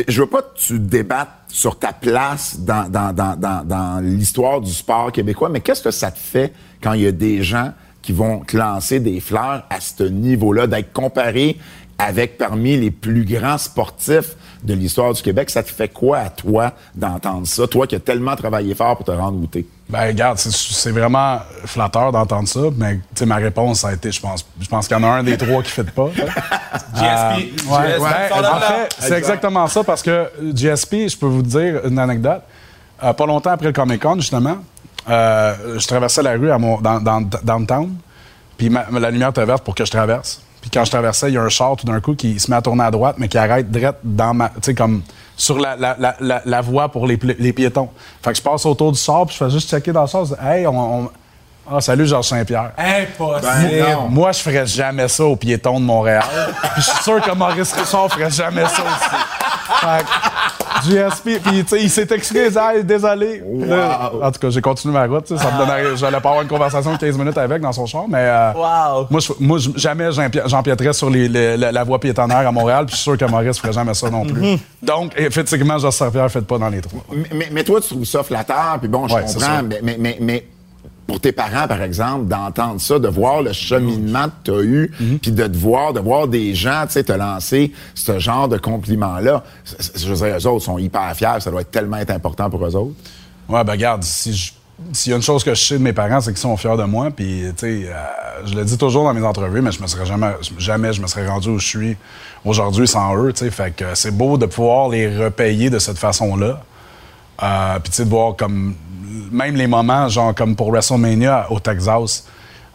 Je 0.06 0.20
veux 0.20 0.28
pas 0.28 0.42
que 0.42 0.56
tu 0.56 0.78
débattes 0.78 1.28
sur 1.48 1.78
ta 1.78 1.92
place 1.92 2.60
dans 2.60 4.00
l'histoire 4.04 4.60
du 4.60 4.70
sport 4.70 5.10
québécois, 5.12 5.48
mais 5.48 5.60
qu'est-ce 5.60 5.82
que 5.82 5.90
ça 5.90 6.10
te 6.10 6.18
fait 6.18 6.52
quand 6.82 6.92
il 6.92 7.02
y 7.02 7.06
a 7.06 7.12
des 7.12 7.42
gens 7.42 7.72
qui 8.02 8.12
vont 8.12 8.40
te 8.40 8.56
lancer 8.56 9.00
des 9.00 9.20
fleurs 9.20 9.66
à 9.70 9.80
ce 9.80 10.04
niveau-là, 10.04 10.66
d'être 10.66 10.92
comparé 10.92 11.58
avec 11.98 12.38
parmi 12.38 12.76
les 12.76 12.90
plus 12.90 13.24
grands 13.24 13.58
sportifs 13.58 14.36
de 14.62 14.74
l'histoire 14.74 15.12
du 15.12 15.22
Québec? 15.22 15.50
Ça 15.50 15.62
te 15.62 15.70
fait 15.70 15.88
quoi 15.88 16.18
à 16.18 16.30
toi 16.30 16.72
d'entendre 16.94 17.46
ça? 17.46 17.66
Toi 17.66 17.86
qui 17.86 17.94
as 17.94 18.00
tellement 18.00 18.36
travaillé 18.36 18.74
fort 18.74 18.96
pour 18.96 19.06
te 19.06 19.10
rendre 19.10 19.38
où 19.42 19.46
t'es. 19.46 19.64
Ben, 19.88 20.06
regarde, 20.06 20.38
c'est- 20.38 20.90
vraiment 20.90 21.38
flatteur 21.64 22.12
d'entendre 22.12 22.46
ça, 22.46 22.60
mais 22.76 22.96
tu 22.96 23.00
sais, 23.14 23.26
ma 23.26 23.36
réponse, 23.36 23.80
ça 23.80 23.88
a 23.88 23.92
été, 23.94 24.12
je 24.12 24.20
pense, 24.20 24.44
je 24.60 24.68
pense 24.68 24.86
qu'il 24.86 24.96
y 24.96 25.00
en 25.00 25.04
a 25.04 25.06
un 25.08 25.22
des 25.22 25.36
trois 25.38 25.62
qui 25.62 25.68
ne 25.80 25.84
fait 25.84 25.90
pas. 25.90 26.08
GSP. 26.94 27.68
Ouais, 27.70 27.88
GSP, 27.88 28.00
ouais. 28.02 28.46
En 28.46 28.60
fait, 28.60 28.96
c'est 28.98 29.16
exactement 29.16 29.66
ça 29.66 29.82
parce 29.84 30.02
que 30.02 30.30
GSP, 30.54 31.08
je 31.08 31.16
peux 31.16 31.26
vous 31.26 31.42
dire 31.42 31.80
une 31.86 31.98
anecdote. 31.98 32.42
Euh, 33.02 33.12
pas 33.12 33.26
longtemps 33.26 33.50
après 33.50 33.66
le 33.68 33.72
Comic 33.72 34.02
Con, 34.02 34.16
justement, 34.16 34.58
euh, 35.08 35.78
je 35.78 35.86
traversais 35.86 36.22
la 36.22 36.32
rue 36.32 36.50
à 36.50 36.58
mon, 36.58 36.80
dans, 36.80 37.00
dans, 37.00 37.20
downtown, 37.20 37.94
puis 38.56 38.68
la 38.68 39.10
lumière 39.10 39.28
était 39.30 39.44
verte 39.46 39.62
pour 39.64 39.74
que 39.74 39.84
je 39.84 39.90
traverse. 39.90 40.42
Puis 40.60 40.70
quand 40.70 40.84
je 40.84 40.90
traversais, 40.90 41.28
il 41.28 41.34
y 41.34 41.38
a 41.38 41.42
un 41.42 41.48
char 41.48 41.76
tout 41.76 41.86
d'un 41.86 42.00
coup 42.00 42.14
qui 42.14 42.38
se 42.40 42.50
met 42.50 42.56
à 42.56 42.62
tourner 42.62 42.84
à 42.84 42.90
droite, 42.90 43.16
mais 43.18 43.28
qui 43.28 43.38
arrête 43.38 43.70
direct 43.70 43.98
dans 44.02 44.34
ma. 44.34 44.48
Tu 44.48 44.54
sais, 44.62 44.74
comme 44.74 45.02
sur 45.36 45.58
la, 45.58 45.76
la, 45.76 45.96
la, 46.20 46.42
la, 46.44 46.60
voie 46.60 46.88
pour 46.88 47.06
les, 47.06 47.16
les 47.38 47.52
piétons. 47.52 47.88
Fait 48.22 48.32
que 48.32 48.36
je 48.38 48.42
passe 48.42 48.66
autour 48.66 48.90
du 48.92 48.98
char, 48.98 49.24
puis 49.26 49.36
je 49.38 49.44
fais 49.44 49.50
juste 49.50 49.70
checker 49.70 49.92
dans 49.92 50.02
le 50.02 50.06
char. 50.08 50.24
je 50.24 50.34
dis, 50.34 50.40
Hey, 50.44 50.66
on. 50.66 51.02
on- 51.04 51.10
Ah, 51.70 51.82
salut, 51.82 52.06
Georges 52.06 52.28
Saint-Pierre. 52.28 52.70
Impossible. 52.78 53.46
Ben. 53.68 53.98
Moi, 54.08 54.32
je 54.32 54.38
ferais 54.40 54.66
jamais 54.66 55.06
ça 55.06 55.24
aux 55.26 55.36
piétons 55.36 55.78
de 55.78 55.84
Montréal. 55.84 56.24
Puis 56.72 56.82
je 56.82 56.90
suis 56.90 57.02
sûr 57.02 57.20
que 57.20 57.30
Maurice 57.32 57.74
Richard 57.74 58.10
ferait 58.10 58.30
jamais 58.30 58.64
ça 58.64 58.82
aussi. 58.82 59.80
Fait 59.80 60.04
que 60.80 60.90
GSP, 60.90 61.42
puis 61.42 61.64
tu 61.64 61.68
sais, 61.68 61.82
il 61.82 61.90
s'est 61.90 62.06
excusé, 62.10 62.50
désolé. 62.84 63.42
Là, 63.60 64.12
en 64.22 64.30
tout 64.30 64.40
cas, 64.40 64.50
j'ai 64.50 64.60
continué 64.60 64.94
ma 64.94 65.06
route. 65.06 65.26
Ça 65.28 65.50
me 65.52 65.58
donnerait, 65.58 65.96
j'allais 65.96 66.20
pas 66.20 66.28
avoir 66.30 66.42
une 66.42 66.48
conversation 66.48 66.92
de 66.92 66.98
15 66.98 67.16
minutes 67.18 67.38
avec 67.38 67.60
dans 67.62 67.72
son 67.72 67.86
char, 67.86 68.04
mais 68.08 68.18
euh, 68.20 68.52
Wow. 68.54 69.06
moi, 69.10 69.20
je- 69.20 69.32
moi 69.40 69.58
jamais 69.76 70.10
j'empi- 70.12 70.40
j'empiéterais 70.46 70.92
sur 70.92 71.10
les- 71.10 71.28
les- 71.28 71.56
la, 71.56 71.72
la 71.72 71.84
voie 71.84 71.98
piétonnaire 71.98 72.46
à 72.46 72.52
Montréal, 72.52 72.86
puis 72.86 72.92
je 72.96 73.00
suis 73.00 73.04
sûr 73.10 73.18
que 73.18 73.24
Maurice 73.24 73.58
ferait 73.58 73.72
jamais 73.72 73.94
ça 73.94 74.10
non 74.10 74.24
plus. 74.24 74.58
Donc, 74.82 75.12
effectivement, 75.16 75.78
Georges 75.78 75.94
Saint-Pierre, 75.94 76.30
faites 76.30 76.46
pas 76.46 76.58
dans 76.58 76.68
les 76.68 76.80
trois. 76.80 77.00
Mais, 77.12 77.24
mais- 77.32 77.48
mais 77.52 77.64
toi, 77.64 77.80
tu 77.80 77.88
trouves 77.88 78.04
ça 78.04 78.22
flatteur, 78.22 78.76
puis 78.80 78.88
bon, 78.88 79.08
je 79.08 79.14
Ouais, 79.14 79.22
comprends, 79.22 79.62
mais, 79.82 79.96
mais, 79.98 80.16
mais 80.20 80.44
pour 81.08 81.18
tes 81.20 81.32
parents, 81.32 81.66
par 81.66 81.82
exemple, 81.82 82.26
d'entendre 82.26 82.80
ça, 82.80 82.98
de 83.00 83.08
voir 83.08 83.42
le 83.42 83.52
cheminement 83.54 84.26
que 84.26 84.32
tu 84.44 84.50
as 84.52 84.60
eu, 84.62 84.92
Mhm. 85.00 85.18
puis 85.18 85.32
de 85.32 85.46
te 85.46 85.56
voir, 85.56 85.92
de 85.94 86.00
voir 86.00 86.28
des 86.28 86.54
gens, 86.54 86.82
tu 86.86 86.92
sais, 86.92 87.02
te 87.02 87.12
lancer 87.12 87.72
ce 87.94 88.18
genre 88.18 88.46
de 88.46 88.58
compliments-là, 88.58 89.42
c- 89.64 89.76
c- 89.80 89.92
je 89.96 90.12
veux 90.12 90.26
dire, 90.28 90.36
eux 90.38 90.46
autres 90.46 90.64
sont 90.66 90.76
hyper 90.78 91.12
fiers, 91.16 91.40
ça 91.40 91.50
doit 91.50 91.62
être 91.62 91.70
tellement 91.70 91.96
être 91.96 92.10
important 92.10 92.50
pour 92.50 92.64
eux 92.64 92.76
autres. 92.76 92.94
Ouais, 93.48 93.64
ben 93.64 93.72
regarde, 93.72 94.04
si 94.04 94.34
je- 94.34 94.52
s'il 94.92 95.10
y 95.10 95.12
a 95.14 95.16
une 95.16 95.22
chose 95.22 95.42
que 95.42 95.54
je 95.54 95.60
sais 95.64 95.78
de 95.78 95.82
mes 95.82 95.94
parents, 95.94 96.20
c'est 96.20 96.30
qu'ils 96.30 96.38
sont 96.40 96.56
fiers 96.58 96.76
de 96.76 96.84
moi. 96.84 97.10
Puis, 97.10 97.42
tu 97.56 97.82
sais, 97.84 97.88
euh, 97.88 97.94
je 98.46 98.54
le 98.54 98.64
dis 98.64 98.76
toujours 98.76 99.04
dans 99.04 99.14
mes 99.14 99.24
entrevues, 99.26 99.62
mais 99.62 99.72
je 99.72 99.80
me 99.80 99.86
serais 99.86 100.04
jamais, 100.06 100.32
jamais 100.58 100.92
je 100.92 101.00
me 101.00 101.06
serais 101.06 101.26
rendu 101.26 101.48
où 101.48 101.58
je 101.58 101.66
suis 101.66 101.96
aujourd'hui 102.44 102.86
sans 102.86 103.16
eux. 103.16 103.32
Tu 103.32 103.46
sais, 103.46 103.50
fait 103.50 103.74
que 103.74 103.94
c'est 103.94 104.10
beau 104.16 104.36
de 104.36 104.44
pouvoir 104.46 104.90
les 104.90 105.08
repayer 105.24 105.70
de 105.70 105.78
cette 105.78 105.98
façon-là. 105.98 106.60
Euh, 107.42 107.78
puis, 107.80 107.90
tu 107.90 107.96
sais, 107.96 108.04
de 108.04 108.10
voir 108.10 108.36
comme 108.36 108.74
même 109.30 109.56
les 109.56 109.66
moments, 109.66 110.08
genre 110.08 110.34
comme 110.34 110.56
pour 110.56 110.70
WrestleMania 110.70 111.46
au 111.50 111.60
Texas. 111.60 112.26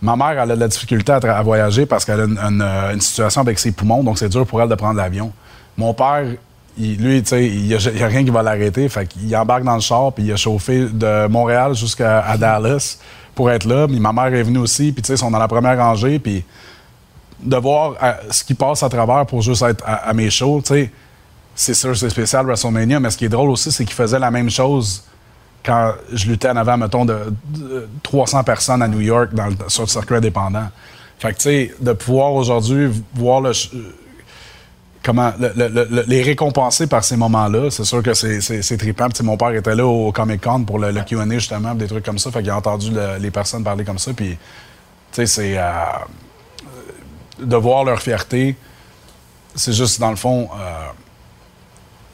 Ma 0.01 0.15
mère, 0.15 0.31
elle 0.31 0.51
a 0.51 0.55
de 0.55 0.59
la 0.59 0.67
difficulté 0.67 1.13
à, 1.13 1.41
voyager 1.41 1.85
parce 1.85 2.03
qu'elle 2.03 2.19
a 2.19 2.23
euh, 2.23 2.93
une 2.93 3.01
situation 3.01 3.41
avec 3.41 3.57
ses 3.57 3.71
poumons, 3.71 4.03
donc 4.03 4.17
c'est 4.17 4.29
dur 4.29 4.45
pour 4.45 4.61
elle 4.61 4.67
de 4.67 4.75
prendre 4.75 4.97
l'avion. 4.97 5.31
Mon 5.77 5.93
père, 5.93 6.25
lui, 6.77 7.23
tu 7.23 7.29
sais, 7.29 7.47
il 7.47 7.67
n'y 7.67 7.73
a, 7.73 8.07
rien 8.07 8.23
qui 8.23 8.29
va 8.29 8.43
l'arrêter. 8.43 8.89
Fait 8.89 9.07
qu'il 9.07 9.35
embarque 9.35 9.63
dans 9.63 9.75
le 9.75 9.81
char, 9.81 10.11
puis 10.11 10.25
il 10.25 10.33
a 10.33 10.35
chauffé 10.35 10.87
de 10.91 11.27
Montréal 11.27 11.73
jusqu'à 11.73 12.35
Dallas 12.37 12.97
pour 13.33 13.49
être 13.49 13.65
là. 13.65 13.87
Puis 13.87 13.99
ma 13.99 14.11
mère 14.11 14.33
est 14.33 14.43
venue 14.43 14.59
aussi, 14.59 14.91
puis 14.91 15.01
tu 15.01 15.07
sais, 15.07 15.13
ils 15.13 15.17
sont 15.17 15.31
dans 15.31 15.39
la 15.39 15.47
première 15.47 15.77
rangée, 15.77 16.19
puis 16.19 16.43
de 17.41 17.57
voir 17.57 17.95
euh, 18.01 18.13
ce 18.29 18.43
qui 18.43 18.53
passe 18.53 18.83
à 18.83 18.89
travers 18.89 19.25
pour 19.25 19.41
juste 19.41 19.61
être 19.63 19.83
à, 19.85 20.09
à 20.09 20.13
mes 20.13 20.29
shows, 20.29 20.61
tu 20.65 20.73
sais, 20.73 20.91
c'est 21.55 21.73
sûr, 21.73 21.95
c'est 21.95 22.09
spécial 22.09 22.45
WrestleMania, 22.45 22.99
mais 22.99 23.09
ce 23.09 23.17
qui 23.17 23.25
est 23.25 23.29
drôle 23.29 23.49
aussi, 23.49 23.71
c'est 23.71 23.85
qu'il 23.85 23.95
faisait 23.95 24.19
la 24.19 24.31
même 24.31 24.49
chose 24.49 25.03
quand 25.65 25.93
je 26.11 26.27
luttais 26.27 26.49
en 26.49 26.57
avant, 26.57 26.77
mettons, 26.77 27.05
de, 27.05 27.17
de 27.49 27.87
300 28.03 28.43
personnes 28.43 28.81
à 28.81 28.87
New 28.87 28.99
York 29.01 29.33
dans 29.33 29.47
le- 29.47 29.55
sur 29.67 29.83
le 29.83 29.87
circuit 29.87 30.15
indépendant. 30.15 30.67
Fait 31.19 31.29
que, 31.31 31.37
tu 31.37 31.43
sais, 31.43 31.73
de 31.79 31.93
pouvoir 31.93 32.33
aujourd'hui 32.33 32.89
voir 33.13 33.39
le, 33.41 33.51
comment 35.01 35.31
le- 35.39 35.53
le- 35.55 35.67
le- 35.69 35.87
le- 35.89 36.03
les 36.07 36.21
récompenser 36.21 36.87
par 36.87 37.03
ces 37.03 37.15
moments-là, 37.17 37.69
c'est 37.71 37.83
sûr 37.85 38.01
que 38.03 38.13
c'est, 38.13 38.41
trippant. 38.77 39.07
Puis, 39.09 39.23
mon 39.23 39.37
père 39.37 39.51
était 39.53 39.75
là 39.75 39.85
au 39.85 40.11
Comic 40.11 40.41
Con 40.41 40.63
pour 40.63 40.79
le, 40.79 40.91
Q&A 41.03 41.27
justement, 41.29 41.75
des 41.75 41.87
trucs 41.87 42.03
comme 42.05 42.19
ça. 42.19 42.31
Fait 42.31 42.39
qu'il 42.41 42.49
a 42.49 42.57
entendu 42.57 42.91
le- 42.91 43.17
les 43.19 43.31
personnes 43.31 43.63
parler 43.63 43.85
comme 43.85 43.99
ça. 43.99 44.11
Puis, 44.13 44.31
tu 44.31 44.37
sais, 45.11 45.25
c'est 45.25 45.57
euh, 45.57 45.71
de 47.39 47.55
voir 47.55 47.83
leur 47.83 48.01
fierté. 48.01 48.55
C'est 49.55 49.73
juste 49.73 49.99
dans 49.99 50.09
le 50.09 50.15
fond. 50.15 50.49
euh, 50.53 50.87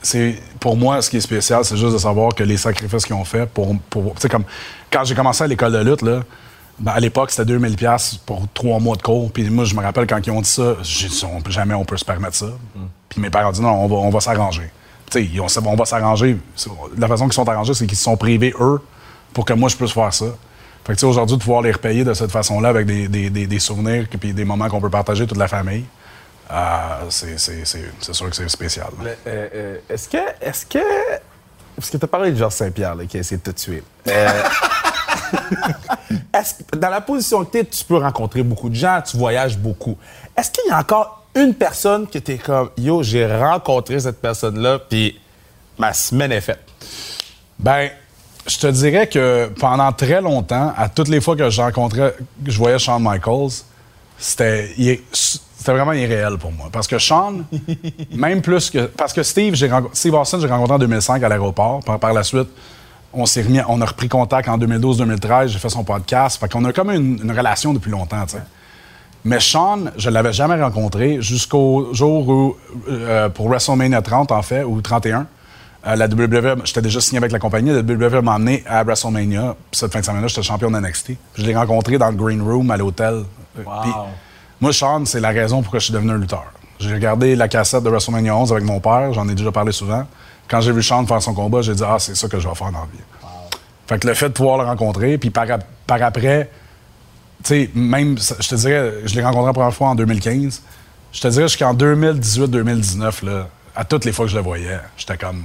c'est 0.01 0.39
pour 0.59 0.77
moi 0.77 1.01
ce 1.01 1.09
qui 1.09 1.17
est 1.17 1.21
spécial, 1.21 1.63
c'est 1.65 1.77
juste 1.77 1.93
de 1.93 1.97
savoir 1.97 2.33
que 2.33 2.43
les 2.43 2.57
sacrifices 2.57 3.05
qu'ils 3.05 3.15
ont 3.15 3.25
fait 3.25 3.45
pour, 3.47 3.75
pour 3.89 4.13
tu 4.15 4.21
sais 4.21 4.29
comme 4.29 4.43
quand 4.91 5.03
j'ai 5.03 5.15
commencé 5.15 5.43
à 5.43 5.47
l'école 5.47 5.73
de 5.73 5.79
lutte 5.79 6.01
là, 6.01 6.21
ben, 6.79 6.93
à 6.93 6.99
l'époque 6.99 7.31
c'était 7.31 7.45
2000 7.45 7.75
pièces 7.75 8.15
pour 8.25 8.43
trois 8.53 8.79
mois 8.79 8.95
de 8.95 9.01
cours. 9.01 9.31
Puis 9.31 9.49
moi 9.49 9.65
je 9.65 9.75
me 9.75 9.81
rappelle 9.81 10.07
quand 10.07 10.25
ils 10.25 10.31
ont 10.31 10.41
dit 10.41 10.49
ça, 10.49 10.75
j'ai 10.81 11.09
dit 11.09 11.23
on- 11.25 11.49
jamais 11.49 11.73
on 11.73 11.83
peut 11.83 11.97
se 11.97 12.05
permettre 12.05 12.35
ça. 12.35 12.47
Puis 13.09 13.19
mes 13.21 13.29
parents 13.29 13.49
ont 13.49 13.51
dit 13.51 13.61
non, 13.61 13.71
on 13.83 13.87
va, 13.87 13.95
on 13.95 14.09
va 14.09 14.19
s'arranger. 14.21 14.69
Dit, 15.11 15.39
on 15.41 15.75
va 15.75 15.85
s'arranger. 15.85 16.37
La 16.97 17.07
façon 17.07 17.25
qu'ils 17.25 17.33
sont 17.33 17.49
arrangés, 17.49 17.73
c'est 17.73 17.87
qu'ils 17.87 17.97
se 17.97 18.03
sont 18.03 18.15
privés 18.15 18.53
eux 18.59 18.79
pour 19.33 19.43
que 19.43 19.53
moi 19.53 19.67
je 19.67 19.75
puisse 19.75 19.91
faire 19.91 20.13
ça. 20.13 20.25
Fait 20.85 20.93
que 20.93 20.97
tu 20.97 21.01
sais, 21.01 21.05
aujourd'hui 21.07 21.35
de 21.35 21.41
pouvoir 21.41 21.61
les 21.61 21.71
repayer 21.71 22.03
de 22.03 22.13
cette 22.13 22.31
façon-là 22.31 22.69
avec 22.69 22.85
des, 22.85 23.07
des, 23.07 23.29
des, 23.29 23.45
des 23.47 23.59
souvenirs 23.59 24.07
puis 24.19 24.33
des 24.33 24.45
moments 24.45 24.69
qu'on 24.69 24.79
peut 24.79 24.89
partager 24.89 25.27
toute 25.27 25.37
la 25.37 25.47
famille. 25.47 25.83
Euh, 26.51 27.05
c'est, 27.09 27.37
sûr 27.37 28.29
que 28.29 28.35
c'est 28.35 28.49
spécial. 28.49 28.87
euh, 29.01 29.47
euh, 29.53 29.77
est-ce 29.89 30.09
que. 30.09 30.17
Est-ce 30.41 30.65
que. 30.65 30.79
Parce 31.75 31.89
que 31.89 31.97
tu 31.97 32.03
as 32.05 32.07
parlé 32.07 32.31
de 32.31 32.37
Georges 32.37 32.53
Saint-Pierre 32.53 32.95
qui 33.07 33.17
a 33.17 33.19
essayé 33.21 33.37
de 33.37 33.51
te 33.51 33.55
tuer. 33.55 33.83
Euh, 34.07 34.27
est-ce 36.33 36.55
que 36.55 36.75
dans 36.75 36.89
la 36.89 37.01
position 37.01 37.45
que 37.45 37.51
tu 37.51 37.57
es, 37.59 37.65
tu 37.65 37.85
peux 37.85 37.97
rencontrer 37.97 38.43
beaucoup 38.43 38.69
de 38.69 38.75
gens, 38.75 39.01
tu 39.01 39.15
voyages 39.15 39.57
beaucoup. 39.57 39.97
Est-ce 40.35 40.51
qu'il 40.51 40.69
y 40.69 40.71
a 40.71 40.79
encore 40.79 41.23
une 41.35 41.53
personne 41.53 42.07
que 42.07 42.17
tu 42.17 42.33
es 42.33 42.37
comme 42.37 42.71
Yo, 42.77 43.03
j'ai 43.03 43.25
rencontré 43.25 43.99
cette 43.99 44.19
personne-là, 44.19 44.79
puis 44.79 45.19
ma 45.77 45.93
semaine 45.93 46.31
est 46.31 46.41
faite? 46.41 46.59
Ben, 47.57 47.89
je 48.47 48.57
te 48.57 48.67
dirais 48.67 49.07
que 49.07 49.49
pendant 49.59 49.91
très 49.93 50.21
longtemps, 50.21 50.73
à 50.75 50.89
toutes 50.89 51.09
les 51.09 51.21
fois 51.21 51.35
que 51.35 51.49
je 51.49 51.61
rencontrais, 51.61 52.15
que 52.43 52.51
je 52.51 52.57
voyais 52.57 52.79
Shawn 52.79 53.01
Michaels, 53.01 53.63
c'était 54.17 54.73
c'était 55.59 55.73
vraiment 55.73 55.91
irréel 55.91 56.37
pour 56.37 56.53
moi. 56.53 56.69
Parce 56.71 56.87
que 56.87 56.97
Shawn, 56.97 57.43
même 58.15 58.41
plus 58.41 58.69
que. 58.69 58.85
Parce 58.85 59.11
que 59.11 59.23
Steve, 59.23 59.55
Steve 59.91 60.13
Austin, 60.13 60.39
j'ai 60.39 60.47
rencontré 60.47 60.75
en 60.75 60.79
2005 60.79 61.21
à 61.21 61.27
l'aéroport. 61.27 61.81
Par, 61.81 61.99
par 61.99 62.13
la 62.13 62.23
suite, 62.23 62.47
on 63.11 63.25
s'est 63.25 63.41
remis, 63.41 63.59
on 63.67 63.81
a 63.81 63.85
repris 63.85 64.07
contact 64.07 64.47
en 64.47 64.57
2012-2013. 64.57 65.47
J'ai 65.47 65.59
fait 65.59 65.67
son 65.67 65.83
podcast. 65.83 66.39
Fait 66.39 66.49
qu'on 66.49 66.63
a 66.63 66.71
comme 66.71 66.91
une, 66.91 67.19
une 67.21 67.31
relation 67.37 67.73
depuis 67.73 67.91
longtemps, 67.91 68.25
tu 68.25 68.37
sais. 68.37 68.43
Mais 69.25 69.41
Sean, 69.41 69.91
je 69.97 70.09
l'avais 70.09 70.31
jamais 70.31 70.55
rencontré 70.61 71.21
jusqu'au 71.21 71.93
jour 71.93 72.29
où, 72.29 72.55
euh, 72.87 73.27
pour 73.27 73.49
WrestleMania 73.49 74.01
30, 74.01 74.31
en 74.31 74.41
fait, 74.41 74.63
ou 74.63 74.79
31, 74.79 75.27
euh, 75.87 75.95
la 75.97 76.05
WWE, 76.05 76.61
j'étais 76.63 76.81
déjà 76.81 77.01
signé 77.01 77.17
avec 77.17 77.33
la 77.33 77.39
compagnie, 77.39 77.71
la 77.71 77.81
WWE 77.81 78.21
m'a 78.21 78.35
emmené 78.35 78.63
à 78.65 78.81
WrestleMania. 78.85 79.57
Puis 79.71 79.79
cette 79.79 79.91
fin 79.91 79.99
de 79.99 80.05
semaine-là, 80.05 80.27
j'étais 80.29 80.41
champion 80.41 80.71
de 80.71 80.79
NXT. 80.79 81.11
Je 81.35 81.43
l'ai 81.43 81.53
rencontré 81.53 81.97
dans 81.97 82.09
le 82.09 82.15
Green 82.15 82.41
Room 82.41 82.71
à 82.71 82.77
l'hôtel. 82.77 83.25
Euh, 83.57 83.63
puis 83.81 83.91
moi, 84.61 84.73
Sean, 84.73 85.05
c'est 85.05 85.19
la 85.19 85.29
raison 85.29 85.61
pourquoi 85.61 85.79
je 85.79 85.85
suis 85.85 85.93
devenu 85.93 86.11
un 86.11 86.17
lutteur. 86.17 86.45
J'ai 86.79 86.93
regardé 86.93 87.35
la 87.35 87.47
cassette 87.47 87.83
de 87.83 87.89
WrestleMania 87.89 88.35
11 88.35 88.51
avec 88.53 88.63
mon 88.63 88.79
père, 88.79 89.11
j'en 89.13 89.27
ai 89.27 89.35
déjà 89.35 89.51
parlé 89.51 89.71
souvent. 89.71 90.05
Quand 90.47 90.61
j'ai 90.61 90.71
vu 90.71 90.81
Sean 90.81 91.05
faire 91.05 91.21
son 91.21 91.33
combat, 91.33 91.61
j'ai 91.61 91.75
dit 91.75 91.83
Ah, 91.85 91.97
c'est 91.99 92.15
ça 92.15 92.27
que 92.27 92.39
je 92.39 92.47
vais 92.47 92.55
faire 92.55 92.71
dans 92.71 92.79
la 92.79 92.85
vie. 92.85 92.99
Fait 93.87 93.99
que 93.99 94.07
le 94.07 94.13
fait 94.13 94.29
de 94.29 94.33
pouvoir 94.33 94.57
le 94.59 94.63
rencontrer, 94.65 95.17
puis 95.17 95.29
par, 95.29 95.49
ap- 95.51 95.65
par 95.87 96.01
après, 96.01 96.49
tu 97.43 97.49
sais, 97.49 97.69
même, 97.73 98.17
je 98.17 98.47
te 98.47 98.55
dirais, 98.55 98.93
je 99.05 99.15
l'ai 99.15 99.23
rencontré 99.23 99.47
la 99.47 99.53
première 99.53 99.73
fois 99.73 99.89
en 99.89 99.95
2015. 99.95 100.61
Je 101.11 101.21
te 101.21 101.27
dirais 101.27 101.47
jusqu'en 101.47 101.73
2018-2019, 101.73 103.25
là, 103.25 103.47
à 103.75 103.83
toutes 103.85 104.05
les 104.05 104.11
fois 104.11 104.25
que 104.25 104.31
je 104.31 104.37
le 104.37 104.43
voyais, 104.43 104.79
j'étais 104.97 105.17
comme, 105.17 105.43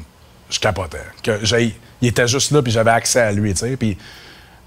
je 0.50 0.59
capotais. 0.61 0.98
Que 1.22 1.40
il 2.00 2.09
était 2.09 2.29
juste 2.29 2.50
là, 2.50 2.62
puis 2.62 2.70
j'avais 2.72 2.90
accès 2.90 3.20
à 3.20 3.33
lui, 3.33 3.53
tu 3.55 3.61
sais. 3.61 3.77
Puis 3.77 3.96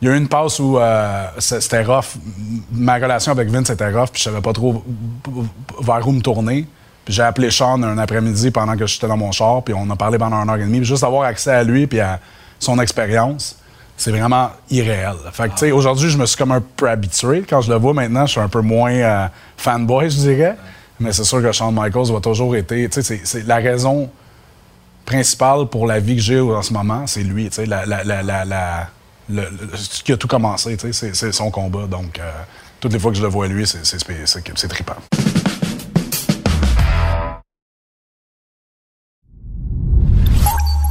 il 0.01 0.07
y 0.07 0.11
a 0.11 0.13
eu 0.13 0.17
une 0.17 0.27
passe 0.27 0.59
où 0.59 0.77
euh, 0.77 1.25
c'était 1.39 1.83
rough. 1.83 2.15
Ma 2.71 2.95
relation 2.95 3.31
avec 3.31 3.49
Vince 3.49 3.69
était 3.69 3.89
rough, 3.89 4.09
puis 4.11 4.19
je 4.19 4.23
savais 4.29 4.41
pas 4.41 4.53
trop 4.53 4.83
vers 5.81 6.07
où 6.07 6.11
me 6.11 6.21
tourner. 6.21 6.67
Puis 7.05 7.13
j'ai 7.13 7.23
appelé 7.23 7.49
Sean 7.51 7.81
un 7.83 7.97
après-midi 7.97 8.51
pendant 8.51 8.75
que 8.75 8.85
j'étais 8.85 9.07
dans 9.07 9.17
mon 9.17 9.31
char, 9.31 9.63
puis 9.63 9.73
on 9.73 9.89
a 9.89 9.95
parlé 9.95 10.17
pendant 10.17 10.37
une 10.43 10.49
heure 10.49 10.57
et 10.57 10.65
demie. 10.65 10.83
Juste 10.83 11.03
avoir 11.03 11.23
accès 11.23 11.51
à 11.51 11.63
lui 11.63 11.87
puis 11.87 11.99
à 12.01 12.19
son 12.59 12.79
expérience, 12.79 13.57
c'est 13.95 14.11
vraiment 14.11 14.51
irréel. 14.69 15.15
Fait 15.31 15.45
que, 15.47 15.53
tu 15.53 15.59
sais, 15.59 15.71
aujourd'hui, 15.71 16.09
je 16.09 16.17
me 16.17 16.25
suis 16.25 16.37
comme 16.37 16.51
un 16.51 16.61
peu 16.61 16.89
habitué. 16.89 17.43
Quand 17.49 17.61
je 17.61 17.71
le 17.71 17.77
vois 17.79 17.93
maintenant, 17.93 18.25
je 18.25 18.31
suis 18.33 18.41
un 18.41 18.49
peu 18.49 18.61
moins 18.61 18.91
euh, 18.91 19.27
fanboy, 19.55 20.09
je 20.09 20.17
dirais. 20.17 20.55
Mais 20.99 21.13
c'est 21.13 21.23
sûr 21.23 21.41
que 21.41 21.51
Shawn 21.51 21.73
Michaels 21.73 22.11
va 22.11 22.19
toujours 22.19 22.55
être. 22.55 22.67
Tu 22.67 22.89
sais, 23.01 23.21
c'est- 23.23 23.47
la 23.47 23.55
raison 23.57 24.09
principale 25.05 25.67
pour 25.67 25.87
la 25.87 25.99
vie 25.99 26.15
que 26.17 26.21
j'ai 26.21 26.39
en 26.39 26.61
ce 26.61 26.73
moment, 26.73 27.07
c'est 27.07 27.23
lui. 27.23 27.45
Tu 27.49 27.55
sais, 27.55 27.65
la, 27.65 27.85
la, 27.85 28.03
la- 28.03 28.89
le- 29.29 29.41
le- 29.49 29.77
ce 29.77 30.03
qui 30.03 30.11
a 30.13 30.17
tout 30.17 30.27
commencé, 30.27 30.75
tu 30.77 30.91
sais, 30.93 31.13
c'est- 31.13 31.31
son 31.31 31.51
combat. 31.51 31.87
Donc, 31.87 32.19
euh, 32.19 32.31
toutes 32.79 32.93
les 32.93 32.99
fois 32.99 33.11
que 33.11 33.17
je 33.17 33.23
le 33.23 33.27
vois 33.29 33.47
lui, 33.47 33.65
c'est 33.67 34.67
trippant. 34.67 34.95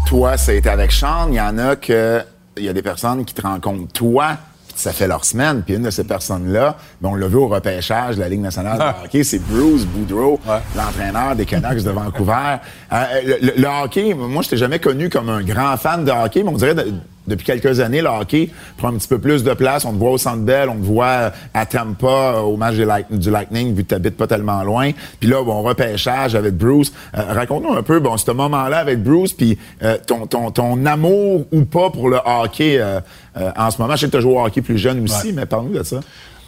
Toi, 0.07 0.37
ça 0.37 0.53
a 0.53 0.55
été 0.55 0.69
avec 0.69 0.93
Sean. 0.93 1.29
Il 1.29 1.35
y 1.35 1.41
en 1.41 1.59
a 1.59 1.77
que. 1.77 2.23
Il 2.59 2.65
y 2.65 2.69
a 2.71 2.73
des 2.73 2.83
personnes 2.83 3.23
qui 3.27 3.35
te 3.35 3.43
rencontrent 3.43 3.93
toi, 3.93 4.29
ça 4.75 4.91
fait 4.95 5.07
leur 5.07 5.27
semaine. 5.27 5.63
Puis 5.63 5.75
une 5.75 5.83
de 5.83 5.91
ces 5.91 6.05
personnes-là, 6.05 6.77
ben, 7.03 7.11
on 7.11 7.15
l'a 7.15 7.27
vu 7.29 7.37
au 7.37 7.49
repêchage 7.49 8.17
de 8.17 8.21
la 8.23 8.31
Ligue 8.31 8.41
nationale 8.41 8.79
de 8.79 9.05
hockey, 9.05 9.25
c'est 9.25 9.41
Bruce 9.41 9.85
Boudreau, 9.85 10.41
Ouais. 10.49 10.57
l'entraîneur 10.75 11.37
des 11.37 11.45
Canucks 11.45 11.83
de 11.83 11.91
Vancouver. 11.93 12.57
Euh, 12.95 13.05
le, 13.27 13.47
le- 13.49 13.61
le 13.61 13.69
hockey, 13.69 14.15
moi, 14.15 14.43
je 14.43 14.49
t'ai 14.49 14.57
jamais 14.57 14.79
connu 14.79 15.11
comme 15.11 15.29
un 15.29 15.43
grand 15.43 15.77
fan 15.77 16.03
de 16.07 16.11
hockey, 16.11 16.43
mais 16.45 16.49
on 16.49 16.57
dirait 16.57 16.75
de- 16.75 16.95
depuis 17.27 17.45
quelques 17.45 17.81
années, 17.81 18.01
le 18.03 18.09
hockey 18.09 18.51
prend 18.77 18.89
un 18.89 18.95
petit 18.97 19.09
peu 19.09 19.19
plus 19.19 19.43
de 19.45 19.53
place. 19.55 19.85
On 19.85 19.93
te 19.93 19.99
voit 19.99 20.11
au 20.11 20.19
Centre 20.19 20.39
Bell, 20.43 20.69
on 20.69 20.77
te 20.77 20.85
voit 20.85 21.33
à 21.55 21.67
Tampa, 21.67 22.41
au 22.41 22.57
match 22.57 22.75
du, 22.75 22.85
Light- 22.85 23.11
du 23.11 23.31
Lightning, 23.31 23.75
vu 23.75 23.83
que 23.85 23.89
tu 23.89 23.95
habites 23.95 24.17
pas 24.17 24.27
tellement 24.27 24.63
loin. 24.63 24.91
Puis 25.21 25.29
là, 25.29 25.43
bon, 25.43 25.63
repêchage 25.63 26.35
avec 26.35 26.55
Bruce. 26.57 26.93
Euh, 27.17 27.23
Raconte-nous 27.33 27.73
un 27.73 27.83
peu, 27.83 28.01
bon, 28.01 28.17
ce 28.17 28.31
moment-là 28.31 28.79
avec 28.79 29.03
Bruce, 29.03 29.33
puis 29.33 29.59
euh, 29.83 29.97
ton, 30.07 30.27
ton, 30.27 30.51
ton 30.51 30.85
amour 30.87 31.47
ou 31.53 31.65
pas 31.65 31.91
pour 31.91 32.09
le 32.09 32.19
hockey 32.25 32.79
euh, 32.79 33.01
euh, 33.37 33.51
en 33.57 33.71
ce 33.71 33.81
moment. 33.81 33.95
Je 33.97 34.01
sais 34.01 34.07
que 34.07 34.13
tu 34.13 34.17
as 34.19 34.21
joué 34.21 34.33
au 34.35 34.45
hockey 34.45 34.63
plus 34.63 34.79
jeune 34.79 35.03
aussi, 35.05 35.29
Ouais. 35.29 35.33
mais 35.33 35.47
parle-nous 35.47 35.79
de 35.79 35.83
ça. 35.83 36.01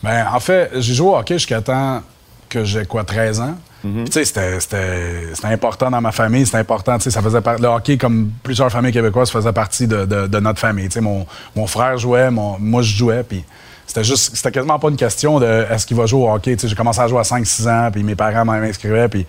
Ben, 0.02 0.26
en 0.32 0.40
fait, 0.40 0.70
j'ai 0.76 0.94
joué 0.94 1.08
au 1.08 1.16
hockey 1.16 1.34
jusqu'à 1.34 1.60
temps 1.60 2.02
que 2.48 2.64
j'ai 2.64 2.84
quoi, 2.86 3.04
13 3.04 3.40
ans. 3.40 3.54
Mhm. 3.84 4.06
C'était- 4.10 4.58
important 5.44 5.90
dans 5.90 6.00
ma 6.00 6.12
famille, 6.12 6.44
c'était 6.46 6.58
important. 6.58 6.98
Ça 6.98 7.22
faisait 7.22 7.40
le 7.60 7.66
hockey, 7.68 7.96
comme 7.96 8.30
plusieurs 8.42 8.70
familles 8.70 8.92
québécoises, 8.92 9.30
faisait 9.30 9.52
partie 9.52 9.86
de, 9.86 10.04
de- 10.04 10.26
de 10.26 10.40
notre 10.40 10.58
famille. 10.58 10.88
Mon, 11.00 11.26
mon 11.54 11.66
frère 11.66 11.96
jouait, 11.98 12.30
mon- 12.30 12.58
moi 12.58 12.82
je 12.82 12.96
jouais, 12.96 13.22
puis 13.22 13.44
c'était 13.86 14.04
juste, 14.04 14.36
c'était 14.36 14.50
quasiment 14.52 14.78
pas 14.78 14.88
une 14.88 14.96
question 14.96 15.38
de 15.38 15.64
est-ce 15.70 15.86
qu'il 15.86 15.96
va 15.96 16.06
jouer 16.06 16.22
au 16.22 16.30
hockey. 16.32 16.56
J'ai 16.62 16.74
commencé 16.74 17.00
à 17.00 17.08
jouer 17.08 17.20
à 17.20 17.24
5-6 17.24 17.68
ans, 17.68 17.88
puis 17.92 18.02
mes 18.02 18.14
parents 18.16 18.44
m'inscrivaient, 18.44 19.08
puis 19.08 19.24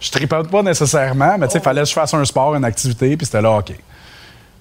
je 0.00 0.10
tripais 0.10 0.42
pas 0.50 0.62
nécessairement, 0.62 1.36
mais 1.38 1.46
tu 1.46 1.52
sais, 1.52 1.58
il 1.58 1.62
fallait 1.64 1.82
que 1.82 1.88
je 1.88 1.92
fasse 1.94 2.12
un 2.12 2.24
sport, 2.24 2.54
une 2.56 2.64
activité, 2.64 3.16
puis 3.16 3.24
c'était 3.26 3.40
le 3.42 3.48
hockey. 3.48 3.78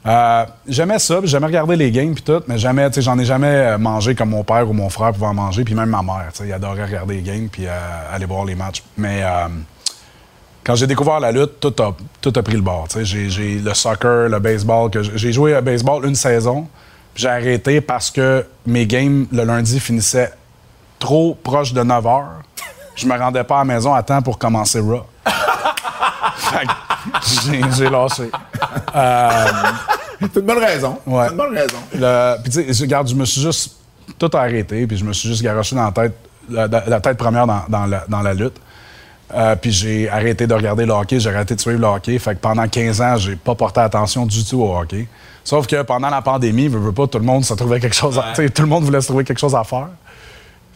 Euh, 0.06 0.46
j'aimais 0.68 0.98
ça, 0.98 1.20
j'aimais 1.24 1.46
regarder 1.46 1.76
les 1.76 1.92
games 1.92 2.14
puis 2.14 2.24
tout, 2.24 2.42
mais 2.48 2.58
jamais, 2.58 2.90
tu 2.90 2.96
sais, 2.96 3.02
j'en 3.02 3.20
ai 3.20 3.26
jamais 3.26 3.48
euh, 3.48 3.78
mangé 3.78 4.16
comme 4.16 4.30
mon 4.30 4.44
père 4.44 4.68
ou 4.68 4.74
mon 4.74 4.90
frère 4.90 5.14
pouvait 5.14 5.28
en 5.28 5.36
manger, 5.36 5.64
puis 5.64 5.76
même 5.76 5.90
ma 5.90 6.02
mère, 6.02 6.30
tu 6.32 6.40
sais, 6.40 6.48
il 6.48 6.54
adorait 6.54 6.86
regarder 6.86 7.16
les 7.16 7.22
games 7.22 7.50
puis 7.52 7.68
euh, 7.68 7.72
aller 8.12 8.26
voir 8.26 8.44
les 8.46 8.56
matchs. 8.56 8.82
Mais 8.98 9.22
quand 10.64 10.76
j'ai 10.76 10.88
découvert 10.88 11.20
la 11.20 11.32
lutte, 11.32 11.60
tout 11.60 11.74
a, 11.82 11.96
tout 12.20 12.34
a 12.36 12.44
pris 12.44 12.56
le 12.56 12.62
bord. 12.62 12.88
J'ai, 13.04 13.60
le 13.60 13.74
soccer, 13.74 14.30
le 14.30 14.40
baseball, 14.40 14.90
que 14.90 15.02
j'ai 15.04 15.32
joué 15.32 15.54
à 15.56 15.62
baseball 15.62 16.06
une 16.06 16.16
saison, 16.16 16.68
j'ai 17.16 17.30
arrêté 17.30 17.82
parce 17.82 18.10
que 18.10 18.46
mes 18.66 18.88
games 18.88 19.28
le 19.32 19.44
lundi 19.44 19.80
finissaient 19.80 20.32
trop 20.98 21.36
proche 21.36 21.74
de 21.74 21.84
9 21.84 22.08
heures. 22.08 22.42
Je 22.96 23.06
me 23.06 23.18
rendais 23.18 23.44
pas 23.44 23.56
à 23.56 23.60
la 23.60 23.66
maison 23.66 23.94
à 23.94 24.02
temps 24.04 24.22
pour 24.22 24.38
commencer 24.38 24.80
Raw. 24.80 25.06
J'ai 27.76 27.90
lâché. 27.90 28.30
C'est 30.22 30.40
une 30.40 30.46
bonne 30.46 30.58
raison. 30.60 30.98
Ouais. 31.06 31.26
C'est 31.26 31.32
une 31.32 31.38
bonne 31.38 31.56
raison. 31.56 31.78
Le- 31.96 32.36
Puis 32.44 32.52
tu 32.52 32.74
sais, 32.74 32.84
regarde, 32.84 33.08
je 33.10 33.16
me 33.16 33.26
suis 33.26 33.42
juste 33.42 33.76
tout 34.20 34.30
arrêté, 34.34 34.86
puis 34.88 34.98
je 34.98 35.04
me 35.04 35.14
suis 35.14 35.30
juste 35.30 35.42
garoché 35.42 35.76
dans 35.76 35.86
la 35.86 35.92
tête, 35.92 36.14
la, 36.50 36.68
la 36.68 37.00
tête 37.00 37.18
première 37.18 37.48
dans, 37.48 37.64
dans 37.68 37.86
la, 37.86 38.04
dans 38.08 38.22
la 38.22 38.34
lutte. 38.34 38.56
Euh, 39.34 39.56
puis 39.56 39.72
j'ai 39.72 40.10
arrêté 40.10 40.46
de 40.46 40.54
regarder 40.54 40.86
le 40.86 40.92
hockey, 40.92 41.20
j'ai 41.20 41.30
arrêté 41.30 41.56
de 41.56 41.62
suivre 41.62 41.80
le 41.80 41.88
hockey. 41.88 42.20
Fait 42.20 42.36
que 42.36 42.40
pendant 42.42 42.68
15 42.68 43.02
ans, 43.02 43.18
j'ai 43.18 43.36
pas 43.38 43.56
porté 43.56 43.80
attention 43.80 44.26
du 44.26 44.44
tout 44.44 44.62
au 44.62 44.76
hockey. 44.78 45.08
Sauf 45.44 45.66
que 45.68 45.82
pendant 45.84 46.10
la 46.10 46.22
pandémie, 46.22 46.68
veux, 46.68 46.80
veux 46.80 46.92
pas, 46.92 47.08
tout 47.08 47.18
le 47.18 47.24
monde 47.24 47.44
se 47.46 47.54
trouvait 47.54 47.80
quelque 47.80 47.96
chose 47.96 48.20
à, 48.20 48.34
Tout 48.50 48.62
le 48.62 48.68
monde 48.68 48.84
voulait 48.84 49.00
se 49.02 49.08
trouver 49.08 49.24
quelque 49.24 49.40
chose 49.40 49.56
à 49.56 49.64
faire. 49.64 49.88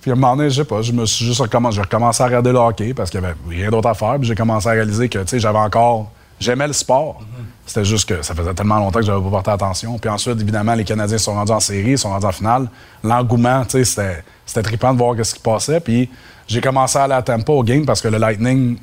Puis 0.02 0.12
à 0.12 0.14
un 0.14 0.18
moment 0.18 0.38
donné, 0.38 0.50
je 0.50 0.56
sais 0.56 0.64
pas, 0.66 0.82
je 0.82 0.92
me 0.94 1.06
suis 1.06 1.26
juste 1.26 1.42
recommencé, 1.42 1.76
j'ai 1.76 1.82
recommencé 1.82 2.24
à 2.24 2.28
regarder 2.28 2.52
le 2.52 2.60
hockey 2.60 2.94
parce 2.94 3.10
qu'il 3.10 3.20
y 3.20 3.24
avait 3.26 3.36
rien 3.50 3.70
d'autre 3.70 3.90
à 3.90 3.94
faire. 3.94 4.16
Puis 4.18 4.28
j'ai 4.28 4.36
commencé 4.36 4.68
à 4.70 4.72
réaliser 4.72 5.10
que, 5.10 5.20
tu 5.20 5.28
sais, 5.28 5.40
j'avais 5.40 5.60
encore... 5.60 6.10
J'aimais 6.40 6.68
le 6.68 6.74
sport. 6.74 7.22
C'était 7.66 7.86
juste 7.86 8.08
que 8.08 8.22
ça 8.22 8.36
faisait 8.36 8.54
tellement 8.54 8.78
longtemps 8.78 9.00
que 9.00 9.06
j'avais 9.06 9.22
pas 9.22 9.30
porté 9.30 9.52
attention. 9.52 9.98
Puis 9.98 10.10
ensuite, 10.10 10.40
évidemment, 10.40 10.76
les 10.76 10.84
Canadiens 10.84 11.18
sont 11.18 11.34
rendus 11.34 11.52
en 11.52 11.60
série, 11.60 11.98
sont 11.98 12.10
rendus 12.10 12.26
en 12.26 12.32
finale. 12.32 12.68
L'engouement, 13.04 13.64
c'était, 13.68 14.24
c'était 14.46 14.62
trippant 14.62 14.94
de 14.94 15.00
voir 15.00 15.16
ce 15.24 15.34
qui 15.34 15.42
passait. 15.42 15.80
Puis 15.80 16.10
j'ai 16.48 16.62
commencé 16.62 16.98
à 16.98 17.04
aller 17.04 17.14
à 17.14 17.24
Tampa 17.24 17.52
au 17.52 17.64
game 17.64 17.86
parce 17.86 18.02
que 18.02 18.08
le 18.08 18.20
Lightning 18.20 18.78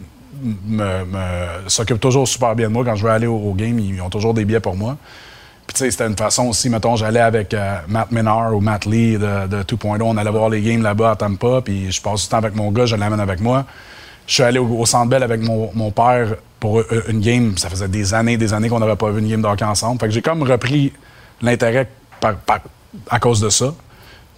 me- 0.66 1.68
s'occupe 1.68 2.00
toujours 2.00 2.26
super 2.26 2.56
bien 2.56 2.68
de 2.68 2.72
moi. 2.72 2.84
Quand 2.84 2.96
je 2.96 3.04
veux 3.04 3.10
aller 3.10 3.28
au, 3.28 3.54
game, 3.54 3.78
ils 3.78 4.00
ont 4.00 4.10
toujours 4.10 4.34
des 4.34 4.44
billets 4.44 4.60
pour 4.60 4.76
moi. 4.76 4.96
Puis, 5.64 5.74
tu 5.74 5.84
sais, 5.84 5.90
c'était 5.92 6.08
une 6.08 6.16
façon 6.16 6.48
aussi, 6.48 6.68
mettons, 6.68 6.96
j'allais 6.96 7.20
avec 7.20 7.54
euh, 7.54 7.76
Matt 7.86 8.10
Menard 8.10 8.52
ou 8.52 8.60
Matt 8.60 8.84
Lee 8.84 9.12
de, 9.12 9.46
de 9.46 9.62
2.0. 9.62 10.02
On 10.02 10.16
allait 10.16 10.30
voir 10.30 10.48
les 10.48 10.60
games 10.60 10.82
là-bas 10.82 11.12
à 11.12 11.16
Tampa, 11.16 11.60
puis 11.64 11.92
je 11.92 12.02
passe 12.02 12.22
du 12.22 12.28
temps 12.28 12.38
avec 12.38 12.56
mon 12.56 12.72
gars, 12.72 12.84
je 12.84 12.96
l'amène 12.96 13.20
avec 13.20 13.40
moi. 13.40 13.64
Je 14.26 14.34
suis 14.34 14.42
allé 14.42 14.58
au, 14.58 14.84
Centre 14.86 15.08
Bell 15.08 15.22
avec 15.22 15.40
mon 15.40 15.90
père 15.92 16.34
pour 16.62 16.80
une 17.08 17.20
game. 17.20 17.58
Ça 17.58 17.68
faisait 17.68 17.88
des 17.88 18.14
années, 18.14 18.36
des 18.36 18.54
années 18.54 18.68
qu'on 18.68 18.78
n'avait 18.78 18.94
pas 18.94 19.10
vu 19.10 19.18
une 19.20 19.28
game 19.28 19.42
de 19.42 19.48
hockey 19.48 19.64
ensemble. 19.64 19.98
Fait 19.98 20.06
que 20.06 20.12
j'ai 20.12 20.22
comme 20.22 20.44
repris 20.44 20.92
l'intérêt 21.42 21.88
par- 22.20 22.36
par- 22.36 22.60
à 23.10 23.18
cause 23.18 23.40
de 23.40 23.48
ça. 23.48 23.74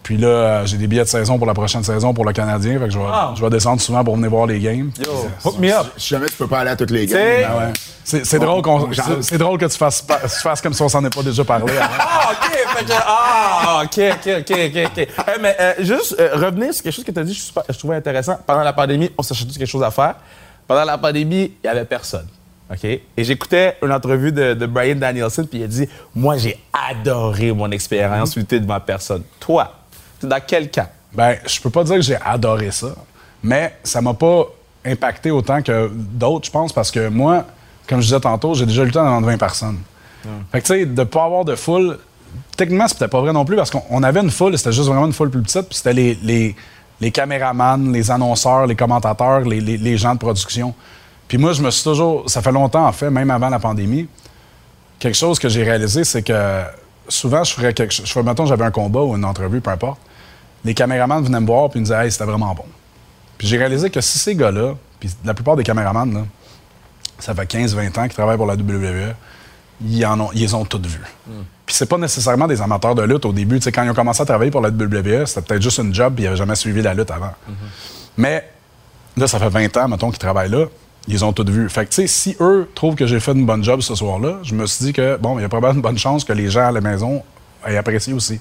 Puis 0.02 0.16
là, 0.16 0.28
euh, 0.28 0.66
j'ai 0.66 0.78
des 0.78 0.86
billets 0.86 1.04
de 1.04 1.08
saison 1.08 1.36
pour 1.36 1.46
la 1.46 1.52
prochaine 1.52 1.84
saison 1.84 2.14
pour 2.14 2.24
le 2.24 2.32
Canadien. 2.32 2.78
Fait 2.78 2.86
que 2.86 2.90
je 2.90 2.98
vais, 2.98 3.04
Ah. 3.10 3.34
je 3.36 3.42
vais 3.42 3.50
descendre 3.50 3.80
souvent 3.82 4.02
pour 4.02 4.16
venir 4.16 4.30
voir 4.30 4.46
les 4.46 4.58
games. 4.58 4.90
Yo, 5.04 5.10
hook 5.44 5.58
me 5.58 5.70
up. 5.70 5.86
Si 5.98 6.08
jamais 6.08 6.26
tu 6.26 6.36
peux 6.36 6.46
pas 6.46 6.60
aller 6.60 6.70
à 6.70 6.76
toutes 6.76 6.90
les 6.90 7.04
games. 7.06 7.18
Ouais. 7.20 7.72
C'est 8.04 8.24
c'est 8.24 8.38
drôle, 8.38 8.62
qu'on- 8.62 8.90
Genre- 8.92 9.06
c'est- 9.06 9.22
c'est 9.22 9.38
drôle 9.38 9.58
que 9.58 9.64
tu 9.66 9.76
fasses, 9.76 10.00
pas- 10.02 10.20
tu 10.22 10.28
fasses 10.42 10.60
comme 10.62 10.72
si 10.74 10.80
on 10.82 10.88
s'en 10.88 11.04
est 11.04 11.14
pas 11.14 11.22
déjà 11.22 11.44
parlé. 11.44 11.72
Ah, 11.80 12.30
OK. 12.32 12.78
Fait 12.78 12.84
que, 12.86 12.92
ah, 13.06 13.82
OK, 13.84 14.00
OK, 14.12 14.32
OK, 14.40 14.50
OK, 14.50 14.86
OK. 14.86 15.08
Eh, 15.36 15.40
mais 15.40 15.56
euh, 15.60 15.72
juste 15.80 16.16
euh, 16.18 16.30
revenir 16.34 16.72
sur 16.74 16.82
quelque 16.82 16.94
chose 16.94 17.04
que 17.04 17.12
tu 17.12 17.20
as 17.20 17.24
dit, 17.24 17.52
je, 17.70 17.78
trouvais 17.78 17.96
intéressant. 17.96 18.36
Pendant 18.46 18.62
la 18.62 18.72
pandémie, 18.72 19.10
on 19.18 19.22
s'achetait 19.22 19.46
tous 19.52 19.58
quelque 19.58 19.68
chose 19.70 19.82
à 19.82 19.90
faire. 19.90 20.14
Pendant 20.66 20.84
la 20.84 20.98
pandémie, 20.98 21.52
il 21.62 21.64
n'y 21.64 21.70
avait 21.70 21.84
personne. 21.84 22.26
OK? 22.70 22.84
Et 22.84 23.02
j'écoutais 23.18 23.76
une 23.82 23.92
entrevue 23.92 24.32
de, 24.32 24.54
de 24.54 24.66
Brian 24.66 24.96
Danielson, 24.96 25.46
puis 25.48 25.60
il 25.60 25.64
a 25.64 25.66
dit 25.66 25.88
Moi, 26.14 26.38
j'ai 26.38 26.58
adoré 26.72 27.52
mon 27.52 27.70
expérience 27.70 28.36
lutter 28.36 28.60
devant 28.60 28.80
personne. 28.80 29.22
Toi, 29.40 29.72
t'es 30.18 30.26
dans 30.26 30.40
quel 30.46 30.70
camp? 30.70 30.88
Ben, 31.12 31.36
je 31.46 31.60
peux 31.60 31.70
pas 31.70 31.84
dire 31.84 31.96
que 31.96 32.02
j'ai 32.02 32.16
adoré 32.16 32.70
ça, 32.70 32.94
mais 33.42 33.74
ça 33.84 34.00
m'a 34.00 34.14
pas 34.14 34.46
impacté 34.84 35.30
autant 35.30 35.62
que 35.62 35.90
d'autres, 35.92 36.46
je 36.46 36.50
pense, 36.50 36.72
parce 36.72 36.90
que 36.90 37.08
moi, 37.08 37.46
comme 37.88 38.00
je 38.00 38.06
disais 38.06 38.20
tantôt, 38.20 38.54
j'ai 38.54 38.66
déjà 38.66 38.84
lutté 38.84 38.98
devant 38.98 39.20
20 39.20 39.38
personnes. 39.38 39.78
Fait 40.50 40.60
que, 40.62 40.66
tu 40.66 40.72
sais, 40.72 40.86
de 40.86 41.04
pas 41.04 41.24
avoir 41.24 41.44
de 41.44 41.54
foule, 41.54 41.98
techniquement, 42.56 42.88
c'était 42.88 43.08
pas 43.08 43.20
vrai 43.20 43.32
non 43.32 43.44
plus, 43.44 43.56
parce 43.56 43.70
qu'on 43.70 43.82
on 43.90 44.02
avait 44.02 44.20
une 44.20 44.30
foule, 44.30 44.56
c'était 44.56 44.72
juste 44.72 44.88
vraiment 44.88 45.06
une 45.06 45.12
foule 45.12 45.30
plus 45.30 45.42
petite, 45.42 45.68
puis 45.68 45.76
c'était 45.76 45.92
les, 45.92 46.18
les, 46.22 46.56
les 47.00 47.10
caméramans, 47.10 47.92
les 47.92 48.10
annonceurs, 48.10 48.66
les 48.66 48.76
commentateurs, 48.76 49.40
les, 49.40 49.96
gens 49.96 50.14
de 50.14 50.18
production. 50.18 50.74
Puis 51.28 51.38
moi, 51.38 51.52
je 51.52 51.62
me 51.62 51.70
suis 51.70 51.82
toujours, 51.82 52.28
ça 52.28 52.42
fait 52.42 52.52
longtemps, 52.52 52.86
en 52.86 52.92
fait, 52.92 53.10
même 53.10 53.30
avant 53.30 53.48
la 53.48 53.58
pandémie, 53.58 54.08
quelque 54.98 55.16
chose 55.16 55.38
que 55.38 55.48
j'ai 55.48 55.64
réalisé, 55.64 56.04
c'est 56.04 56.22
que 56.22 56.62
souvent, 57.08 57.44
je 57.44 57.52
ferais 57.52 57.74
quelque 57.74 57.92
chose. 57.92 58.24
Mettons, 58.24 58.46
j'avais 58.46 58.64
un 58.64 58.70
combat 58.70 59.00
ou 59.00 59.16
une 59.16 59.24
entrevue, 59.24 59.60
peu 59.60 59.70
importe. 59.70 60.00
Les 60.64 60.74
caméramans 60.74 61.22
venaient 61.22 61.40
me 61.40 61.46
voir 61.46 61.68
puis 61.70 61.80
me 61.80 61.84
disaient, 61.84 62.04
hey, 62.04 62.12
c'était 62.12 62.24
vraiment 62.24 62.54
bon. 62.54 62.64
Puis 63.36 63.48
j'ai 63.48 63.58
réalisé 63.58 63.90
que 63.90 64.00
si 64.00 64.18
ces 64.18 64.34
gars-là, 64.34 64.74
puis 65.00 65.10
la 65.24 65.34
plupart 65.34 65.56
des 65.56 65.64
caméramans, 65.64 66.12
là, 66.12 66.20
ça 67.18 67.34
fait 67.34 67.44
15-20 67.44 67.98
ans 67.98 68.02
qu'ils 68.04 68.14
travaillent 68.14 68.36
pour 68.36 68.46
la 68.46 68.54
WWE, 68.54 69.14
ils, 69.84 70.06
en 70.06 70.20
ont, 70.20 70.30
ils 70.32 70.40
les 70.40 70.54
ont 70.54 70.64
toutes 70.64 70.86
vues. 70.86 71.04
Puis 71.66 71.74
c'est 71.74 71.86
pas 71.88 71.96
nécessairement 71.98 72.46
des 72.46 72.60
amateurs 72.60 72.94
de 72.94 73.02
lutte 73.02 73.24
au 73.24 73.32
début. 73.32 73.56
Tu 73.58 73.62
sais, 73.64 73.72
quand 73.72 73.82
ils 73.82 73.90
ont 73.90 73.94
commencé 73.94 74.22
à 74.22 74.26
travailler 74.26 74.50
pour 74.50 74.60
la 74.60 74.68
WWE, 74.68 75.24
c'était 75.26 75.40
peut-être 75.42 75.62
juste 75.62 75.78
une 75.78 75.94
job 75.94 76.14
puis 76.14 76.24
ils 76.24 76.26
n'avaient 76.26 76.36
jamais 76.36 76.54
suivi 76.56 76.82
la 76.82 76.92
lutte 76.94 77.10
avant. 77.10 77.32
Mais 78.16 78.44
là, 79.16 79.26
ça 79.26 79.38
fait 79.38 79.48
20 79.48 79.76
ans, 79.78 79.88
mettons, 79.88 80.10
qu'ils 80.10 80.18
travaillent 80.18 80.50
là. 80.50 80.66
Ils 81.08 81.24
ont 81.24 81.32
toutes 81.32 81.50
vues. 81.50 81.68
Fait 81.68 81.84
que, 81.84 81.90
tu 81.90 81.96
sais, 81.96 82.06
si 82.06 82.36
eux 82.40 82.68
trouvent 82.74 82.94
que 82.94 83.06
j'ai 83.06 83.20
fait 83.20 83.32
une 83.32 83.44
bonne 83.46 83.62
job 83.64 83.80
ce 83.82 83.94
soir-là, 83.94 84.38
je 84.42 84.54
me 84.54 84.66
suis 84.66 84.86
dit 84.86 84.92
que, 84.92 85.16
bon, 85.16 85.38
il 85.38 85.42
y 85.42 85.44
a 85.44 85.48
probablement 85.48 85.76
une 85.76 85.82
bonne 85.82 85.98
chance 85.98 86.24
que 86.24 86.32
les 86.32 86.48
gens 86.50 86.66
à 86.68 86.72
la 86.72 86.80
maison 86.80 87.22
aient 87.66 87.76
apprécié 87.76 88.12
aussi. 88.12 88.40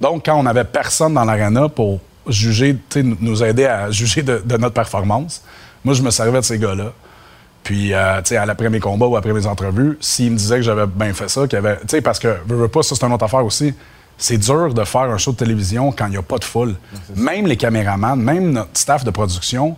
Donc, 0.00 0.24
quand 0.26 0.34
on 0.38 0.42
n'avait 0.42 0.64
personne 0.64 1.14
dans 1.14 1.24
l'arena 1.24 1.68
pour 1.68 2.00
juger, 2.26 2.74
tu 2.74 3.00
sais, 3.00 3.02
nous- 3.02 3.16
nous 3.20 3.42
aider 3.42 3.64
à 3.66 3.90
juger 3.90 4.22
de, 4.22 4.42
de 4.44 4.56
notre 4.56 4.74
performance, 4.74 5.42
moi, 5.84 5.94
je 5.94 6.02
me 6.02 6.10
servais 6.10 6.40
de 6.40 6.44
ces 6.44 6.58
gars-là. 6.58 6.92
Puis, 7.68 7.92
euh, 7.92 8.22
tu 8.22 8.28
sais, 8.30 8.38
à 8.38 8.46
l'après 8.46 8.70
mes 8.70 8.80
combats 8.80 9.04
ou 9.04 9.14
après 9.14 9.34
mes 9.34 9.44
entrevues, 9.44 9.98
s'ils 10.00 10.32
me 10.32 10.38
disaient 10.38 10.56
que 10.56 10.62
j'avais 10.62 10.86
bien 10.86 11.12
fait 11.12 11.28
ça, 11.28 11.46
qu'il 11.46 11.58
avait. 11.58 11.76
Tu 11.80 11.88
sais, 11.88 12.00
parce 12.00 12.18
que, 12.18 12.38
veux, 12.46 12.56
veux 12.56 12.68
pas, 12.68 12.82
ça, 12.82 12.94
c'est 12.94 13.04
une 13.04 13.12
autre 13.12 13.26
affaire 13.26 13.44
aussi. 13.44 13.74
C'est 14.16 14.38
dur 14.38 14.72
de 14.72 14.84
faire 14.84 15.02
un 15.02 15.18
show 15.18 15.32
de 15.32 15.36
télévision 15.36 15.92
quand 15.92 16.06
il 16.06 16.12
n'y 16.12 16.16
a 16.16 16.22
pas 16.22 16.38
de 16.38 16.44
foule. 16.44 16.76
Même 17.14 17.46
les 17.46 17.58
caméramans, 17.58 18.16
même 18.16 18.52
notre 18.52 18.70
staff 18.72 19.04
de 19.04 19.10
production, 19.10 19.76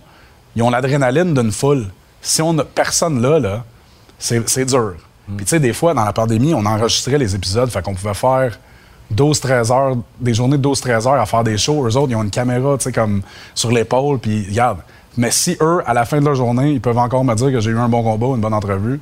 ils 0.55 0.63
ont 0.63 0.69
l'adrénaline 0.69 1.33
d'une 1.33 1.51
foule. 1.51 1.87
Si 2.21 2.41
on 2.41 2.57
a 2.59 2.63
personne 2.63 3.21
là, 3.21 3.39
là 3.39 3.65
c'est 4.17 4.63
dur. 4.63 4.93
Puis 5.35 5.45
tu 5.45 5.49
sais, 5.49 5.59
des 5.59 5.73
fois, 5.73 5.93
dans 5.93 6.05
la 6.05 6.13
pandémie, 6.13 6.53
on 6.53 6.65
enregistrait 6.65 7.17
les 7.17 7.35
épisodes, 7.35 7.69
fait 7.69 7.81
qu'on 7.81 7.93
pouvait 7.93 8.13
faire 8.13 8.57
12-13 9.13 9.73
heures, 9.73 9.97
des 10.17 10.33
journées 10.33 10.57
de 10.57 10.65
12-13 10.65 11.09
heures 11.09 11.21
à 11.21 11.25
faire 11.25 11.43
des 11.43 11.57
shows. 11.57 11.85
Eux 11.85 11.97
autres, 11.97 12.09
ils 12.09 12.15
ont 12.15 12.23
une 12.23 12.31
caméra, 12.31 12.77
tu 12.77 12.85
sais, 12.85 12.93
comme 12.93 13.21
sur 13.53 13.69
l'épaule, 13.69 14.17
puis 14.17 14.45
regarde. 14.47 14.77
Mais 15.17 15.31
si 15.31 15.57
eux, 15.61 15.81
à 15.85 15.93
la 15.93 16.05
fin 16.05 16.19
de 16.19 16.25
leur 16.25 16.35
journée, 16.35 16.71
ils 16.71 16.81
peuvent 16.81 16.97
encore 16.97 17.23
me 17.23 17.35
dire 17.35 17.51
que 17.51 17.59
j'ai 17.59 17.71
eu 17.71 17.77
un 17.77 17.89
bon 17.89 18.03
combat, 18.03 18.27
une 18.27 18.41
bonne 18.41 18.53
entrevue, 18.53 18.99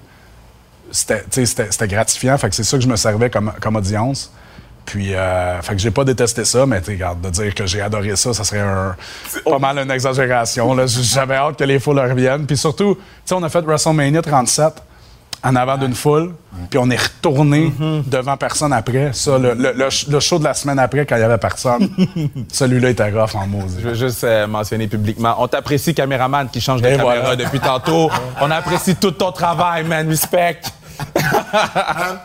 c'était, 0.92 1.88
gratifiant. 1.88 2.38
Fait 2.38 2.50
que 2.50 2.56
c'est 2.56 2.64
ça 2.64 2.78
que 2.78 2.84
je 2.84 2.90
me 2.90 2.96
servais 2.96 3.30
comme, 3.30 3.52
comme 3.62 3.76
audience. 3.76 4.32
Puis, 4.86 5.14
euh, 5.14 5.62
fait 5.62 5.74
que 5.76 5.80
j'ai 5.80 5.92
pas 5.92 6.04
détesté 6.04 6.46
ça, 6.46 6.66
mais 6.66 6.80
regarde, 6.80 7.22
de 7.22 7.30
dire 7.30 7.54
que 7.54 7.68
j'ai 7.68 7.80
adoré 7.80 8.16
ça, 8.16 8.34
ça 8.34 8.44
serait 8.44 8.62
un, 8.62 8.96
pas 9.46 9.60
mal 9.60 9.78
une 9.78 9.92
exagération. 9.92 10.76
J'avais 10.88 11.36
hâte 11.36 11.58
que 11.58 11.64
les 11.64 11.80
foules 11.80 12.00
reviennent. 12.00 12.48
Puis 12.48 12.58
surtout, 12.58 12.96
tu 12.96 13.02
sais, 13.26 13.36
on 13.36 13.44
a 13.44 13.50
fait 13.50 13.62
WrestleMania 13.62 14.24
37 14.24 14.82
en 15.44 15.56
avant 15.56 15.78
d'une 15.78 15.94
foule, 15.96 16.34
puis 16.70 16.78
on 16.80 16.90
est 16.90 17.02
retourné 17.02 17.72
devant 18.08 18.36
personne 18.38 18.74
après. 18.74 19.12
Ça, 19.14 19.38
le, 19.38 19.54
le- 19.54 19.72
le 19.74 19.86
sh- 19.90 20.10
le 20.10 20.20
show 20.20 20.38
de 20.40 20.44
la 20.44 20.54
semaine 20.54 20.80
après, 20.80 21.06
quand 21.06 21.16
il 21.16 21.22
y 21.22 21.24
avait 21.24 21.38
personne, 21.38 21.90
celui-là 22.52 22.90
était 22.90 23.10
rough 23.10 23.36
en 23.36 23.48
maudit. 23.48 23.76
Je 23.82 23.88
veux 23.88 23.94
juste 23.96 24.24
euh, 24.26 24.48
mentionner 24.48 24.88
publiquement. 24.88 25.36
On 25.40 25.48
t'apprécie, 25.48 25.94
caméraman 25.94 26.50
qui 26.50 26.60
change 26.60 26.82
de 26.82 26.88
Et 26.88 26.98
caméra 26.98 27.20
voilà. 27.22 27.36
depuis 27.38 27.60
tantôt. 27.60 28.10
On 28.42 28.52
apprécie 28.52 28.96
tout 28.96 29.12
ton 29.12 29.32
travail, 29.32 29.86
man. 29.86 30.08
Respect. 30.10 30.60
Euh, 31.00 32.16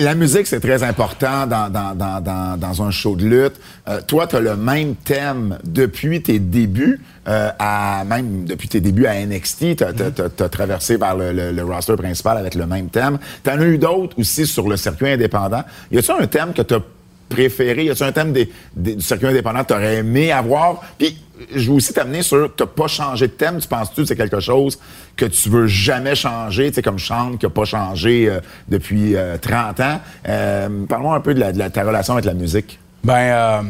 La 0.00 0.14
musique, 0.14 0.46
c'est 0.46 0.60
très 0.60 0.82
important 0.82 1.46
dans, 1.46 1.68
dans, 1.68 1.94
dans, 1.94 2.20
dans, 2.20 2.56
dans 2.58 2.82
un 2.82 2.90
show 2.90 3.14
de 3.16 3.24
lutte. 3.26 3.54
Euh, 3.88 4.00
toi, 4.06 4.26
tu 4.26 4.36
as 4.36 4.40
le 4.40 4.56
même 4.56 4.94
thème 4.96 5.58
depuis 5.64 6.22
tes 6.22 6.38
débuts, 6.38 7.00
euh, 7.28 7.50
à 7.58 8.04
même 8.04 8.44
depuis 8.44 8.68
tes 8.68 8.80
débuts 8.80 9.06
à 9.06 9.14
NXT. 9.24 9.76
Tu 9.76 9.84
as, 9.84 10.48
traversé 10.48 10.96
vers 10.96 11.16
le, 11.16 11.32
le- 11.32 11.52
le 11.52 11.64
roster 11.64 11.96
principal 11.96 12.36
avec 12.38 12.54
le 12.54 12.66
même 12.66 12.88
thème. 12.88 13.18
Tu 13.44 13.50
en 13.50 13.60
as 13.60 13.64
eu 13.64 13.78
d'autres 13.78 14.18
aussi 14.18 14.46
sur 14.46 14.68
le 14.68 14.76
circuit 14.76 15.10
indépendant. 15.10 15.62
Y 15.90 15.98
a-tu 15.98 16.10
un 16.10 16.26
thème 16.26 16.52
que 16.52 16.62
tu 16.62 16.74
as 16.74 16.80
préféré? 17.28 17.84
Y 17.84 17.90
a-tu 17.90 18.02
un 18.02 18.12
thème 18.12 18.32
des, 18.32 18.50
du 18.76 19.00
circuit 19.00 19.28
indépendant 19.28 19.62
que 19.62 19.68
tu 19.68 19.74
aurais 19.74 19.96
aimé 19.96 20.32
avoir? 20.32 20.82
Puis, 20.98 21.16
je 21.54 21.70
veux 21.70 21.76
aussi 21.76 21.92
t'amener 21.92 22.22
sur, 22.22 22.54
t'as 22.54 22.66
pas 22.66 22.86
changé 22.86 23.26
de 23.26 23.32
thème. 23.32 23.58
Tu 23.58 23.66
penses-tu 23.66 24.02
que 24.02 24.06
c'est 24.06 24.16
quelque 24.16 24.38
chose 24.40 24.78
que 25.16 25.24
tu 25.24 25.48
veux 25.48 25.66
jamais 25.66 26.14
changer? 26.14 26.68
Tu 26.70 26.76
sais, 26.76 26.82
comme 26.82 26.98
Chante 26.98 27.38
qui 27.38 27.46
a 27.46 27.50
pas 27.50 27.64
changé 27.64 28.28
euh, 28.28 28.40
depuis 28.68 29.16
euh, 29.16 29.36
30 29.38 29.80
ans. 29.80 30.00
Euh, 30.28 30.68
Parle-moi 30.88 31.16
un 31.16 31.20
peu 31.20 31.34
de, 31.34 31.40
la- 31.40 31.52
de 31.52 31.58
la- 31.58 31.70
ta 31.70 31.82
relation 31.84 32.12
avec 32.14 32.26
la 32.26 32.34
musique. 32.34 32.78
Ben, 33.02 33.14
euh, 33.16 33.62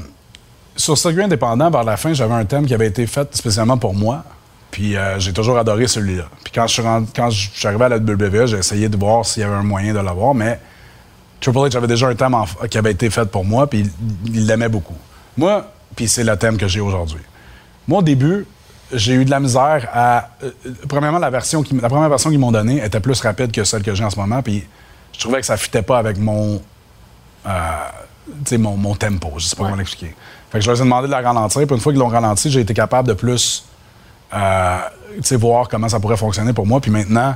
sur 0.77 0.97
Circuit 0.99 1.23
Indépendant, 1.23 1.71
vers 1.71 1.85
la 1.85 1.97
fin, 1.97 2.13
j'avais 2.13 2.35
un 2.35 2.45
thème 2.45 2.67
qui 2.67 2.75
avait 2.75 2.87
été 2.89 3.07
fait 3.07 3.35
spécialement 3.37 3.77
pour 3.79 3.95
moi. 3.95 4.25
Puis 4.71 4.97
euh, 4.97 5.19
j'ai 5.19 5.33
toujours 5.35 5.59
adoré 5.59 5.87
celui-là. 5.87 6.25
Puis 6.43 6.53
quand 6.55 6.67
je 6.67 6.73
suis, 6.73 6.83
rendu- 6.83 7.09
quand 7.15 7.29
je 7.31 7.51
suis 7.51 7.67
arrivé 7.69 7.85
à 7.85 7.89
la 7.91 7.99
WWE, 7.99 8.47
j'ai 8.47 8.57
essayé 8.59 8.89
de 8.89 8.97
voir 8.97 9.25
s'il 9.27 9.43
y 9.43 9.45
avait 9.45 9.55
un 9.55 9.63
moyen 9.63 9.93
de 9.93 9.99
l'avoir, 9.99 10.35
mais 10.35 10.59
Triple 11.41 11.59
H 11.59 11.77
avait 11.77 11.87
déjà 11.87 12.09
un 12.09 12.15
thème 12.15 12.35
en- 12.35 12.47
qui 12.71 12.79
avait 12.79 12.93
été 12.93 13.11
fait 13.11 13.27
pour 13.27 13.45
moi, 13.45 13.69
puis 13.69 13.85
il- 14.27 14.47
l'aimait 14.47 14.71
beaucoup. 14.71 14.97
Moi, 15.37 15.71
puis 15.95 16.09
c'est 16.09 16.25
le 16.25 16.35
thème 16.39 16.57
que 16.57 16.69
j'ai 16.69 16.81
aujourd'hui. 16.81 17.21
Moi, 17.87 17.99
au 17.99 18.03
début, 18.03 18.47
j'ai 18.95 19.13
eu 19.15 19.25
de 19.27 19.31
la 19.31 19.41
misère 19.41 19.89
à. 19.93 20.29
euh, 20.43 20.51
premièrement, 20.89 21.19
la, 21.19 21.29
version 21.31 21.63
qui, 21.63 21.75
la 21.79 21.89
première 21.91 22.09
version 22.09 22.31
qu'ils 22.31 22.39
m'ont 22.39 22.53
donnée 22.53 22.83
était 22.83 23.01
plus 23.01 23.21
rapide 23.21 23.53
que 23.53 23.65
celle 23.65 23.83
que 23.83 23.95
j'ai 23.95 24.05
en 24.05 24.11
ce 24.11 24.19
moment, 24.19 24.41
puis 24.43 24.65
je 25.13 25.19
trouvais 25.21 25.41
que 25.41 25.47
ça 25.47 25.59
fitait 25.59 25.83
pas 25.83 25.99
avec 25.99 26.17
mon. 26.17 26.63
euh, 27.47 27.51
mon, 28.59 28.77
mon 28.77 28.95
tempo. 28.95 29.33
Je 29.37 29.47
sais 29.49 29.57
pas 29.57 29.65
comment 29.65 29.77
l'expliquer. 29.77 30.15
Fait 30.53 30.59
que 30.59 30.65
je 30.65 30.71
leur 30.71 30.79
ai 30.79 30.85
demandé 30.85 31.07
de 31.07 31.13
la 31.13 31.23
ralentir, 31.23 31.67
puis 31.67 31.75
une 31.75 31.81
fois 31.81 31.93
qu'ils 31.93 32.01
l'ont 32.01 32.09
ralenti, 32.09 32.51
j'ai 32.51 32.61
été 32.61 32.75
capable 32.75 33.09
de 33.09 33.15
plus. 33.15 33.65
euh, 34.35 34.79
voir 35.33 35.69
comment 35.69 35.89
ça 35.89 35.99
pourrait 35.99 36.17
fonctionner 36.17 36.53
pour 36.53 36.67
moi, 36.67 36.81
puis 36.81 36.91
maintenant. 36.91 37.35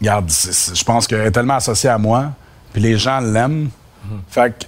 Regarde, 0.00 0.30
je 0.30 0.84
pense 0.84 1.06
qu'elle 1.06 1.20
est 1.26 1.30
tellement 1.30 1.54
associée 1.56 1.88
à 1.90 1.98
moi, 1.98 2.30
puis 2.72 2.80
les 2.82 2.96
gens 2.98 3.20
l'aiment. 3.20 3.68
Fait 4.28 4.50
que 4.58 4.64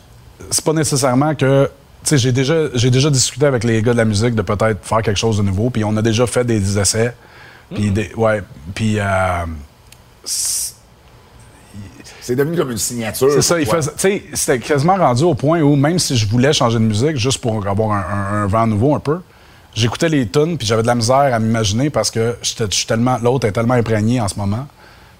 c'est 0.51 0.65
pas 0.65 0.73
nécessairement 0.73 1.35
que. 1.35 1.71
Tu 2.05 2.11
sais, 2.11 2.19
j'ai 2.19 2.33
déjà, 2.33 2.55
j'ai 2.75 2.91
déjà 2.91 3.11
discuté 3.11 3.47
avec 3.47 3.65
les 3.65 3.83
gars 3.83 3.93
de 3.93 3.99
la 3.99 4.05
musique 4.05 4.35
de 4.35 4.43
peut-être 4.43 4.85
faire 4.85 5.03
quelque 5.03 5.17
chose 5.19 5.39
de 5.39 5.43
nouveau, 5.43 5.71
puis 5.71 5.83
on 5.85 5.97
a 5.97 6.03
déjà 6.03 6.27
fait 6.27 6.45
des 6.45 6.79
essais. 6.79 7.15
Puis, 7.75 7.91
des, 7.91 8.13
ouais, 8.17 8.43
puis. 8.75 8.99
euh, 8.99 9.45
C'est 12.27 12.35
devenu 12.37 12.57
comme 12.57 12.73
une 12.73 12.77
signature. 12.79 13.29
c'est 13.33 13.43
ça, 13.43 13.59
il 13.61 13.65
pour 13.67 13.75
toi. 13.75 13.83
faisait- 13.83 13.93
tu 13.93 14.01
sais, 14.01 14.23
c'était 14.35 14.59
quasiment 14.59 14.97
rendu 14.97 15.23
au 15.23 15.35
point 15.35 15.61
où 15.61 15.77
même 15.77 15.99
si 15.99 16.17
je 16.17 16.29
voulais 16.29 16.53
changer 16.53 16.79
de 16.79 16.85
musique, 16.85 17.17
juste 17.17 17.39
pour 17.41 17.65
avoir 17.67 17.93
un, 17.93 17.99
un- 18.01 18.43
un 18.43 18.47
vent 18.47 18.67
nouveau 18.67 18.95
un 18.97 18.99
peu, 19.01 19.21
j'écoutais 19.75 20.09
les 20.09 20.27
tunes 20.29 20.59
puis 20.59 20.67
j'avais 20.67 20.83
de 20.83 20.87
la 20.89 20.95
misère 20.97 21.17
à 21.33 21.39
m'imaginer 21.39 21.89
parce 21.91 22.11
que 22.11 22.37
j'étais 22.43 22.65
je 22.69 22.75
suis 22.77 22.87
tellement, 22.87 23.19
l'autre 23.23 23.47
est 23.47 23.53
tellement 23.53 23.75
imprégné 23.75 24.21
en 24.21 24.27
ce 24.27 24.35
moment 24.37 24.67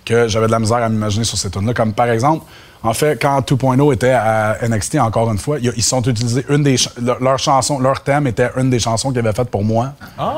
que 0.05 0.27
j'avais 0.27 0.47
de 0.47 0.53
la 0.53 0.59
misère 0.59 0.79
à 0.79 0.89
m'imaginer 0.89 1.25
sur 1.25 1.39
ces 1.39 1.49
tunes-là. 1.51 1.75
Comme 1.75 1.93
par 1.93 2.09
exemple, 2.11 2.45
en 2.83 2.93
fait, 2.93 3.21
quand 3.21 3.41
2.0 3.41 3.93
était 3.95 4.11
à 4.11 4.57
NXT, 4.63 4.97
encore 5.01 5.31
une 5.31 5.39
fois, 5.39 5.59
ils 5.61 5.83
sont 5.83 6.03
utilisés 6.03 6.45
une 6.49 6.63
des 6.65 6.77
leur, 7.01 7.21
leur 7.23 7.39
chanson, 7.39 7.79
leur 7.81 8.01
thème 8.03 8.27
était 8.27 8.51
une 8.57 8.69
des 8.71 8.79
chansons 8.81 9.11
qu'ils 9.11 9.19
avaient 9.21 9.33
faites 9.33 9.51
pour 9.51 9.65
moi. 9.65 9.93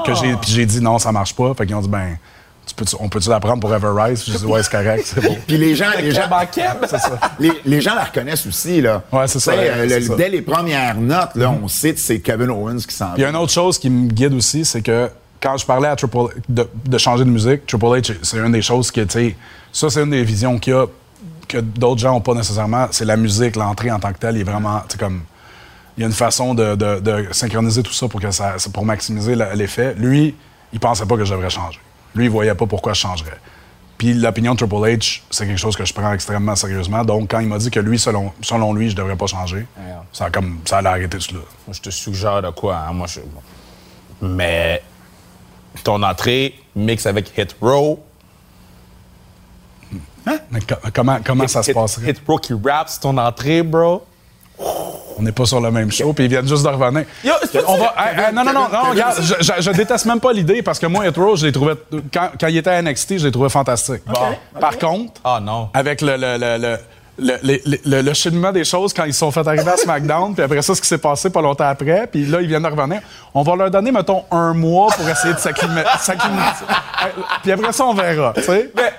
Que 0.07 0.15
j'ai, 0.15 0.35
puis 0.37 0.51
j'ai 0.53 0.67
dit 0.67 0.81
non, 0.83 0.99
ça 0.99 1.13
marche 1.13 1.35
pas. 1.35 1.53
Fait 1.55 1.65
qu'ils 1.67 1.75
ont 1.77 1.81
dit 1.83 1.89
ben, 1.89 2.17
tu 2.75 2.97
on 3.01 3.09
peut-tu 3.09 3.29
la 3.29 3.41
prendre 3.41 3.61
pour 3.61 3.75
Ever 3.75 3.91
Rise? 3.95 4.25
J'ai 4.27 4.39
dit 4.39 4.45
ouais, 4.45 4.63
c'est 4.63 4.71
correct, 4.73 5.03
c'est 5.07 5.21
bon. 5.23 5.37
Puis 5.47 5.57
les 5.59 5.75
gens, 5.75 5.87
les 6.01 6.11
gens, 6.11 6.23
les, 7.39 7.53
les 7.65 7.81
gens 7.81 7.95
la 7.95 8.05
reconnaissent 8.05 8.47
aussi 8.47 8.81
là. 8.81 9.03
Ouais, 9.13 9.27
c'est 9.27 9.41
ça, 9.41 9.53
euh, 9.53 9.87
c'est 9.89 10.01
le- 10.01 10.07
ça. 10.07 10.17
Dès 10.17 10.29
les 10.29 10.43
premières 10.43 10.97
notes, 10.97 11.35
là, 11.35 11.51
on 11.63 11.69
sait 11.69 11.95
que 11.95 12.01
c'est 12.01 12.21
Kevin 12.21 12.51
Owens 12.51 12.79
qui 12.87 12.95
s'en 12.95 13.13
Puis 13.13 13.19
il 13.19 13.23
y 13.23 13.25
a 13.25 13.31
une 13.31 13.37
autre 13.37 13.53
chose 13.53 13.79
qui 13.79 13.91
me 13.91 14.09
guide 14.11 14.35
aussi, 14.35 14.65
c'est 14.65 14.83
que 14.83 15.11
quand 15.41 15.57
je 15.57 15.65
parlais 15.67 15.89
à 15.89 15.95
Triple 15.97 16.35
de, 16.49 16.69
de 16.87 16.99
changer 16.99 17.25
de 17.25 17.31
musique, 17.31 17.67
Triple 17.67 17.85
H, 17.87 18.15
c'est 18.23 18.39
une 18.39 18.53
des 18.53 18.63
choses 18.63 18.91
que, 18.91 19.03
tu 19.03 19.11
sais, 19.11 19.37
ça, 19.73 19.89
c'est 19.91 20.03
une 20.03 20.11
des 20.11 20.25
visions 20.25 20.59
qu'il 20.59 20.73
y 20.73 20.77
a 20.77 20.87
que 21.47 21.59
d'autres 21.59 22.01
gens 22.01 22.13
n'ont 22.13 22.21
pas 22.21 22.35
nécessairement. 22.35 22.89
C'est 22.91 23.05
la 23.05 23.17
musique, 23.17 23.55
l'entrée 23.57 23.91
en 23.91 23.99
tant 24.01 24.13
que 24.13 24.19
telle, 24.19 24.35
il 24.37 24.41
est 24.41 24.45
vraiment, 24.45 24.81
tu 24.89 24.93
sais, 24.95 24.99
comme. 24.99 25.23
Il 25.97 26.03
y 26.03 26.05
a 26.05 26.07
une 26.07 26.13
façon 26.13 26.55
de, 26.55 26.77
de- 26.77 27.01
de 27.01 27.27
synchroniser 27.33 27.83
tout 27.83 27.93
ça 27.93 28.07
pour, 28.07 28.21
que 28.21 28.31
ça, 28.31 28.55
pour 28.73 28.85
maximiser 28.85 29.35
la- 29.35 29.55
l'effet. 29.57 29.95
Lui, 29.99 30.35
il 30.73 30.79
pensait 30.79 31.07
pas 31.07 31.17
que 31.17 31.25
je 31.25 31.33
devrais 31.35 31.51
changer. 31.51 31.81
Lui, 32.15 32.25
il 32.27 32.31
voyait 32.31 32.55
pas 32.55 32.67
pourquoi 32.67 32.93
je 32.95 33.01
changerais. 33.01 33.39
Puis 33.99 34.15
l'opinion 34.15 34.53
de 34.55 34.59
Triple 34.59 34.75
H, 34.77 35.23
c'est 35.31 35.47
quelque 35.47 35.59
chose 35.59 35.77
que 35.77 35.85
je 35.85 35.93
prends 35.93 36.13
extrêmement 36.13 36.55
sérieusement. 36.55 37.05
Donc, 37.05 37.31
quand 37.31 37.41
il 37.41 37.49
m'a 37.49 37.59
dit 37.59 37.71
que 37.71 37.81
lui, 37.81 37.99
selon, 37.99 38.33
selon 38.43 38.73
lui, 38.73 38.91
je 38.91 38.97
devrais 38.97 39.17
pas 39.17 39.27
changer, 39.27 39.67
ça 40.13 40.27
a 40.27 40.31
comme 40.31 40.61
ça 40.65 40.79
allait 40.79 40.89
arrêter 40.89 41.19
tout 41.19 41.35
là. 41.35 41.41
Moi, 41.67 41.75
je 41.75 41.81
te 41.81 41.91
suggère 41.91 42.41
de 42.43 42.51
quoi? 42.51 42.77
hein? 42.77 42.93
Moi, 42.93 43.07
je... 43.09 43.21
Mais 44.21 44.83
ton 45.85 46.03
entrée, 46.03 46.55
mix 46.77 47.07
avec 47.07 47.37
Hit 47.37 47.57
Row. 47.61 48.03
Mais 50.51 50.61
co- 50.61 50.75
comment, 50.95 51.19
comment 51.25 51.49
ça 51.49 51.63
se 51.63 51.71
Hit- 51.71 51.75
passerait? 51.75 52.11
Hit 52.11 52.23
Row 52.27 52.39
qui 52.39 52.53
raps 52.53 53.01
ton 53.01 53.17
entrée, 53.19 53.63
bro. 53.63 54.05
On 55.19 55.23
n'est 55.23 55.33
pas 55.33 55.45
sur 55.47 55.61
le 55.61 55.71
même 55.71 55.91
show, 55.91 56.13
puis 56.13 56.25
ils 56.27 56.31
viennent 56.31 56.47
juste 56.47 56.63
de 56.63 56.69
revenir. 56.69 57.05
Yo, 57.25 57.33
c'est 57.51 57.63
On 57.67 57.77
va, 57.77 57.95
Kevin, 57.97 58.19
Hey, 58.21 58.25
hey, 58.29 58.35
non, 58.35 58.45
non, 58.45 58.53
non, 58.53 58.69
non, 58.73 58.91
regarde, 58.91 59.17
je, 59.21 59.35
je- 59.41 59.61
je 59.63 59.71
déteste 59.73 60.07
même 60.07 60.21
pas 60.21 60.33
l'idée 60.33 60.63
parce 60.63 60.79
que 60.79 60.87
moi, 60.87 61.07
Hit 61.07 61.17
Row, 61.17 61.35
je 61.37 61.47
l'ai 61.47 61.53
trouvé. 61.53 61.75
Quand, 62.15 62.31
quand 62.41 62.47
il 62.47 62.57
était 62.57 62.71
à 62.71 62.81
NXT, 62.83 63.19
je 63.19 63.27
l'ai 63.27 63.33
trouvé 63.33 63.49
fantastique. 63.49 64.03
Par 64.61 64.79
contre, 64.79 65.21
Ah 65.25 65.41
non. 65.43 65.71
avec 65.75 66.01
le, 66.03 66.17
le, 66.17 66.37
le, 66.39 66.59
le, 66.59 66.77
le, 67.19 67.35
le- 67.43 67.79
le- 67.85 68.03
le 68.03 68.15
cheminement 68.15 68.53
des 68.53 68.65
choses 68.65 68.93
quand 68.93 69.05
ils 69.05 69.13
sont 69.15 69.31
fait 69.31 69.47
arriver 69.47 69.71
à 69.71 69.77
SmackDown, 69.77 70.35
puis 70.35 70.43
après 70.45 70.63
ça, 70.63 70.75
ce 70.75 70.81
qui 70.81 70.87
s'est 70.89 70.99
passé 70.99 71.31
pas 71.31 71.43
longtemps 71.43 71.67
après, 71.69 72.07
puis 72.07 72.25
là, 72.27 72.41
ils 72.41 72.47
viennent 72.49 72.63
de 72.63 72.69
revenir. 72.69 73.01
On 73.35 73.43
va 73.43 73.57
leur 73.57 73.71
donner, 73.71 73.91
mettons, 73.93 74.25
un 74.31 74.55
mois 74.55 74.93
pour 74.97 75.09
essayer 75.09 75.35
de 75.35 75.39
s'acclimater. 75.39 75.89
puis 77.43 77.53
après 77.53 77.73
ça, 77.73 77.85
on 77.87 77.95
verra, 77.95 78.33
tu 78.37 78.43
sais. 78.43 78.71
Mais, 78.77 78.93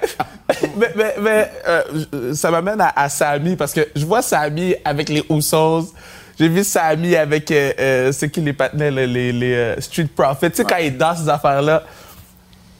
mais, 0.77 0.91
mais, 0.95 1.15
mais, 1.21 1.51
euh, 1.67 2.33
ça 2.33 2.51
m'amène 2.51 2.81
à, 2.81 2.91
à 2.95 3.09
Sami 3.09 3.55
parce 3.55 3.73
que 3.73 3.87
je 3.95 4.05
vois 4.05 4.21
Sami 4.21 4.75
avec 4.83 5.09
les 5.09 5.23
Usos. 5.29 5.93
J'ai 6.39 6.47
vu 6.47 6.63
Sami 6.63 7.15
avec, 7.15 7.51
euh, 7.51 7.71
euh, 7.79 8.11
c'est 8.11 8.29
qui 8.29 8.41
les 8.41 8.53
patinets, 8.53 8.91
là, 8.91 9.05
les, 9.05 9.31
les 9.31 9.53
euh, 9.53 9.79
Street 9.81 10.07
Profits. 10.15 10.51
Tu 10.51 10.57
sais, 10.57 10.63
quand 10.63 10.77
il 10.77 10.97
danse 10.97 11.19
ces 11.23 11.29
affaires-là. 11.29 11.83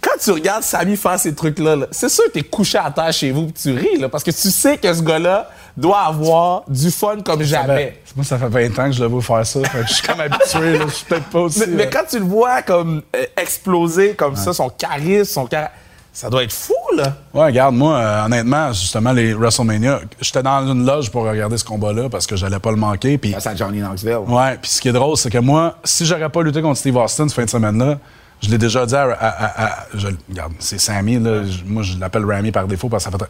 Quand 0.01 0.17
tu 0.21 0.31
regardes 0.31 0.63
Sami 0.63 0.95
faire 0.95 1.19
ces 1.19 1.35
trucs-là, 1.35 1.75
là, 1.75 1.85
c'est 1.91 2.07
sûr 2.09 2.23
que 2.25 2.29
t'es 2.31 2.43
couché 2.43 2.77
à 2.77 2.89
terre 2.89 3.11
chez 3.11 3.31
vous 3.31 3.47
et 3.47 3.51
tu 3.51 3.71
ris, 3.73 3.97
là, 3.99 4.07
parce 4.07 4.23
que 4.23 4.31
tu 4.31 4.49
sais 4.49 4.77
que 4.77 4.93
ce 4.93 5.01
gars-là 5.01 5.49
doit 5.75 5.99
avoir 5.99 6.63
du 6.69 6.89
fun 6.91 7.17
comme 7.23 7.43
jamais. 7.43 8.01
Moi, 8.15 8.23
ça 8.25 8.37
fait 8.37 8.47
20 8.47 8.79
ans 8.79 8.85
que 8.89 8.95
je 8.95 9.01
le 9.01 9.07
vois 9.09 9.21
faire 9.21 9.45
ça. 9.45 9.61
fait 9.69 9.81
que 9.81 9.87
je 9.87 9.93
suis 9.95 10.07
comme 10.07 10.19
habitué, 10.21 10.77
là. 10.77 10.85
Je 10.87 10.93
suis 10.93 11.05
peut-être 11.05 11.25
pas 11.29 11.39
aussi. 11.39 11.59
Mais, 11.61 11.67
mais 11.67 11.87
euh, 11.87 11.89
quand 11.91 12.03
tu 12.09 12.17
le 12.19 12.25
vois 12.25 12.61
comme 12.61 13.01
euh, 13.15 13.25
exploser 13.35 14.13
comme 14.13 14.35
ça, 14.35 14.53
son 14.53 14.69
charisme, 14.69 15.25
son 15.31 15.47
char- 15.49 15.69
ça 16.11 16.29
doit 16.29 16.43
être 16.43 16.51
fou, 16.53 16.73
là. 16.97 17.13
Ouais, 17.33 17.45
regarde, 17.45 17.75
moi, 17.75 17.95
euh, 17.97 18.25
honnêtement, 18.25 18.71
justement, 18.73 19.11
les 19.11 19.33
WrestleMania, 19.33 20.01
j'étais 20.19 20.43
dans 20.43 20.65
une 20.67 20.85
loge 20.85 21.11
pour 21.11 21.23
regarder 21.23 21.57
ce 21.57 21.63
combat-là 21.63 22.09
parce 22.09 22.25
que 22.25 22.35
j'allais 22.35 22.59
pas 22.59 22.71
le 22.71 22.77
manquer. 22.77 23.17
Puis, 23.17 23.31
Face 23.33 23.47
à 23.47 23.55
Johnny 23.55 23.79
Knoxville. 23.79 24.17
ouais, 24.27 24.57
puis 24.61 24.71
ce 24.71 24.81
qui 24.81 24.89
est 24.89 24.93
drôle, 24.93 25.15
c'est 25.17 25.29
que 25.29 25.37
moi, 25.37 25.75
si 25.83 26.05
j'aurais 26.05 26.29
pas 26.29 26.41
lutté 26.41 26.61
contre 26.61 26.77
Steve 26.79 26.95
Austin 26.97 27.27
cette 27.27 27.35
fin 27.35 27.45
de 27.45 27.49
semaine-là, 27.49 27.99
je 28.41 28.49
l'ai 28.49 28.57
déjà 28.57 28.85
dit 28.85 28.95
à. 28.95 29.03
à- 29.03 29.27
à- 29.27 29.65
à- 29.65 29.85
je- 29.93 30.07
regarde, 30.29 30.53
c'est 30.59 30.79
Sammy, 30.79 31.19
là. 31.19 31.43
je- 31.43 31.63
moi, 31.65 31.83
je 31.83 31.97
l'appelle 31.97 32.25
Ramy 32.25 32.51
par 32.51 32.67
défaut 32.67 32.89
parce 32.89 33.05
que 33.05 33.11
ça 33.11 33.17
fait. 33.17 33.25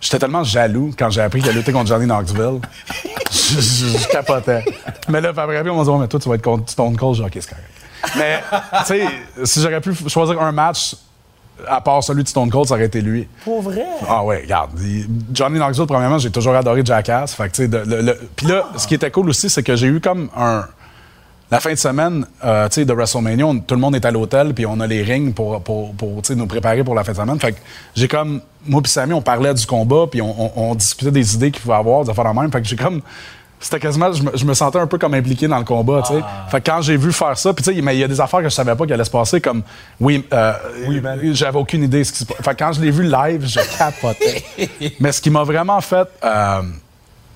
J'étais 0.00 0.18
tellement 0.18 0.42
jaloux 0.42 0.90
quand 0.98 1.10
j'ai 1.10 1.20
appris 1.20 1.40
qu'il 1.40 1.50
a 1.50 1.52
lutté 1.52 1.70
contre 1.72 1.86
Johnny 1.86 2.06
Knoxville. 2.06 2.60
je, 3.30 4.08
capotais. 4.10 4.64
Mais 5.08 5.20
là, 5.20 5.30
après, 5.30 5.60
on 5.70 5.76
m'a 5.76 5.84
dit, 5.84 5.90
Ouais, 5.90 5.98
mais 5.98 6.08
toi, 6.08 6.20
tu 6.20 6.28
vas 6.28 6.34
être 6.34 6.42
contre 6.42 6.70
Stone 6.70 6.96
Cold. 6.96 7.14
J'ai 7.16 7.22
OK, 7.24 7.30
c'est 7.34 7.48
correct. 7.48 7.68
Mais, 8.16 8.42
tu 8.80 8.84
sais, 8.86 9.04
si 9.44 9.60
j'aurais 9.62 9.80
pu 9.80 9.94
choisir 10.08 10.40
un 10.42 10.50
match 10.52 10.96
à 11.68 11.80
part 11.80 12.02
celui 12.02 12.24
de 12.24 12.28
Stone 12.28 12.50
Cold, 12.50 12.66
ça 12.66 12.74
aurait 12.74 12.86
été 12.86 13.00
lui. 13.00 13.28
Pour 13.44 13.62
vrai? 13.62 13.84
Ah 14.08 14.24
ouais, 14.24 14.40
regarde. 14.42 14.70
il- 14.80 15.06
Johnny 15.32 15.58
Knoxville, 15.58 15.86
premièrement, 15.86 16.18
j'ai 16.18 16.30
toujours 16.32 16.56
adoré 16.56 16.82
Jackass. 16.84 17.34
Fait 17.34 17.48
que, 17.48 17.54
tu 17.54 17.62
sais, 17.62 17.84
le- 17.84 18.02
le- 18.02 18.18
Puis 18.34 18.46
là, 18.48 18.64
ce 18.76 18.88
qui 18.88 18.94
était 18.94 19.10
cool 19.12 19.28
aussi, 19.28 19.48
c'est 19.48 19.62
que 19.62 19.76
j'ai 19.76 19.86
eu 19.86 20.00
comme 20.00 20.28
un... 20.36 20.64
La 21.52 21.60
fin 21.60 21.70
de 21.70 21.76
semaine, 21.76 22.24
euh, 22.42 22.66
de 22.66 22.92
WrestleMania, 22.94 23.44
on- 23.46 23.58
tout 23.58 23.74
le 23.74 23.80
monde 23.82 23.94
est 23.94 24.06
à 24.06 24.10
l'hôtel, 24.10 24.54
puis 24.54 24.64
on 24.64 24.80
a 24.80 24.86
les 24.86 25.02
rings 25.02 25.34
pour, 25.34 25.62
pour, 25.62 25.92
pour, 25.94 26.22
nous 26.34 26.46
préparer 26.46 26.82
pour 26.82 26.94
la 26.94 27.04
fin 27.04 27.12
de 27.12 27.16
semaine. 27.18 27.38
Fait 27.38 27.52
que 27.52 27.58
j'ai 27.94 28.08
comme... 28.08 28.40
Moi 28.66 28.80
puis 28.80 28.90
Samy, 28.90 29.12
on 29.12 29.20
parlait 29.20 29.52
du 29.52 29.66
combat, 29.66 30.06
puis 30.10 30.22
on, 30.22 30.34
on- 30.46 30.70
on 30.70 30.74
discutait 30.74 31.10
des 31.10 31.34
idées 31.34 31.50
qu'il 31.50 31.60
pouvait 31.60 31.74
avoir, 31.74 32.04
des 32.04 32.10
affaires 32.10 32.24
de 32.32 32.40
même. 32.40 32.50
Fait 32.50 32.62
que 32.62 32.66
j'ai 32.68 32.76
comme... 32.76 33.02
C'était 33.60 33.78
quasiment... 33.80 34.10
Je 34.14 34.22
me, 34.22 34.30
je 34.34 34.46
me 34.46 34.54
sentais 34.54 34.78
un 34.78 34.86
peu 34.86 34.96
comme 34.96 35.12
impliqué 35.12 35.46
dans 35.46 35.58
le 35.58 35.64
combat, 35.64 36.00
tu 36.06 36.14
sais. 36.14 36.20
Fait 36.50 36.62
que 36.62 36.70
quand 36.70 36.80
j'ai 36.80 36.96
vu 36.96 37.12
faire 37.12 37.36
ça, 37.36 37.52
puis 37.52 37.62
tu 37.62 37.74
sais, 37.74 37.82
mais 37.82 37.96
il 37.96 38.00
y 38.00 38.04
a 38.04 38.08
des 38.08 38.18
affaires 38.18 38.40
que 38.40 38.48
je 38.48 38.54
savais 38.54 38.74
pas 38.74 38.86
qui 38.86 38.94
allaient 38.94 39.04
se 39.04 39.10
passer, 39.10 39.42
comme... 39.42 39.62
Oui, 40.00 40.24
euh, 40.32 40.54
j'avais 41.34 41.58
aucune 41.58 41.82
idée 41.82 41.98
de 41.98 42.04
ce 42.04 42.12
qui 42.12 42.18
se 42.20 42.24
passait. 42.24 42.42
Fait 42.42 42.54
que 42.54 42.64
quand 42.64 42.72
je 42.72 42.80
l'ai 42.80 42.90
vu 42.90 43.02
live, 43.02 43.44
je 43.46 43.60
capotais. 43.76 44.42
mais 45.00 45.12
ce 45.12 45.20
qui 45.20 45.28
m'a 45.28 45.42
vraiment 45.44 45.82
fait... 45.82 46.08
euh, 46.24 46.62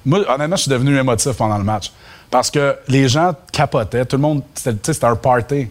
moi, 0.07 0.21
honnêtement, 0.35 0.57
je 0.57 0.63
suis 0.63 0.71
devenu 0.71 0.97
émotif 0.97 1.33
pendant 1.33 1.59
le 1.59 1.65
match. 1.65 1.93
Parce 2.37 2.51
que 2.51 2.77
les 2.89 3.09
gens 3.09 3.35
capotaient, 3.51 4.05
tout 4.05 4.17
le 4.17 4.21
monde, 4.21 4.43
c'était 4.55 5.05
un 5.07 5.17
party. 5.17 5.69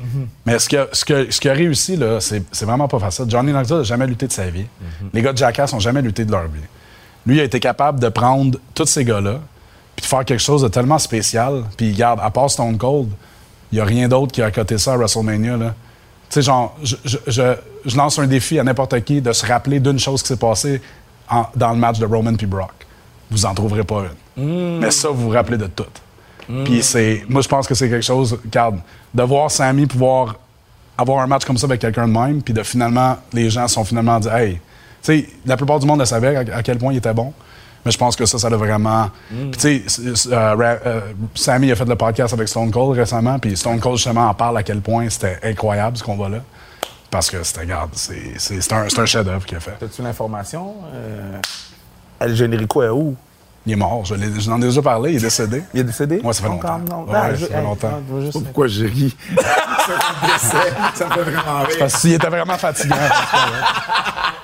Mais 0.47 0.57
ce, 0.57 0.67
que, 0.67 0.87
ce, 0.93 1.05
que, 1.05 1.29
ce 1.29 1.39
qui 1.39 1.47
a 1.47 1.53
réussi, 1.53 1.95
là, 1.95 2.19
c'est 2.19 2.41
vraiment 2.63 2.87
pas 2.87 2.97
facile. 2.97 3.25
Johnny 3.27 3.51
Knoxville 3.51 3.77
n'a 3.77 3.83
jamais 3.83 4.07
lutté 4.07 4.25
de 4.25 4.31
sa 4.31 4.47
vie. 4.49 4.65
Les 5.13 5.21
gars 5.21 5.31
de 5.31 5.37
Jackass 5.37 5.73
n'ont 5.73 5.79
jamais 5.79 6.01
lutté 6.01 6.25
de 6.25 6.31
leur 6.31 6.45
vie. 6.47 6.59
Lui, 7.27 7.35
il 7.35 7.39
a 7.39 7.43
été 7.43 7.59
capable 7.59 7.99
de 7.99 8.09
prendre 8.09 8.57
tous 8.73 8.87
ces 8.87 9.05
gars-là, 9.05 9.41
puis 9.95 10.01
de 10.01 10.07
faire 10.07 10.25
quelque 10.25 10.41
chose 10.41 10.63
de 10.63 10.67
tellement 10.67 10.97
spécial. 10.97 11.65
Puis, 11.77 11.91
regarde, 11.93 12.19
à 12.23 12.31
part 12.31 12.49
Stone 12.49 12.79
Cold, 12.79 13.09
il 13.71 13.75
n'y 13.75 13.81
a 13.81 13.85
rien 13.85 14.07
d'autre 14.07 14.31
qui 14.31 14.41
a 14.41 14.49
coté 14.49 14.79
ça 14.79 14.93
à 14.93 14.97
WrestleMania. 14.97 15.57
Là. 15.57 15.75
Tu 16.29 16.33
sais, 16.33 16.41
genre, 16.41 16.75
je, 16.81 16.95
je- 17.05 17.17
je- 17.27 17.55
je 17.85 17.95
lance 17.95 18.17
un 18.17 18.25
défi 18.25 18.57
à 18.57 18.63
n'importe 18.63 18.99
qui 19.03 19.21
de 19.21 19.31
se 19.33 19.45
rappeler 19.45 19.79
d'une 19.79 19.99
chose 19.99 20.23
qui 20.23 20.29
s'est 20.29 20.35
passée 20.37 20.81
en- 21.29 21.45
dans 21.55 21.69
le 21.69 21.77
match 21.77 21.99
de 21.99 22.07
Roman 22.07 22.33
puis 22.35 22.47
Brock. 22.47 22.71
Vous 23.29 23.45
en 23.45 23.53
trouverez 23.53 23.83
pas 23.83 24.05
une. 24.37 24.79
Mais 24.79 24.89
ça, 24.89 25.09
vous 25.09 25.25
vous 25.25 25.29
rappelez 25.29 25.57
de 25.59 25.67
tout. 25.67 25.83
Puis 26.63 26.83
c'est, 26.83 27.23
moi, 27.27 27.41
je 27.41 27.47
pense 27.47 27.67
que 27.67 27.73
c'est 27.73 27.89
quelque 27.89 28.05
chose, 28.05 28.37
regarde, 28.43 28.79
de 29.13 29.23
voir 29.23 29.49
Sammy 29.49 29.85
pouvoir 29.85 30.35
avoir 30.97 31.21
un 31.23 31.27
match 31.27 31.43
comme 31.45 31.57
ça 31.57 31.65
avec 31.65 31.81
quelqu'un 31.81 32.07
de 32.07 32.13
même, 32.13 32.41
puis 32.41 32.53
de 32.53 32.63
finalement, 32.63 33.17
les 33.33 33.49
gens 33.49 33.67
sont 33.67 33.83
finalement 33.83 34.19
dit, 34.19 34.29
hey, 34.29 34.53
tu 34.53 34.59
sais, 35.01 35.29
la 35.45 35.57
plupart 35.57 35.79
du 35.79 35.85
monde 35.85 35.99
le 35.99 36.05
savait 36.05 36.35
à, 36.35 36.57
à 36.57 36.63
quel 36.63 36.77
point 36.77 36.93
il 36.93 36.97
était 36.97 37.13
bon. 37.13 37.33
Mais 37.85 37.91
je 37.91 37.97
pense 37.99 38.15
que 38.15 38.25
ça, 38.25 38.39
ça 38.39 38.47
a 38.47 38.55
vraiment. 38.55 39.11
Puis, 39.29 39.83
tu 39.83 39.89
sais, 39.89 40.31
euh, 40.31 40.55
euh, 40.59 41.01
Sammy 41.35 41.71
a 41.71 41.75
fait 41.75 41.85
le 41.85 41.95
podcast 41.95 42.33
avec 42.33 42.47
Stone 42.47 42.71
Cold 42.71 42.97
récemment, 42.97 43.37
puis 43.37 43.55
Stone 43.55 43.79
Cold, 43.79 43.97
justement, 43.97 44.27
en 44.27 44.33
parle 44.33 44.57
à 44.57 44.63
quel 44.63 44.81
point 44.81 45.07
c'était 45.09 45.37
incroyable 45.43 45.95
ce 45.95 46.03
combat-là. 46.03 46.39
Parce 47.11 47.29
que 47.29 47.43
c'était, 47.43 47.61
regarde, 47.61 47.91
c'est, 47.93 48.73
un, 48.73 48.87
un 48.97 49.05
chef-d'œuvre 49.05 49.45
qu'il 49.45 49.57
a 49.57 49.59
fait. 49.59 49.77
As-tu 49.83 50.01
l'information? 50.01 50.73
Euh... 50.93 51.39
El 52.19 52.35
Generico 52.35 52.81
est 52.81 52.89
où? 52.89 53.15
Il 53.67 53.73
est 53.73 53.75
mort, 53.75 54.05
je, 54.05 54.13
n'en 54.49 54.61
ai 54.61 54.65
déjà 54.65 54.81
parlé, 54.81 55.11
il 55.13 55.17
est 55.17 55.21
décédé. 55.21 55.63
Il 55.73 55.79
est 55.79 55.83
décédé? 55.85 56.21
Ouais, 56.23 56.33
ça 56.33 56.43
fait 56.43 56.49
Non, 56.49 56.55
longtemps. 56.55 56.77
non, 56.79 56.97
non. 57.07 57.11
Ouais, 57.11 57.17
Ah, 57.19 57.29
ça 57.35 57.47
fait 57.47 57.53
hey, 57.57 57.63
longtemps. 57.63 58.01
non, 58.09 58.21
juste- 58.21 58.33
Pourquoi 58.43 58.67
je 58.67 58.85
ris? 58.85 59.15
ça 59.35 59.41
me 60.21 60.27
blessait. 60.27 60.73
Ça 60.93 61.05
me 61.07 61.11
fait 61.13 61.21
vraiment 61.31 61.63
rire. 61.63 61.75
Parce 61.79 62.01
qu'il 62.01 62.13
était 62.13 62.27
vraiment 62.27 62.57
fatigant. 62.57 62.95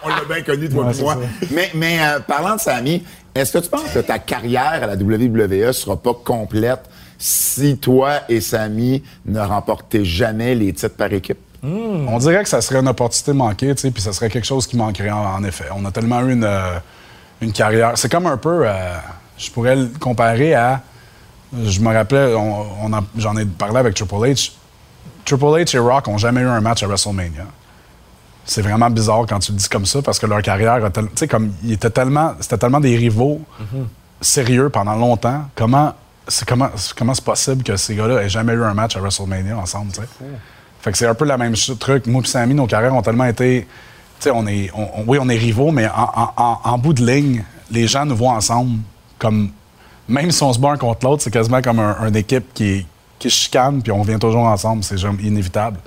On 0.03 0.09
l'a 0.09 0.23
bien 0.27 0.41
connu, 0.43 0.69
toi 0.69 0.85
Ouais, 0.85 0.97
et 0.97 1.01
moi. 1.03 1.17
Mais, 1.51 1.69
mais 1.75 1.99
euh, 2.01 2.19
parlant 2.19 2.55
de 2.55 2.59
Samy, 2.61 3.03
est-ce 3.35 3.53
que 3.53 3.59
tu 3.59 3.69
penses 3.69 3.91
que 3.93 3.99
ta 3.99 4.17
carrière 4.19 4.79
à 4.83 4.87
la 4.87 4.95
WWE 4.95 5.71
sera 5.71 5.95
pas 5.97 6.13
complète 6.13 6.81
si 7.19 7.77
toi 7.77 8.21
et 8.27 8.41
Samy 8.41 9.03
ne 9.27 9.39
remportez 9.39 10.03
jamais 10.03 10.55
les 10.55 10.73
titres 10.73 10.95
par 10.95 11.13
équipe? 11.13 11.37
On 11.63 12.17
dirait 12.17 12.41
que 12.41 12.49
ça 12.49 12.59
serait 12.59 12.79
une 12.79 12.87
opportunité 12.87 13.33
manquée, 13.33 13.75
tu 13.75 13.81
sais, 13.83 13.91
puis 13.91 14.01
ça 14.01 14.13
serait 14.13 14.29
quelque 14.29 14.47
chose 14.47 14.65
qui 14.65 14.75
manquerait 14.77 15.11
en, 15.11 15.35
en 15.35 15.43
effet. 15.43 15.65
On 15.75 15.85
a 15.85 15.91
tellement 15.91 16.21
eu 16.21 16.33
une, 16.33 16.43
euh, 16.43 16.79
une 17.41 17.51
carrière. 17.51 17.93
C'est 17.95 18.09
comme 18.11 18.27
un 18.27 18.37
peu, 18.37 18.61
euh, 18.65 18.97
je 19.37 19.49
pourrais 19.51 19.75
le 19.75 19.87
comparer 19.99 20.53
à. 20.53 20.81
Je 21.65 21.79
me 21.81 21.93
rappelais, 21.93 22.33
on, 22.35 22.65
on 22.85 22.93
en- 22.93 23.03
j'en 23.17 23.35
ai 23.35 23.45
parlé 23.45 23.77
avec 23.77 23.93
Triple 23.95 24.15
H. 24.15 24.51
Triple 25.25 25.43
H 25.45 25.75
et 25.75 25.79
Rock 25.79 26.07
ont 26.07 26.17
jamais 26.17 26.41
eu 26.41 26.45
un 26.47 26.61
match 26.61 26.81
à 26.83 26.87
WrestleMania. 26.87 27.43
C'est 28.45 28.61
vraiment 28.61 28.89
bizarre 28.89 29.25
quand 29.27 29.39
tu 29.39 29.51
le 29.51 29.57
dis 29.57 29.67
comme 29.69 29.85
ça 29.85 30.01
parce 30.01 30.17
que 30.17 30.25
leur 30.25 30.41
carrière, 30.41 30.79
tu 30.93 31.01
sais, 31.15 31.27
comme 31.27 31.53
ils 31.63 31.73
étaient 31.73 31.89
tellement, 31.89 32.33
c'était 32.39 32.57
tellement 32.57 32.79
des 32.79 32.95
rivaux 32.95 33.41
sérieux 34.21 34.69
pendant 34.69 34.95
longtemps. 34.95 35.45
Comment 35.55 35.93
c'est 36.27 36.47
comment, 36.47 36.69
comment 36.97 37.13
c'est 37.13 37.23
possible 37.25 37.63
que 37.63 37.75
ces 37.75 37.95
gars-là 37.95 38.21
aient 38.23 38.29
jamais 38.29 38.53
eu 38.53 38.63
un 38.63 38.73
match 38.73 38.95
à 38.95 38.99
WrestleMania 38.99 39.57
ensemble, 39.57 39.91
tu 39.91 40.01
sais? 40.01 40.07
Fait 40.81 40.91
que 40.91 40.97
c'est 40.97 41.07
un 41.07 41.13
peu 41.13 41.25
la 41.25 41.37
même 41.37 41.53
truc. 41.79 42.07
Moi 42.07 42.21
et 42.23 42.27
Sammy, 42.27 42.53
nos 42.55 42.65
carrières 42.65 42.95
ont 42.95 43.01
tellement 43.01 43.25
été. 43.25 43.67
Tu 44.21 44.29
sais, 44.29 44.31
on 44.31 44.45
est. 44.47 44.69
on- 44.75 44.87
on- 44.99 45.03
oui, 45.07 45.17
on 45.19 45.27
est 45.29 45.37
rivaux, 45.37 45.71
mais 45.71 45.87
en, 45.87 46.09
en- 46.15 46.33
en- 46.37 46.59
en 46.63 46.77
bout 46.77 46.93
de 46.93 47.03
ligne, 47.05 47.43
les 47.71 47.87
gens 47.87 48.05
nous 48.05 48.15
voient 48.15 48.33
ensemble 48.33 48.79
comme. 49.19 49.49
Même 50.07 50.31
si 50.31 50.43
on 50.43 50.53
se 50.53 50.59
bat 50.59 50.71
un 50.71 50.77
contre 50.77 51.05
l'autre, 51.05 51.23
c'est 51.23 51.31
quasiment 51.31 51.61
comme 51.61 51.79
un, 51.79 51.95
une 52.07 52.15
équipe 52.15 52.53
qui, 52.53 52.85
qui 53.17 53.29
chicane, 53.29 53.81
puis 53.81 53.91
on 53.91 54.01
vient 54.03 54.19
toujours 54.19 54.43
ensemble. 54.45 54.83
C'est 54.83 54.95
inévitable. 55.23 55.79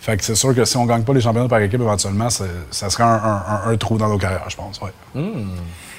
Fait 0.00 0.16
que 0.16 0.24
c'est 0.24 0.34
sûr 0.34 0.54
que 0.54 0.64
si 0.64 0.76
on 0.76 0.84
gagne 0.86 1.02
pas 1.02 1.12
les 1.14 1.20
championnats 1.20 1.48
par 1.48 1.58
équipe 1.60 1.80
éventuellement, 1.80 2.28
ça 2.30 2.90
serait 2.90 3.02
un, 3.04 3.06
un- 3.08 3.42
un- 3.66 3.70
un 3.72 3.76
trou 3.76 3.98
dans 3.98 4.08
nos 4.08 4.18
carrières, 4.18 4.48
je 4.48 4.56
pense. 4.56 4.80
Ouais. 4.80 4.92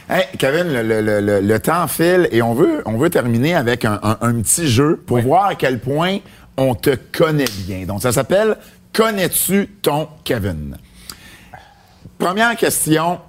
Hey, 0.10 0.24
Kevin, 0.38 0.68
le, 0.72 0.82
le- 0.84 1.02
le- 1.02 1.20
le- 1.22 1.42
le 1.42 1.60
temps 1.60 1.86
file 1.88 2.30
et 2.32 2.42
on 2.42 2.54
veut, 2.54 2.82
on 2.86 2.98
veut 2.98 3.10
terminer 3.10 3.56
avec 3.56 3.84
un, 3.86 4.00
un- 4.04 4.18
un 4.22 4.34
petit 4.42 4.68
jeu 4.68 5.02
pour 5.06 5.20
voir 5.20 5.48
à 5.48 5.56
quel 5.56 5.80
point 5.80 6.20
on 6.56 6.74
te 6.76 6.96
connaît 6.96 7.46
bien. 7.68 7.86
Donc, 7.86 8.02
ça 8.02 8.12
s'appelle 8.12 8.58
Connais-tu 8.94 9.68
ton 9.82 10.08
Kevin? 10.24 10.78
Première 12.18 12.56
question, 12.56 13.20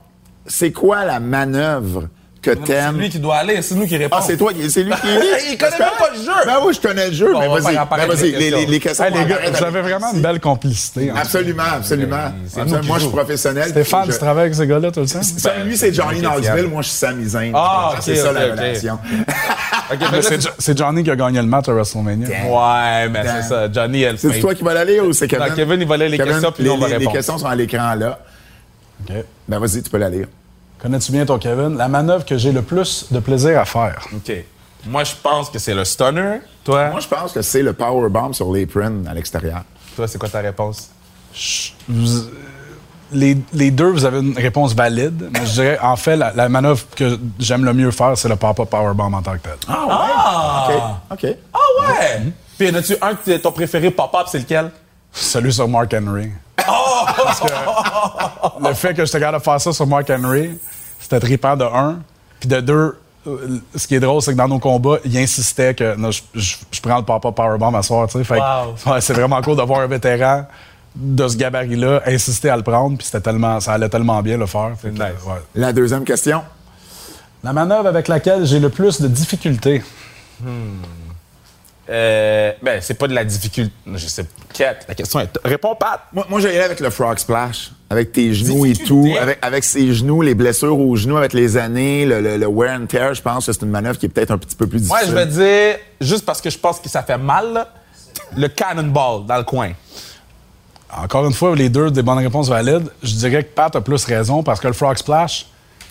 c'est 0.47 0.73
quoi 0.73 1.05
la 1.05 1.21
manœuvre 1.21 2.09
que 2.41 2.53
C'est 2.53 2.65
t'aimes? 2.73 2.97
lui 2.99 3.09
qui 3.11 3.19
doit 3.19 3.35
aller, 3.37 3.61
c'est 3.63 3.75
nous 3.75 3.87
qui 3.87 3.97
répond. 3.97 4.17
Ah, 4.19 4.23
c'est 4.25 4.37
toi, 4.37 4.53
qui- 4.55 4.71
c'est 4.71 4.85
lui 4.85 4.93
qui 4.93 5.09
est 5.09 5.51
Il 5.53 5.59
connaît 5.59 5.79
même 5.79 5.89
pas 5.99 6.09
le 6.15 6.19
jeu. 6.23 6.33
Ben 6.47 6.57
oui, 6.65 6.73
je 6.73 6.81
connais 6.81 7.09
le 7.09 7.13
jeu, 7.13 7.33
Bon, 7.33 7.41
mais 7.41 7.49
on 7.49 7.55
va 7.57 7.61
vas-y, 7.61 7.75
faire 7.75 7.87
ben 7.87 8.07
vas-y, 8.07 8.31
les 8.33 8.51
les, 8.51 8.67
les- 8.67 8.81
questions. 8.81 9.05
Hey, 9.05 9.13
les 9.13 9.25
gars, 9.27 9.39
vous 9.53 9.65
avez 9.65 9.81
vraiment 9.83 10.13
une 10.15 10.23
belle 10.23 10.39
complicité. 10.41 11.11
hein. 11.11 11.15
Absolument, 11.19 11.63
absolument. 11.75 12.33
c'est 12.47 12.65
Moi, 12.87 12.99
je 12.99 13.03
suis 13.03 13.11
professionnel. 13.13 13.69
Stéphane, 13.71 14.03
puis 14.03 14.09
tu 14.11 14.15
je- 14.15 14.21
travailles 14.21 14.43
avec 14.45 14.55
ces 14.55 14.67
gars-là 14.69 14.91
tout 14.93 15.01
le 15.01 15.07
temps? 15.09 15.21
Ça, 15.23 15.53
lui, 15.65 15.77
c'est 15.77 15.93
Johnny. 15.93 16.21
Knoxville, 16.21 16.69
moi, 16.69 16.83
je 16.83 16.89
suis 16.89 16.97
Sami 16.99 17.29
Zayn. 17.29 17.53
Ah, 17.55 17.95
c'est 18.01 18.15
ça 18.17 18.33
la 18.33 18.41
relation. 18.53 18.99
C'est, 20.21 20.43
Jo- 20.43 20.51
c'est 20.59 20.77
Johnny 20.77 21.03
qui 21.03 21.11
a 21.11 21.17
gagné 21.17 21.41
le 21.41 21.47
match 21.47 21.67
à 21.69 21.73
WrestleMania. 21.73 22.29
Ouais, 22.29 23.09
mais 23.09 23.23
c'est 23.25 23.49
ça. 23.49 23.73
Johnny, 23.73 24.03
elle 24.03 24.19
C'est 24.19 24.39
toi 24.39 24.55
qui 24.55 24.63
vas 24.63 24.75
l'aller 24.75 25.01
ou 25.01 25.15
c'est 25.15 25.27
Kevin? 25.27 25.47
Kevin, 25.57 25.81
il 25.81 25.87
va 25.89 25.97
lire 25.97 26.11
les 26.11 26.19
questions, 26.19 26.53
puis 26.53 26.69
on 26.69 26.77
va 26.77 26.87
les- 26.89 26.93
les 26.93 26.99
répondre. 26.99 27.17
questions 27.17 27.39
sont 27.39 27.47
à 27.47 27.55
l'écran, 27.57 27.95
là. 27.95 28.19
OK. 29.03 29.13
Ben, 29.49 29.59
vas-y, 29.59 29.83
tu 29.83 29.91
peux 29.91 29.99
la 29.99 30.09
lire. 30.11 30.27
Connais-tu 30.81 31.13
bien 31.13 31.27
ton 31.27 31.39
Kevin? 31.39 31.77
La 31.77 31.89
manœuvre 31.89 32.25
que 32.25 32.37
j'ai 32.39 32.53
le 32.53 32.63
plus 32.63 33.07
de 33.11 33.19
plaisir 33.19 33.59
à 33.61 33.65
faire. 33.65 34.07
OK. 34.15 34.33
Moi, 34.87 35.03
je 35.05 35.13
pense 35.23 35.51
que 35.51 35.59
c'est 35.59 35.75
le 35.75 35.85
stunner. 35.85 36.39
Toi, 36.65 36.91
Moi, 36.91 37.01
je 37.01 37.09
pense 37.09 37.33
que 37.33 37.43
c'est 37.43 37.63
le 37.63 37.73
powerbomb 37.73 38.33
sur 38.33 38.53
l'apron 38.55 39.05
à 39.09 39.15
l'extérieur. 39.15 39.63
toi 39.97 40.07
c'est 40.07 40.19
quoi 40.19 40.29
ta 40.29 40.39
réponse? 40.41 40.91
Vous- 41.89 42.29
les, 43.11 43.39
les 43.55 43.71
deux, 43.71 43.91
vous 43.91 44.05
avez 44.05 44.19
une 44.21 44.37
réponse 44.37 44.75
valide, 44.75 45.31
mais 45.33 45.47
je 45.47 45.53
dirais, 45.53 45.79
en 45.81 45.97
fait, 45.97 46.15
la, 46.17 46.31
la 46.35 46.49
manœuvre 46.51 46.85
que 46.95 47.19
j'aime 47.39 47.65
le 47.65 47.73
mieux 47.73 47.91
faire, 47.91 48.17
c'est 48.19 48.29
le 48.29 48.37
pop-up 48.37 48.69
powerbomb 48.69 49.15
en 49.15 49.23
tant 49.23 49.33
que 49.33 49.39
tel. 49.39 49.57
Ah, 49.67 50.67
ouais? 50.69 50.77
OK. 51.15 51.25
OK. 51.25 51.37
Ah 51.55 51.59
ouais! 51.81 52.23
Puis, 52.59 52.69
y 52.69 52.71
en 52.71 52.75
a-tu 52.75 52.97
un 53.01 53.15
que 53.15 53.25
t'es- 53.25 53.39
ton 53.39 53.51
préféré 53.51 53.91
pop-up, 53.91 54.27
c'est 54.31 54.41
lequel? 54.41 54.71
Celui 55.13 55.53
sur 55.53 55.69
Mark 55.69 55.93
Henry. 55.95 56.31
Parce 56.57 57.41
que 57.41 57.47
le 58.69 58.75
fait 58.75 58.95
que 58.95 59.05
j'étais 59.05 59.19
capable 59.21 59.39
de 59.39 59.43
faire 59.43 59.61
ça 59.61 59.73
sur 59.73 59.87
Mark 59.87 60.09
Henry, 60.11 60.59
c'était 61.01 61.21
trippant 61.21 61.57
de 61.57 61.65
un. 61.65 61.99
Puis 62.41 62.49
de 62.49 62.61
deux, 62.61 62.99
euh, 63.27 63.59
ce 63.75 63.87
qui 63.87 63.95
est 63.97 64.01
drôle, 64.01 64.23
c'est 64.23 64.33
que 64.33 64.37
dans 64.37 64.49
nos 64.49 64.59
combats, 64.59 64.99
il 65.05 65.17
insistait 65.19 65.75
que 65.75 65.97
non, 65.97 66.11
je, 66.11 66.23
je- 66.35 66.57
je 66.71 66.81
prends 66.81 66.99
le 66.99 67.05
papa 67.05 67.33
powerbomb 67.33 67.75
à 67.75 67.83
soir. 67.83 68.07
tu 68.09 68.19
sais. 68.19 68.25
Fait 68.25 68.37
que, 68.37 68.41
Wow. 68.89 68.93
ouais, 68.95 69.01
c'est 69.01 69.15
vraiment 69.15 69.41
cool 69.43 69.57
d'avoir 69.57 69.81
un 69.81 69.87
vétéran 69.87 70.47
de 70.95 71.27
ce 71.29 71.37
gabarit-là 71.37 72.03
insister 72.07 72.51
à 72.51 72.57
le 72.57 72.63
prendre. 72.63 72.97
Puis 72.97 73.07
c'était 73.07 73.21
tellement, 73.21 73.59
ça 73.61 73.73
allait 73.73 73.89
tellement 73.89 74.21
bien 74.23 74.37
le 74.37 74.47
faire. 74.47 74.71
Que, 74.83 74.89
ouais. 74.89 75.15
La 75.55 75.73
deuxième 75.73 76.05
question. 76.05 76.43
La 77.43 77.53
manœuvre 77.53 77.87
avec 77.87 78.09
laquelle 78.09 78.45
j'ai 78.47 78.59
le 78.61 78.69
plus 78.69 79.01
de 79.01 79.09
difficultés. 79.09 79.83
Euh, 81.91 82.53
ben, 82.63 82.81
c'est 82.83 82.95
pas 82.95 83.09
de 83.09 83.15
la 83.15 83.25
difficulté. 83.25 83.73
Je 83.95 84.07
sais 84.07 84.25
pas. 84.25 84.31
Quête, 84.53 84.85
la 84.89 84.95
question 84.95 85.21
est. 85.21 85.31
Réponds, 85.45 85.75
Pat! 85.75 86.01
Moi, 86.13 86.27
moi 86.29 86.41
j'ai 86.41 86.61
avec 86.61 86.81
le 86.81 86.91
frog 86.91 87.19
splash, 87.19 87.71
avec 87.89 88.13
tes 88.13 88.35
genoux 88.35 88.67
et 88.67 88.75
tout, 88.75 89.09
avec, 89.19 89.39
avec 89.41 89.65
ses 89.65 89.95
genoux, 89.95 90.21
les 90.21 90.35
blessures 90.35 90.79
aux 90.79 90.97
genoux 90.97 91.17
avec 91.17 91.33
les 91.33 91.57
années, 91.57 92.05
le, 92.05 92.21
le- 92.21 92.37
le 92.37 92.47
wear 92.47 92.79
and 92.79 92.87
tear, 92.87 93.15
je 93.15 93.23
pense 93.23 93.47
que 93.47 93.53
c'est 93.53 93.63
une 93.63 93.71
manœuvre 93.71 93.99
qui 93.99 94.05
est 94.07 94.11
peut-être 94.11 94.33
un 94.33 94.39
petit 94.39 94.55
peu 94.57 94.67
plus 94.67 94.87
Moi, 94.87 94.99
difficile. 95.01 95.17
je 95.19 95.25
vais 95.25 95.27
dire, 95.73 95.79
juste 96.01 96.27
parce 96.27 96.41
que 96.43 96.51
je 96.51 96.59
pense 96.59 96.79
que 96.79 96.89
ça 96.91 97.03
fait 97.03 97.17
mal, 97.19 97.53
là, 97.55 97.69
le 98.37 98.49
cannonball 98.49 99.25
dans 99.27 99.39
le 99.39 99.45
coin. 99.45 99.71
Encore 100.95 101.27
une 101.27 101.33
fois, 101.35 101.55
les 101.55 101.69
deux 101.69 101.91
des 101.91 102.03
bonnes 102.03 102.19
réponses 102.19 102.49
valides. 102.49 102.91
Je 103.03 103.15
dirais 103.15 103.45
que 103.45 103.51
Pat 103.55 103.75
a 103.77 103.81
plus 103.81 104.05
raison 104.05 104.43
parce 104.43 104.59
que 104.61 104.67
le 104.67 104.73
frog 104.75 104.97
splash, 104.97 105.47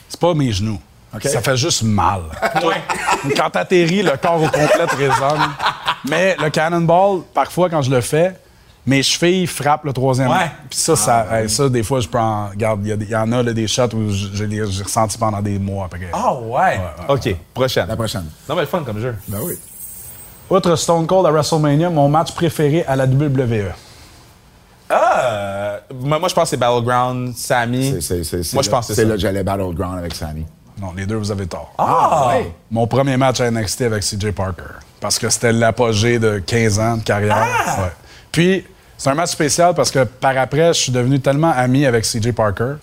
c'est 0.09 0.19
pas 0.19 0.33
mes 0.33 0.51
genoux. 0.51 0.79
Ça 1.23 1.41
fait 1.41 1.57
juste 1.57 1.83
mal. 1.83 2.21
quand 3.35 3.49
t'atterris, 3.49 4.03
le 4.03 4.17
corps 4.17 4.41
au 4.41 4.45
complet 4.47 4.87
te 4.89 4.95
résonne. 4.95 5.41
Mais 6.09 6.35
le 6.41 6.49
cannonball, 6.49 7.21
parfois, 7.33 7.69
quand 7.69 7.81
je 7.81 7.89
le 7.89 8.01
fais, 8.01 8.35
mes 8.85 9.01
chevilles 9.03 9.47
frappent 9.47 9.83
le 9.85 9.93
troisième. 9.93 10.29
Ouais. 10.29 10.49
Puis 10.69 10.79
ça, 10.79 10.95
ça, 10.95 11.25
hey, 11.41 11.49
ça, 11.49 11.67
des 11.69 11.83
fois, 11.83 11.99
je 11.99 12.07
prends. 12.07 12.49
Regarde, 12.49 12.85
il 12.85 13.09
y 13.09 13.15
en 13.15 13.31
a 13.31 13.43
là, 13.43 13.51
des 13.53 13.67
shots 13.67 13.93
où 13.95 14.11
j'ai 14.11 14.61
ressenti 14.61 15.17
pendant 15.17 15.41
des 15.41 15.57
mois 15.59 15.85
après. 15.85 16.09
Ah 16.13 16.33
ouais. 16.35 16.79
OK, 17.09 17.35
prochaine. 17.53 17.87
La 17.87 17.95
prochaine. 17.95 18.25
Non, 18.47 18.55
mais 18.55 18.61
le 18.61 18.67
fun 18.67 18.83
comme 18.85 18.99
jeu. 19.01 19.15
Ben 19.27 19.39
oui. 19.43 19.53
Outre 20.49 20.75
Stone 20.77 21.05
Cold 21.07 21.25
à 21.25 21.31
WrestleMania, 21.31 21.89
mon 21.89 22.07
match 22.07 22.31
préféré 22.33 22.85
à 22.87 22.95
la. 22.95 23.05
WWE. 23.05 23.71
Ah! 24.89 25.79
moi, 25.93 26.19
moi, 26.19 26.29
je 26.29 26.33
pense 26.33 26.43
que 26.45 26.49
c'est 26.51 26.57
Battleground, 26.57 27.35
Sammy. 27.35 27.91
C'est- 27.91 28.01
c'est- 28.01 28.23
c'est- 28.23 28.43
c'est 28.43 28.53
Moi, 28.53 28.63
je 28.63 28.69
là- 28.69 28.77
pense 28.77 28.87
que 28.87 28.93
c'est 28.93 29.01
c'est 29.01 29.05
là 29.05 29.09
ça. 29.11 29.15
que 29.15 29.21
j'allais 29.21 29.43
Battleground 29.43 29.97
avec 29.99 30.15
Sammy. 30.15 30.45
Non, 30.79 30.93
les 30.95 31.05
deux, 31.05 31.15
vous 31.15 31.31
avez 31.31 31.47
tort. 31.47 31.73
Ah! 31.77 32.27
ouais. 32.29 32.51
Mon 32.69 32.85
premier 32.87 33.17
match 33.17 33.39
à 33.41 33.49
NXT 33.49 33.81
avec 33.83 34.03
CJ 34.03 34.31
Parker. 34.31 34.63
Parce 34.99 35.17
que 35.17 35.29
c'était 35.29 35.51
l'apogée 35.51 36.19
de 36.19 36.39
15 36.39 36.79
ans 36.79 36.97
de 36.97 37.03
carrière. 37.03 37.37
Ah! 37.37 37.81
Ouais. 37.81 37.91
Puis, 38.31 38.65
c'est 38.97 39.09
un 39.09 39.15
match 39.15 39.29
spécial 39.31 39.73
parce 39.73 39.89
que 39.91 40.03
par 40.03 40.37
après, 40.37 40.67
je 40.73 40.79
suis 40.81 40.91
devenu 40.91 41.19
tellement 41.19 41.51
ami 41.51 41.85
avec 41.85 42.03
CJ 42.03 42.31
Parker. 42.31 42.73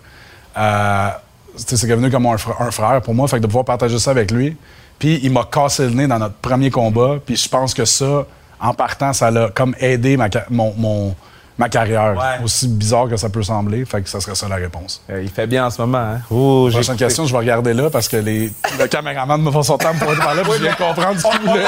Euh, 0.57 1.09
c'est 1.57 1.87
devenu 1.87 2.11
comme 2.11 2.27
un, 2.27 2.35
fr- 2.37 2.61
un 2.61 2.71
frère 2.71 3.01
pour 3.03 3.15
moi. 3.15 3.29
Fait 3.29 3.37
que 3.37 3.43
de 3.43 3.47
pouvoir 3.47 3.65
partager 3.65 3.99
ça 3.99 4.11
avec 4.11 4.31
lui. 4.31 4.57
Puis, 4.99 5.21
il 5.23 5.33
m'a 5.33 5.45
cassé 5.45 5.85
le 5.85 5.91
nez 5.91 6.07
dans 6.07 6.19
notre 6.19 6.35
premier 6.37 6.71
combat. 6.71 7.17
Puis, 7.25 7.37
je 7.37 7.49
pense 7.49 7.75
que 7.75 7.85
ça, 7.85 8.25
en 8.61 8.75
partant, 8.75 9.13
ça 9.13 9.31
l'a 9.31 9.51
comme 9.51 9.75
aidé 9.79 10.17
ma, 10.17 10.29
ca- 10.31 10.47
mon, 10.51 10.73
mon- 10.77 11.15
ma 11.59 11.69
carrière. 11.69 12.15
Ouais. 12.17 12.45
Aussi 12.45 12.69
bizarre 12.69 13.09
que 13.09 13.17
ça 13.17 13.29
peut 13.29 13.43
sembler. 13.43 13.85
Fait 13.85 14.03
que 14.03 14.09
ça 14.09 14.21
serait 14.21 14.35
ça 14.35 14.49
la 14.49 14.57
réponse. 14.57 15.03
Euh, 15.11 15.23
il 15.23 15.29
fait 15.29 15.47
bien 15.47 15.67
en 15.67 15.71
ce 15.71 15.81
moment. 15.81 15.99
Hein? 15.99 16.21
Prochaine 16.29 16.97
question, 16.97 17.27
je 17.27 17.33
vais 17.33 17.39
regarder 17.39 17.75
là 17.75 17.91
parce 17.91 18.09
que 18.09 18.17
les, 18.17 18.53
le 18.79 18.87
caméraman 18.87 19.41
me 19.41 19.51
fait 19.51 19.63
son 19.63 19.79
temps 19.79 19.95
pour 19.99 20.13
être 20.13 20.19
par 20.23 20.35
là. 20.35 20.43
puis 20.43 20.53
je 20.57 20.63
viens 20.63 20.73
de 20.73 20.77
comprendre 20.77 21.19
ce 21.21 21.27
qu'il 21.31 21.49
voulait. 21.49 21.65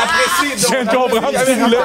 Je 0.56 0.66
viens 0.66 0.84
de 0.84 0.90
comprendre 0.90 1.38
ce 1.38 1.44
qu'il 1.44 1.62
voulait. 1.62 1.76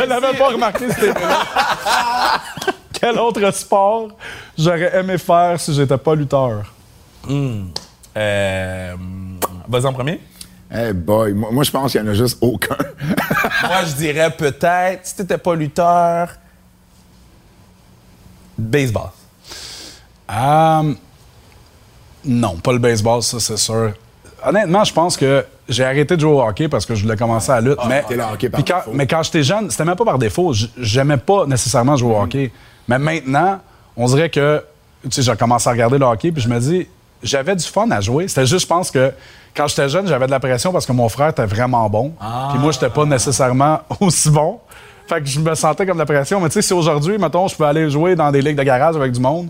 Je 0.00 0.08
l'avais 0.08 0.36
pas 0.38 0.48
remarqué, 0.48 0.84
c'était 0.90 1.12
Quel 3.00 3.18
autre 3.18 3.50
sport 3.52 4.08
j'aurais 4.58 4.96
aimé 4.98 5.18
faire 5.18 5.60
si 5.60 5.74
j'étais 5.74 5.98
pas 5.98 6.14
lutteur? 6.14 6.72
Euh, 8.16 8.94
Vas-y 9.68 9.84
en 9.86 9.92
premier. 9.92 10.20
Eh 10.74 10.92
boy, 10.92 11.32
moi, 11.32 11.50
moi, 11.52 11.62
je 11.62 11.70
pense 11.70 11.92
qu'il 11.92 12.02
n'y 12.02 12.08
en 12.08 12.12
a 12.12 12.14
juste 12.14 12.38
aucun. 12.40 12.76
Moi, 13.62 13.84
je 13.86 13.92
dirais 13.94 14.30
peut-être, 14.30 15.00
si 15.06 15.14
t'étais 15.16 15.38
pas 15.38 15.54
lutteur, 15.54 16.28
baseball. 18.58 19.10
Euh, 20.30 20.94
non, 22.24 22.56
pas 22.56 22.72
le 22.72 22.78
baseball, 22.78 23.22
ça 23.22 23.38
c'est 23.40 23.56
sûr. 23.56 23.92
Honnêtement, 24.44 24.84
je 24.84 24.92
pense 24.92 25.16
que 25.16 25.44
j'ai 25.68 25.84
arrêté 25.84 26.16
de 26.16 26.20
jouer 26.20 26.32
au 26.32 26.42
hockey 26.42 26.68
parce 26.68 26.86
que 26.86 26.94
je 26.94 27.02
voulais 27.02 27.16
commencer 27.16 27.50
à 27.50 27.60
la 27.60 27.70
lutte. 27.70 27.78
mais, 27.88 28.04
hockey 28.32 28.48
par 28.48 28.64
quand, 28.64 28.82
mais 28.92 29.06
quand 29.06 29.22
j'étais 29.22 29.42
jeune, 29.42 29.70
c'était 29.70 29.84
même 29.84 29.96
pas 29.96 30.04
par 30.04 30.18
défaut. 30.18 30.52
J'aimais 30.78 31.16
pas 31.16 31.46
nécessairement 31.46 31.96
jouer 31.96 32.14
au 32.14 32.20
hockey. 32.20 32.52
Mais 32.88 32.98
maintenant, 32.98 33.60
on 33.96 34.06
dirait 34.06 34.30
que 34.30 34.62
tu 35.02 35.10
sais, 35.10 35.22
j'ai 35.22 35.36
commencé 35.36 35.68
à 35.68 35.72
regarder 35.72 35.98
le 35.98 36.04
hockey 36.04 36.32
puis 36.32 36.42
je 36.42 36.48
me 36.48 36.58
dis, 36.58 36.86
j'avais 37.22 37.56
du 37.56 37.64
fun 37.64 37.90
à 37.90 38.00
jouer. 38.00 38.28
C'était 38.28 38.46
juste, 38.46 38.62
je 38.62 38.66
pense 38.66 38.90
que 38.90 39.12
quand 39.54 39.66
j'étais 39.68 39.88
jeune, 39.88 40.06
j'avais 40.06 40.26
de 40.26 40.30
la 40.30 40.40
pression 40.40 40.72
parce 40.72 40.86
que 40.86 40.92
mon 40.92 41.08
frère 41.08 41.28
était 41.28 41.46
vraiment 41.46 41.88
bon. 41.88 42.12
Puis 42.50 42.58
moi, 42.58 42.72
j'étais 42.72 42.90
pas 42.90 43.04
nécessairement 43.04 43.80
aussi 44.00 44.30
bon. 44.30 44.60
Fait 45.08 45.20
que 45.20 45.26
je 45.26 45.38
me 45.40 45.54
sentais 45.54 45.86
comme 45.86 45.96
de 45.96 46.00
la 46.00 46.06
pression. 46.06 46.40
Mais 46.40 46.48
tu 46.48 46.54
sais, 46.54 46.62
si 46.62 46.72
aujourd'hui, 46.72 47.16
mettons, 47.18 47.46
je 47.48 47.56
peux 47.56 47.64
aller 47.64 47.88
jouer 47.90 48.16
dans 48.16 48.30
des 48.30 48.42
ligues 48.42 48.56
de 48.56 48.62
garage 48.62 48.96
avec 48.96 49.12
du 49.12 49.20
monde, 49.20 49.48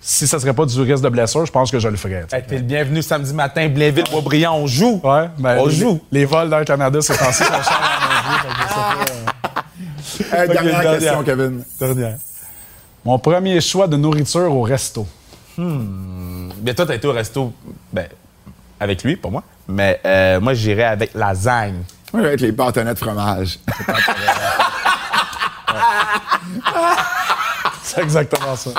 si 0.00 0.26
ça 0.26 0.38
serait 0.38 0.52
pas 0.52 0.66
du 0.66 0.80
risque 0.80 1.02
de 1.02 1.08
blessure, 1.08 1.46
je 1.46 1.52
pense 1.52 1.70
que 1.70 1.78
je 1.78 1.88
le 1.88 1.96
ferais. 1.96 2.26
Hey, 2.32 2.42
T'es 2.46 2.56
le 2.56 2.62
bienvenu 2.62 3.02
samedi 3.02 3.32
matin, 3.32 3.68
Blainville, 3.68 4.04
Boisbriand, 4.10 4.56
on 4.56 4.66
joue. 4.66 5.00
Ouais, 5.02 5.28
ben, 5.38 5.58
On 5.58 5.66
les, 5.66 5.74
joue. 5.74 6.00
Les 6.10 6.24
vols 6.24 6.50
dans 6.50 6.58
le 6.58 6.64
Canada, 6.64 6.98
c'est 7.00 7.16
pensé 7.18 7.44
sont 7.44 7.52
chers 7.52 7.80
à 7.80 8.24
mon 8.24 8.30
Dieu, 8.30 8.38
fait 8.42 8.48
que 8.48 8.62
je 8.62 8.68
sais 8.68 8.74
pas, 8.74 10.38
euh. 10.38 10.44
Eh, 10.44 10.52
dernière 10.52 10.98
question, 10.98 11.22
Kevin. 11.22 11.64
Dernière. 11.78 12.16
Mon 13.04 13.18
premier 13.18 13.60
choix 13.60 13.86
de 13.88 13.96
nourriture 13.96 14.54
au 14.54 14.62
resto. 14.62 15.06
Mais 15.58 16.74
toi, 16.74 16.86
t'as 16.86 16.94
été 16.94 17.06
au 17.06 17.12
resto, 17.12 17.52
ben, 17.92 18.06
avec 18.80 19.02
lui, 19.02 19.16
pas 19.16 19.30
moi. 19.30 19.42
Mais 19.68 20.00
euh, 20.04 20.40
moi, 20.40 20.54
j'irais 20.54 20.84
avec 20.84 21.14
lasagne. 21.14 21.82
Vais 22.12 22.34
être 22.34 22.40
les 22.40 22.52
bâtonnets 22.52 22.94
de 22.94 22.98
fromage. 22.98 23.58
C'est 27.84 28.00
exactement 28.02 28.56
ça. 28.56 28.70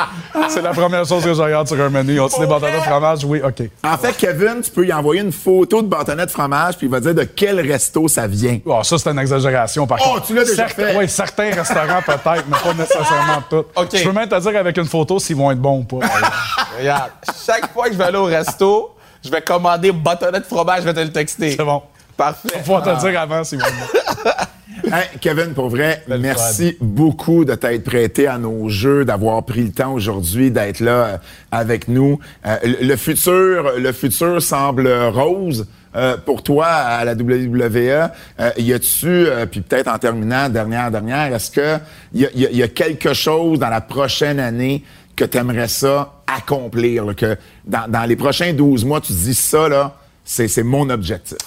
C'est 0.50 0.62
la 0.62 0.72
première 0.72 1.06
chose 1.06 1.24
que 1.24 1.34
je 1.34 1.42
regarde 1.42 1.68
sur 1.68 1.80
un 1.80 1.90
menu. 1.90 2.20
Ont-ils 2.20 2.40
des 2.40 2.48
bâtonnets 2.48 2.78
de 2.78 2.84
fromage? 2.84 3.24
Oui, 3.26 3.42
OK. 3.44 3.70
En 3.84 3.98
fait, 3.98 4.14
Kevin, 4.18 4.62
tu 4.64 4.72
peux 4.72 4.88
y 4.88 4.94
envoyer 4.94 5.22
une 5.22 5.32
photo 5.32 5.82
de 5.82 5.88
bâtonnet 5.88 6.26
de 6.26 6.32
fromage, 6.32 6.78
puis 6.78 6.88
il 6.88 6.90
va 6.90 7.00
dire 7.00 7.14
de 7.14 7.24
quel 7.24 7.60
resto 7.60 8.08
ça 8.08 8.26
vient. 8.28 8.60
Oh, 8.66 8.82
ça, 8.82 8.98
c'est 8.98 9.10
une 9.10 9.20
exagération, 9.20 9.86
par 9.86 10.00
Oh, 10.04 10.14
contre. 10.16 10.28
tu 10.28 10.34
l'as 10.34 10.46
déjà 10.46 10.68
Certains- 10.68 10.88
fait. 10.88 10.98
Oui, 10.98 11.10
certains 11.10 11.52
restaurants, 11.54 12.02
peut-être, 12.06 12.46
mais 12.48 12.58
pas 12.58 12.74
nécessairement 12.74 13.44
tous. 13.50 13.58
OK. 13.76 13.90
Je 13.94 14.04
peux 14.04 14.12
même 14.14 14.30
te 14.30 14.40
dire 14.40 14.60
avec 14.60 14.78
une 14.78 14.86
photo 14.88 15.20
s'ils 15.20 15.36
vont 15.36 15.52
être 15.52 15.60
bons 15.62 15.80
ou 15.80 15.84
pas. 16.00 16.08
Regarde, 16.80 17.12
chaque 17.46 17.72
fois 17.74 17.88
que 17.88 17.94
je 17.94 17.98
vais 17.98 18.06
aller 18.06 18.18
au 18.18 18.26
resto, 18.26 18.96
je 19.24 19.30
vais 19.30 19.42
commander 19.42 19.92
bâtonnet 19.92 20.40
de 20.40 20.46
fromage, 20.46 20.80
je 20.80 20.86
vais 20.86 20.94
te 20.94 21.00
le 21.02 21.12
texter. 21.12 21.52
C'est 21.58 21.64
bon. 21.64 21.84
Parfait. 22.18 22.62
Faut 22.66 22.80
te 22.80 23.00
dire 23.06 23.20
avant 23.20 23.44
s'ils 23.44 23.60
vont 23.60 23.66
être 23.68 23.76
bons. 23.76 24.32
Hey, 24.86 25.08
Kevin, 25.22 25.54
pour 25.54 25.70
vrai, 25.70 26.04
Belle 26.08 26.20
merci 26.20 26.78
beaucoup 26.82 27.46
de 27.46 27.56
t'être 27.56 27.84
prêté 27.86 28.28
à 28.28 28.38
nos 28.38 28.68
jeux, 28.70 29.06
d'avoir 29.06 29.44
pris 29.44 29.64
le 29.64 29.72
temps 29.72 29.94
aujourd'hui 29.94 30.52
d'être 30.52 30.82
là 30.82 30.92
euh, 31.06 31.18
avec 31.52 31.88
nous. 31.88 32.20
Euh, 32.46 32.58
le 32.82 32.96
futur, 32.98 33.74
le 33.78 33.92
futur 33.94 34.42
semble 34.42 34.88
rose. 35.14 35.68
euh, 35.96 36.18
pour 36.18 36.42
toi 36.42 36.66
à 36.66 37.06
la 37.06 37.14
WWE, 37.14 38.10
euh, 38.40 38.50
y 38.58 38.74
a-tu, 38.74 39.06
euh, 39.08 39.46
puis 39.46 39.62
peut-être 39.62 39.88
en 39.88 40.00
terminant, 40.00 40.50
dernière, 40.50 40.90
dernière, 40.90 41.34
est-ce 41.34 41.52
que 41.52 41.78
y 42.16 42.26
a, 42.26 42.30
y 42.34 42.46
a- 42.48 42.52
y 42.52 42.64
a 42.64 42.68
quelque 42.68 43.14
chose 43.14 43.60
dans 43.60 43.70
la 43.70 43.80
prochaine 43.82 44.40
année 44.40 44.84
que 45.16 45.24
tu 45.24 45.38
aimerais 45.38 45.68
ça 45.68 46.14
accomplir, 46.26 47.06
là, 47.06 47.14
que 47.14 47.38
dans, 47.66 47.88
dans 47.88 48.04
les 48.06 48.16
prochains 48.16 48.54
12 48.54 48.84
mois, 48.86 49.02
tu 49.02 49.14
te 49.14 49.18
dis 49.20 49.36
ça, 49.36 49.70
là, 49.70 49.96
c'est 50.26 50.64
mon 50.64 50.90
objectif? 50.90 51.38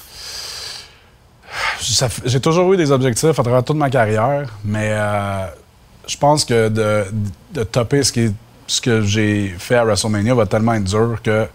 J'ai 2.24 2.40
toujours 2.40 2.72
eu 2.72 2.76
des 2.76 2.90
objectifs 2.90 3.38
à 3.38 3.42
travers 3.42 3.64
toute 3.64 3.76
ma 3.76 3.90
carrière, 3.90 4.48
mais 4.64 4.90
euh, 4.92 5.46
je 6.07 6.16
pense 6.16 6.44
que 6.44 6.68
de, 6.68 7.04
de 7.52 7.62
topper 7.64 8.02
ce, 8.02 8.30
ce 8.66 8.80
que 8.80 9.02
j'ai 9.02 9.54
fait 9.59 9.76
à 9.76 9.84
WrestleMania 9.84 10.34
va 10.34 10.46
tellement 10.46 10.74
être 10.74 10.84
dur 10.84 11.18
que 11.22 11.46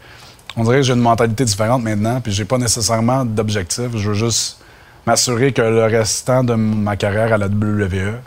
on 0.57 0.63
dirait 0.63 0.77
que 0.77 0.83
j'ai 0.83 0.93
une 0.93 0.99
mentalité 0.99 1.45
différente 1.45 1.83
maintenant, 1.83 2.19
puis 2.19 2.31
j'ai 2.31 2.45
pas 2.45 2.57
nécessairement 2.57 3.23
d'objectif. 3.23 3.87
Je 3.95 4.09
veux 4.09 4.15
juste 4.15 4.59
m'assurer 5.05 5.53
que 5.53 5.61
le 5.61 5.85
restant 5.85 6.43
de 6.43 6.53
ma 6.55 6.95
carrière 6.97 7.33
à 7.33 7.37
la 7.37 7.47
WWE 7.47 8.19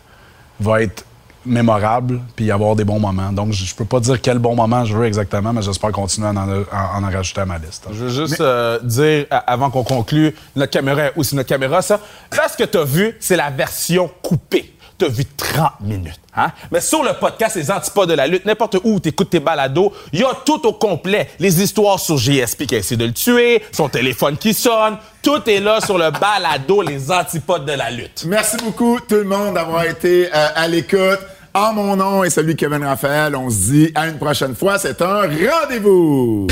va 0.60 0.82
être 0.82 1.04
mémorable 1.46 2.20
puis 2.36 2.50
avoir 2.50 2.76
des 2.76 2.84
bons 2.84 2.98
moments. 3.00 3.32
Donc, 3.32 3.52
je 3.52 3.64
je 3.64 3.74
peux 3.74 3.84
pas 3.84 4.00
dire 4.00 4.20
quel 4.20 4.38
bon 4.38 4.54
moment 4.54 4.84
je 4.84 4.96
veux 4.96 5.04
exactement, 5.06 5.52
mais 5.52 5.62
j'espère 5.62 5.90
continuer 5.92 6.28
à 6.28 6.30
en, 6.30 6.36
en- 6.48 7.04
en 7.04 7.10
rajouter 7.10 7.40
à 7.40 7.46
ma 7.46 7.58
liste. 7.58 7.86
Je 7.90 8.04
veux 8.04 8.26
juste 8.26 8.40
euh, 8.40 8.78
dire, 8.82 9.26
avant 9.30 9.70
qu'on 9.70 9.82
conclue, 9.84 10.34
notre 10.54 10.70
caméra 10.72 11.02
est 11.06 11.12
aussi 11.16 11.34
notre 11.34 11.48
caméra, 11.48 11.82
ça. 11.82 11.98
Là, 12.36 12.46
ce 12.48 12.56
que 12.56 12.64
tu 12.68 12.78
as 12.78 12.84
vu, 12.84 13.16
c'est 13.20 13.36
la 13.36 13.50
version 13.50 14.08
coupée. 14.22 14.70
Tu 14.96 15.06
as 15.06 15.08
vu 15.08 15.24
30 15.24 15.80
minutes. 15.80 16.20
Hein? 16.36 16.52
Mais 16.70 16.80
sur 16.80 17.02
le 17.02 17.12
podcast 17.18 17.56
Les 17.56 17.68
Antipodes 17.68 18.08
de 18.08 18.14
la 18.14 18.28
lutte, 18.28 18.44
n'importe 18.46 18.76
où 18.84 19.00
tu 19.00 19.08
écoutes 19.08 19.30
tes 19.30 19.40
balados, 19.40 19.92
il 20.12 20.20
y 20.20 20.24
a 20.24 20.30
tout 20.46 20.64
au 20.68 20.72
complet. 20.72 21.30
Les 21.40 21.60
histoires 21.60 21.98
sur 21.98 22.16
GSP 22.16 22.66
qui 22.66 22.76
a 22.76 22.78
essayé 22.78 22.96
de 22.96 23.04
le 23.06 23.12
tuer, 23.12 23.60
son 23.72 23.88
téléphone 23.88 24.36
qui 24.36 24.54
sonne, 24.54 24.96
tout 25.20 25.42
est 25.50 25.58
là 25.58 25.80
sur 25.80 25.98
le 25.98 26.10
balado 26.12 26.80
Les 26.82 27.10
Antipodes 27.10 27.64
de 27.66 27.72
la 27.72 27.90
lutte. 27.90 28.24
Merci 28.28 28.56
beaucoup 28.64 29.00
tout 29.00 29.16
le 29.16 29.24
monde 29.24 29.54
d'avoir 29.54 29.84
été 29.84 30.28
euh, 30.32 30.48
à 30.54 30.68
l'écoute. 30.68 31.18
En 31.56 31.72
mon 31.72 31.94
nom 31.94 32.24
et 32.24 32.30
celui 32.30 32.54
de 32.56 32.58
Kevin 32.58 32.82
Raphaël, 32.82 33.36
on 33.36 33.48
se 33.48 33.70
dit 33.70 33.92
à 33.94 34.08
une 34.08 34.18
prochaine 34.18 34.56
fois. 34.56 34.76
C'est 34.76 35.00
un 35.00 35.22
rendez-vous. 35.22 36.48